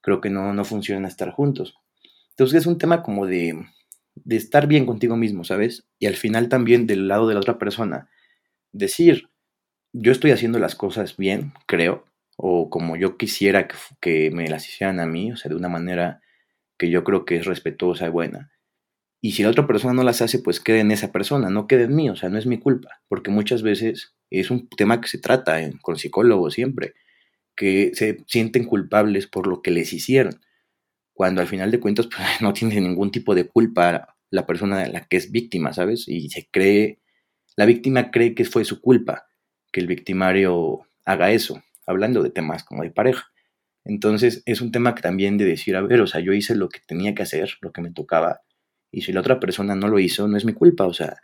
creo 0.00 0.20
que 0.20 0.30
no, 0.30 0.52
no 0.54 0.64
funciona 0.64 1.08
estar 1.08 1.30
juntos. 1.32 1.74
Entonces 2.30 2.60
es 2.60 2.66
un 2.66 2.78
tema 2.78 3.02
como 3.02 3.26
de, 3.26 3.66
de 4.14 4.36
estar 4.36 4.66
bien 4.68 4.86
contigo 4.86 5.16
mismo, 5.16 5.44
¿sabes? 5.44 5.88
Y 5.98 6.06
al 6.06 6.14
final 6.14 6.48
también 6.48 6.86
del 6.86 7.08
lado 7.08 7.26
de 7.26 7.34
la 7.34 7.40
otra 7.40 7.58
persona, 7.58 8.08
decir, 8.72 9.30
yo 9.92 10.12
estoy 10.12 10.30
haciendo 10.30 10.58
las 10.58 10.76
cosas 10.76 11.16
bien, 11.16 11.52
creo, 11.66 12.04
o 12.36 12.70
como 12.70 12.96
yo 12.96 13.16
quisiera 13.16 13.66
que, 13.66 13.74
que, 14.00 14.30
me 14.30 14.48
las 14.48 14.68
hicieran 14.68 15.00
a 15.00 15.06
mí, 15.06 15.32
o 15.32 15.36
sea, 15.36 15.48
de 15.48 15.56
una 15.56 15.68
manera 15.68 16.20
que 16.78 16.90
yo 16.90 17.02
creo 17.02 17.24
que 17.24 17.36
es 17.36 17.46
respetuosa 17.46 18.06
y 18.06 18.10
buena. 18.10 18.52
Y 19.20 19.32
si 19.32 19.42
la 19.42 19.50
otra 19.50 19.66
persona 19.66 19.94
no 19.94 20.04
las 20.04 20.22
hace, 20.22 20.38
pues 20.38 20.60
quede 20.60 20.80
en 20.80 20.92
esa 20.92 21.10
persona, 21.10 21.50
no 21.50 21.66
quede 21.66 21.84
en 21.84 21.96
mí, 21.96 22.08
o 22.08 22.16
sea, 22.16 22.28
no 22.28 22.38
es 22.38 22.46
mi 22.46 22.58
culpa, 22.58 23.02
porque 23.08 23.30
muchas 23.30 23.62
veces 23.62 24.14
es 24.30 24.50
un 24.50 24.68
tema 24.68 25.00
que 25.00 25.08
se 25.08 25.18
trata 25.18 25.58
con 25.82 25.96
psicólogos 25.96 26.54
siempre, 26.54 26.94
que 27.56 27.90
se 27.94 28.24
sienten 28.28 28.64
culpables 28.64 29.26
por 29.26 29.48
lo 29.48 29.60
que 29.60 29.72
les 29.72 29.92
hicieron, 29.92 30.40
cuando 31.12 31.40
al 31.40 31.48
final 31.48 31.72
de 31.72 31.80
cuentas 31.80 32.06
pues, 32.06 32.20
no 32.40 32.52
tiene 32.52 32.80
ningún 32.80 33.10
tipo 33.10 33.34
de 33.34 33.48
culpa 33.48 34.16
la 34.30 34.46
persona 34.46 34.78
de 34.78 34.92
la 34.92 35.06
que 35.06 35.16
es 35.16 35.32
víctima, 35.32 35.72
¿sabes? 35.72 36.06
Y 36.06 36.28
se 36.28 36.48
cree, 36.50 37.00
la 37.56 37.66
víctima 37.66 38.10
cree 38.10 38.34
que 38.34 38.44
fue 38.44 38.64
su 38.64 38.80
culpa 38.80 39.28
que 39.72 39.80
el 39.80 39.86
victimario 39.86 40.86
haga 41.04 41.32
eso, 41.32 41.62
hablando 41.86 42.22
de 42.22 42.30
temas 42.30 42.62
como 42.62 42.82
de 42.82 42.90
pareja. 42.90 43.32
Entonces 43.84 44.42
es 44.46 44.60
un 44.60 44.70
tema 44.70 44.94
que 44.94 45.02
también 45.02 45.38
de 45.38 45.44
decir, 45.44 45.74
a 45.74 45.80
ver, 45.80 46.00
o 46.00 46.06
sea, 46.06 46.20
yo 46.20 46.32
hice 46.32 46.54
lo 46.54 46.68
que 46.68 46.80
tenía 46.86 47.14
que 47.14 47.22
hacer, 47.22 47.54
lo 47.62 47.72
que 47.72 47.80
me 47.80 47.90
tocaba, 47.90 48.42
y 48.90 49.02
si 49.02 49.12
la 49.12 49.20
otra 49.20 49.40
persona 49.40 49.74
no 49.74 49.88
lo 49.88 49.98
hizo, 49.98 50.28
no 50.28 50.36
es 50.36 50.44
mi 50.44 50.52
culpa, 50.54 50.86
o 50.86 50.94
sea, 50.94 51.18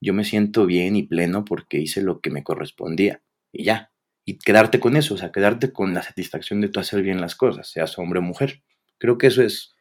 yo 0.00 0.14
me 0.14 0.24
siento 0.24 0.66
bien 0.66 0.96
y 0.96 1.02
pleno 1.02 1.44
porque 1.44 1.78
hice 1.78 2.02
lo 2.02 2.20
que 2.20 2.30
me 2.30 2.44
correspondía, 2.44 3.22
y 3.52 3.64
ya. 3.64 3.92
Y 4.24 4.38
quedarte 4.38 4.78
con 4.78 4.96
eso, 4.96 5.14
o 5.14 5.16
sea, 5.18 5.32
quedarte 5.32 5.72
con 5.72 5.94
la 5.94 6.02
satisfacción 6.02 6.60
de 6.60 6.68
tú 6.68 6.80
hacer 6.80 7.02
bien 7.02 7.20
las 7.20 7.34
cosas, 7.34 7.70
seas 7.70 7.98
hombre 7.98 8.18
o 8.18 8.22
mujer. 8.22 8.62
Creo 8.98 9.16
que 9.16 9.28
eso 9.28 9.42
es 9.42 9.74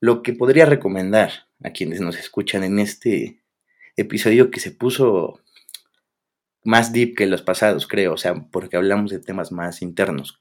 lo 0.00 0.22
que 0.22 0.34
podría 0.34 0.66
recomendar 0.66 1.48
a 1.62 1.70
quienes 1.70 2.00
nos 2.00 2.18
escuchan 2.18 2.64
en 2.64 2.78
este 2.78 3.42
episodio 3.96 4.50
que 4.50 4.60
se 4.60 4.72
puso 4.72 5.40
más 6.64 6.92
deep 6.92 7.16
que 7.16 7.26
los 7.26 7.42
pasados, 7.42 7.86
creo, 7.86 8.14
o 8.14 8.16
sea, 8.16 8.34
porque 8.50 8.76
hablamos 8.76 9.10
de 9.10 9.20
temas 9.20 9.52
más 9.52 9.82
internos. 9.82 10.38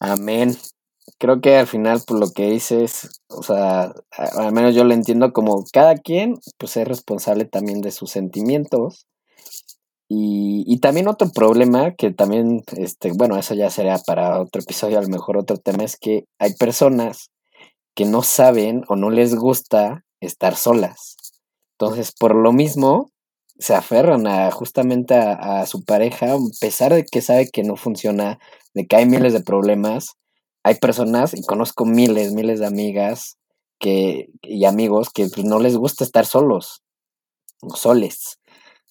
Amén. 0.00 0.56
Creo 1.18 1.40
que 1.40 1.56
al 1.56 1.66
final, 1.66 2.02
por 2.06 2.18
lo 2.18 2.30
que 2.30 2.50
dices, 2.50 3.22
o 3.28 3.42
sea, 3.42 3.92
al 4.10 4.52
menos 4.52 4.74
yo 4.74 4.84
lo 4.84 4.94
entiendo 4.94 5.32
como 5.32 5.64
cada 5.72 5.96
quien, 5.96 6.36
pues 6.58 6.76
es 6.76 6.86
responsable 6.86 7.44
también 7.44 7.80
de 7.80 7.92
sus 7.92 8.10
sentimientos. 8.10 9.06
Y, 10.08 10.64
y 10.66 10.80
también 10.80 11.08
otro 11.08 11.30
problema 11.30 11.94
que 11.94 12.12
también, 12.12 12.62
este, 12.76 13.12
bueno, 13.12 13.38
eso 13.38 13.54
ya 13.54 13.70
será 13.70 13.98
para 13.98 14.40
otro 14.40 14.60
episodio, 14.62 14.98
a 14.98 15.02
lo 15.02 15.08
mejor 15.08 15.38
otro 15.38 15.56
tema, 15.56 15.84
es 15.84 15.96
que 15.96 16.24
hay 16.38 16.54
personas 16.54 17.30
que 17.94 18.04
no 18.04 18.22
saben 18.22 18.82
o 18.88 18.96
no 18.96 19.10
les 19.10 19.34
gusta 19.34 20.04
estar 20.20 20.56
solas. 20.56 21.16
Entonces, 21.78 22.12
por 22.12 22.34
lo 22.34 22.52
mismo, 22.52 23.10
se 23.58 23.74
aferran 23.74 24.26
a 24.26 24.50
justamente 24.50 25.14
a, 25.14 25.64
su 25.66 25.84
pareja, 25.84 26.34
a 26.34 26.38
pesar 26.60 26.92
de 26.92 27.04
que 27.04 27.20
sabe 27.20 27.48
que 27.48 27.62
no 27.62 27.76
funciona, 27.76 28.38
de 28.74 28.86
que 28.86 28.96
hay 28.96 29.06
miles 29.06 29.32
de 29.32 29.42
problemas. 29.42 30.16
Hay 30.64 30.76
personas, 30.76 31.34
y 31.34 31.42
conozco 31.42 31.84
miles, 31.84 32.32
miles 32.32 32.58
de 32.58 32.66
amigas 32.66 33.36
que, 33.78 34.30
y 34.42 34.64
amigos 34.64 35.10
que 35.10 35.28
pues, 35.28 35.44
no 35.44 35.58
les 35.60 35.76
gusta 35.76 36.04
estar 36.04 36.26
solos, 36.26 36.82
soles. 37.74 38.38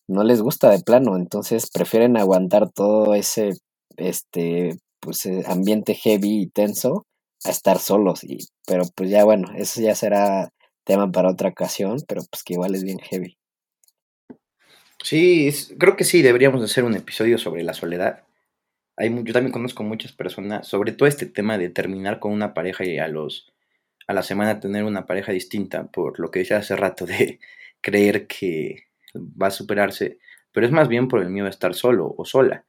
No 0.07 0.23
les 0.23 0.41
gusta 0.41 0.69
de 0.69 0.79
plano, 0.79 1.15
entonces 1.15 1.69
prefieren 1.71 2.17
aguantar 2.17 2.69
todo 2.69 3.15
ese 3.15 3.53
este 3.97 4.77
pues 4.99 5.25
eh, 5.25 5.43
ambiente 5.47 5.93
heavy 5.95 6.41
y 6.41 6.47
tenso 6.47 7.05
a 7.45 7.49
estar 7.49 7.79
solos 7.79 8.23
y 8.23 8.39
pero 8.65 8.83
pues 8.95 9.09
ya 9.09 9.23
bueno, 9.23 9.49
eso 9.55 9.81
ya 9.81 9.95
será 9.95 10.49
tema 10.83 11.11
para 11.11 11.31
otra 11.31 11.49
ocasión, 11.49 11.97
pero 12.07 12.21
pues 12.29 12.43
que 12.43 12.53
igual 12.53 12.75
es 12.75 12.83
bien 12.83 12.99
heavy. 12.99 13.37
Sí, 15.01 15.49
creo 15.77 15.95
que 15.95 16.05
sí, 16.05 16.21
deberíamos 16.21 16.63
hacer 16.63 16.83
un 16.83 16.95
episodio 16.95 17.37
sobre 17.37 17.63
la 17.63 17.73
soledad. 17.73 18.23
Hay, 18.95 19.09
yo 19.23 19.33
también 19.33 19.51
conozco 19.51 19.83
muchas 19.83 20.11
personas, 20.11 20.67
sobre 20.67 20.91
todo 20.91 21.07
este 21.07 21.25
tema 21.25 21.57
de 21.57 21.69
terminar 21.69 22.19
con 22.19 22.31
una 22.31 22.53
pareja 22.53 22.85
y 22.85 22.99
a 22.99 23.07
los 23.07 23.53
a 24.07 24.13
la 24.13 24.23
semana 24.23 24.59
tener 24.59 24.83
una 24.83 25.05
pareja 25.05 25.31
distinta, 25.31 25.87
por 25.87 26.19
lo 26.19 26.29
que 26.29 26.39
decía 26.39 26.57
hace 26.57 26.75
rato 26.75 27.05
de 27.05 27.39
creer 27.81 28.27
que 28.27 28.87
va 29.15 29.47
a 29.47 29.51
superarse, 29.51 30.19
pero 30.51 30.65
es 30.65 30.71
más 30.71 30.87
bien 30.87 31.07
por 31.07 31.21
el 31.21 31.29
miedo 31.29 31.47
a 31.47 31.51
estar 31.51 31.73
solo 31.73 32.13
o 32.17 32.25
sola, 32.25 32.65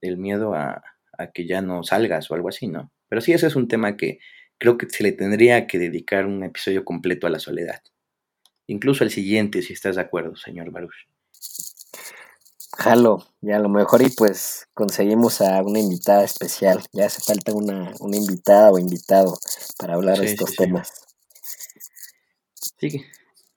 el 0.00 0.16
miedo 0.16 0.54
a, 0.54 0.82
a 1.18 1.32
que 1.32 1.46
ya 1.46 1.60
no 1.62 1.82
salgas 1.82 2.30
o 2.30 2.34
algo 2.34 2.48
así, 2.48 2.68
¿no? 2.68 2.92
Pero 3.08 3.20
sí, 3.20 3.32
ese 3.32 3.46
es 3.46 3.56
un 3.56 3.68
tema 3.68 3.96
que 3.96 4.18
creo 4.58 4.78
que 4.78 4.88
se 4.88 5.02
le 5.02 5.12
tendría 5.12 5.66
que 5.66 5.78
dedicar 5.78 6.26
un 6.26 6.42
episodio 6.44 6.84
completo 6.84 7.26
a 7.26 7.30
la 7.30 7.38
soledad. 7.38 7.82
Incluso 8.66 9.04
el 9.04 9.10
siguiente, 9.10 9.62
si 9.62 9.72
estás 9.72 9.96
de 9.96 10.02
acuerdo, 10.02 10.36
señor 10.36 10.70
Baruch. 10.70 11.06
Jalo, 12.76 13.24
ya 13.40 13.56
a 13.56 13.58
lo 13.58 13.70
mejor 13.70 14.02
y 14.02 14.10
pues 14.10 14.68
conseguimos 14.74 15.40
a 15.40 15.62
una 15.62 15.78
invitada 15.78 16.24
especial. 16.24 16.84
Ya 16.92 17.06
hace 17.06 17.22
falta 17.22 17.54
una, 17.54 17.92
una 18.00 18.16
invitada 18.16 18.70
o 18.70 18.78
invitado 18.78 19.38
para 19.78 19.94
hablar 19.94 20.18
de 20.18 20.26
estos 20.26 20.54
temas. 20.54 20.92
Sí. 22.78 22.90
sí, 22.90 23.04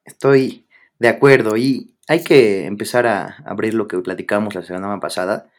estoy 0.06 0.68
de 1.00 1.10
acuerdo 1.10 1.58
y 1.58 1.98
hay 2.08 2.24
que 2.24 2.66
empezar 2.66 3.08
a 3.08 3.44
abrir 3.46 3.74
lo 3.74 3.88
que 3.90 3.98
platicamos 4.00 4.56
la 4.56 4.64
semana 4.64 5.00
pasada, 5.02 5.50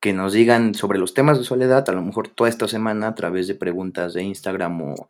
que 0.00 0.12
nos 0.12 0.32
digan 0.32 0.74
sobre 0.74 0.98
los 0.98 1.14
temas 1.14 1.38
de 1.38 1.44
soledad, 1.44 1.88
a 1.88 1.92
lo 1.92 2.02
mejor 2.02 2.28
toda 2.28 2.50
esta 2.50 2.66
semana 2.66 3.08
a 3.08 3.14
través 3.14 3.46
de 3.46 3.54
preguntas 3.54 4.12
de 4.14 4.24
Instagram 4.24 4.82
o, 4.82 5.08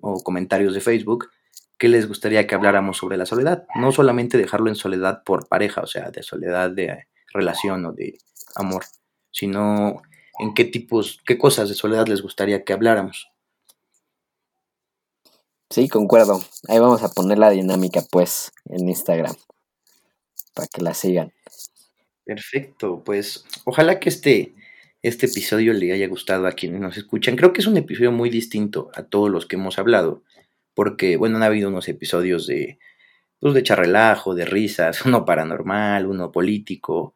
o 0.00 0.22
comentarios 0.24 0.74
de 0.74 0.80
Facebook, 0.80 1.30
qué 1.78 1.88
les 1.88 2.08
gustaría 2.08 2.46
que 2.48 2.56
habláramos 2.56 2.98
sobre 2.98 3.16
la 3.16 3.26
soledad. 3.26 3.64
No 3.76 3.92
solamente 3.92 4.38
dejarlo 4.38 4.68
en 4.68 4.74
soledad 4.74 5.22
por 5.24 5.46
pareja, 5.46 5.82
o 5.82 5.86
sea, 5.86 6.10
de 6.10 6.24
soledad 6.24 6.70
de 6.70 7.06
relación 7.32 7.86
o 7.86 7.92
de 7.92 8.18
amor, 8.54 8.84
sino 9.30 10.02
en 10.38 10.54
qué 10.54 10.64
tipos, 10.64 11.20
qué 11.26 11.38
cosas 11.38 11.68
de 11.68 11.74
soledad 11.74 12.06
les 12.06 12.22
gustaría 12.22 12.64
que 12.64 12.72
habláramos. 12.72 13.30
Sí, 15.70 15.88
concuerdo. 15.88 16.40
Ahí 16.68 16.78
vamos 16.78 17.02
a 17.02 17.10
poner 17.10 17.38
la 17.38 17.50
dinámica, 17.50 18.02
pues, 18.10 18.52
en 18.70 18.88
Instagram, 18.88 19.36
para 20.54 20.66
que 20.68 20.80
la 20.80 20.94
sigan. 20.94 21.32
Perfecto, 22.24 23.02
pues 23.04 23.44
ojalá 23.64 24.00
que 24.00 24.08
este, 24.08 24.54
este 25.02 25.26
episodio 25.26 25.72
le 25.72 25.92
haya 25.92 26.06
gustado 26.08 26.46
a 26.46 26.52
quienes 26.52 26.80
nos 26.80 26.96
escuchan. 26.96 27.36
Creo 27.36 27.52
que 27.52 27.60
es 27.60 27.66
un 27.66 27.76
episodio 27.76 28.12
muy 28.12 28.30
distinto 28.30 28.90
a 28.94 29.02
todos 29.02 29.30
los 29.30 29.46
que 29.46 29.56
hemos 29.56 29.78
hablado, 29.78 30.22
porque, 30.74 31.16
bueno, 31.16 31.36
han 31.36 31.42
habido 31.42 31.68
unos 31.68 31.88
episodios 31.88 32.46
de, 32.46 32.78
pues, 33.40 33.52
de 33.54 33.62
charrelajo, 33.62 34.34
de 34.34 34.46
risas, 34.46 35.02
uno 35.06 35.24
paranormal, 35.24 36.06
uno 36.06 36.32
político, 36.32 37.14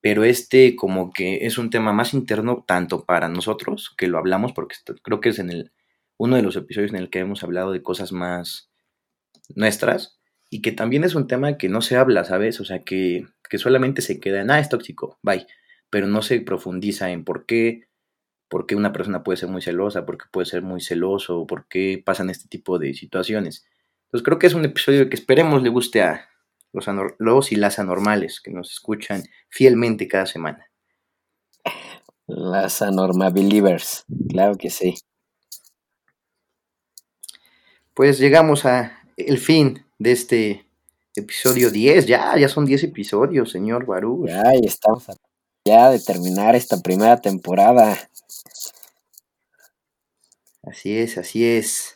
pero 0.00 0.24
este 0.24 0.76
como 0.76 1.12
que 1.12 1.46
es 1.46 1.58
un 1.58 1.70
tema 1.70 1.92
más 1.92 2.14
interno 2.14 2.64
tanto 2.66 3.04
para 3.04 3.28
nosotros, 3.28 3.94
que 3.96 4.08
lo 4.08 4.18
hablamos, 4.18 4.52
porque 4.52 4.76
creo 5.02 5.20
que 5.20 5.30
es 5.30 5.38
en 5.38 5.50
el, 5.50 5.72
uno 6.16 6.36
de 6.36 6.42
los 6.42 6.56
episodios 6.56 6.92
en 6.92 6.98
el 6.98 7.10
que 7.10 7.20
hemos 7.20 7.42
hablado 7.42 7.72
de 7.72 7.82
cosas 7.82 8.12
más 8.12 8.70
nuestras, 9.54 10.18
y 10.50 10.62
que 10.62 10.72
también 10.72 11.04
es 11.04 11.14
un 11.14 11.26
tema 11.26 11.58
que 11.58 11.68
no 11.68 11.82
se 11.82 11.96
habla, 11.96 12.24
¿sabes? 12.24 12.60
O 12.60 12.64
sea, 12.64 12.82
que, 12.82 13.26
que 13.48 13.58
solamente 13.58 14.02
se 14.02 14.20
queda 14.20 14.40
en, 14.40 14.50
ah, 14.50 14.60
es 14.60 14.68
tóxico, 14.68 15.18
bye, 15.22 15.46
pero 15.90 16.06
no 16.06 16.22
se 16.22 16.40
profundiza 16.40 17.10
en 17.10 17.24
por 17.24 17.46
qué, 17.46 17.88
por 18.48 18.66
qué 18.66 18.76
una 18.76 18.92
persona 18.92 19.22
puede 19.24 19.38
ser 19.38 19.48
muy 19.48 19.62
celosa, 19.62 20.06
por 20.06 20.18
qué 20.18 20.24
puede 20.30 20.46
ser 20.46 20.62
muy 20.62 20.80
celoso, 20.80 21.46
por 21.46 21.66
qué 21.68 22.02
pasan 22.04 22.30
este 22.30 22.48
tipo 22.48 22.78
de 22.78 22.94
situaciones. 22.94 23.66
Entonces 24.04 24.24
creo 24.24 24.38
que 24.38 24.46
es 24.46 24.54
un 24.54 24.64
episodio 24.64 25.08
que 25.08 25.16
esperemos 25.16 25.62
le 25.62 25.68
guste 25.68 26.02
a, 26.02 26.28
los, 27.18 27.52
y 27.52 27.56
las 27.56 27.78
anormales 27.78 28.40
que 28.40 28.50
nos 28.50 28.72
escuchan 28.72 29.22
fielmente 29.48 30.08
cada 30.08 30.26
semana. 30.26 30.70
Las 32.26 32.82
believers, 32.82 34.04
claro 34.28 34.56
que 34.56 34.70
sí. 34.70 34.94
Pues 37.94 38.18
llegamos 38.18 38.64
a 38.66 39.00
el 39.16 39.38
fin 39.38 39.84
de 39.98 40.12
este 40.12 40.66
episodio 41.14 41.70
10. 41.70 42.06
Ya, 42.06 42.36
ya 42.36 42.48
son 42.48 42.66
10 42.66 42.84
episodios, 42.84 43.50
señor 43.50 43.86
Barú. 43.86 44.26
Ya, 44.26 44.42
estamos 44.62 45.08
a 45.08 45.14
ya 45.66 45.90
de 45.90 45.98
terminar 45.98 46.54
esta 46.54 46.80
primera 46.80 47.20
temporada. 47.20 47.98
Así 50.62 50.96
es, 50.96 51.18
así 51.18 51.44
es. 51.44 51.95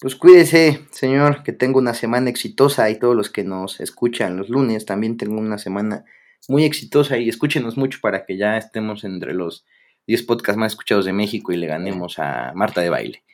Pues 0.00 0.14
cuídese, 0.14 0.80
señor, 0.92 1.42
que 1.42 1.52
tenga 1.52 1.78
una 1.78 1.92
semana 1.92 2.30
exitosa 2.30 2.88
y 2.88 2.98
todos 2.98 3.16
los 3.16 3.30
que 3.30 3.42
nos 3.42 3.80
escuchan 3.80 4.36
los 4.36 4.48
lunes 4.48 4.86
también 4.86 5.16
tengo 5.16 5.38
una 5.38 5.58
semana 5.58 6.04
muy 6.46 6.64
exitosa 6.64 7.18
y 7.18 7.28
escúchenos 7.28 7.76
mucho 7.76 7.98
para 8.00 8.24
que 8.24 8.36
ya 8.36 8.56
estemos 8.56 9.02
entre 9.02 9.34
los 9.34 9.66
10 10.06 10.22
podcasts 10.22 10.58
más 10.58 10.72
escuchados 10.72 11.04
de 11.04 11.12
México 11.12 11.52
y 11.52 11.56
le 11.56 11.66
ganemos 11.66 12.20
a 12.20 12.52
Marta 12.54 12.80
de 12.80 12.90
Baile. 12.90 13.24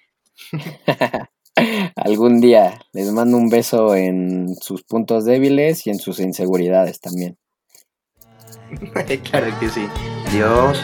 Algún 1.97 2.41
día 2.41 2.81
les 2.93 3.13
mando 3.13 3.37
un 3.37 3.51
beso 3.51 3.95
en 3.95 4.55
sus 4.57 4.83
puntos 4.83 5.27
débiles 5.27 5.87
y 5.87 5.91
en 5.91 5.99
sus 5.99 6.19
inseguridades 6.19 7.01
también. 7.01 7.37
claro 9.31 9.59
que 9.61 9.69
sí. 9.69 9.87
Dios. 10.33 10.83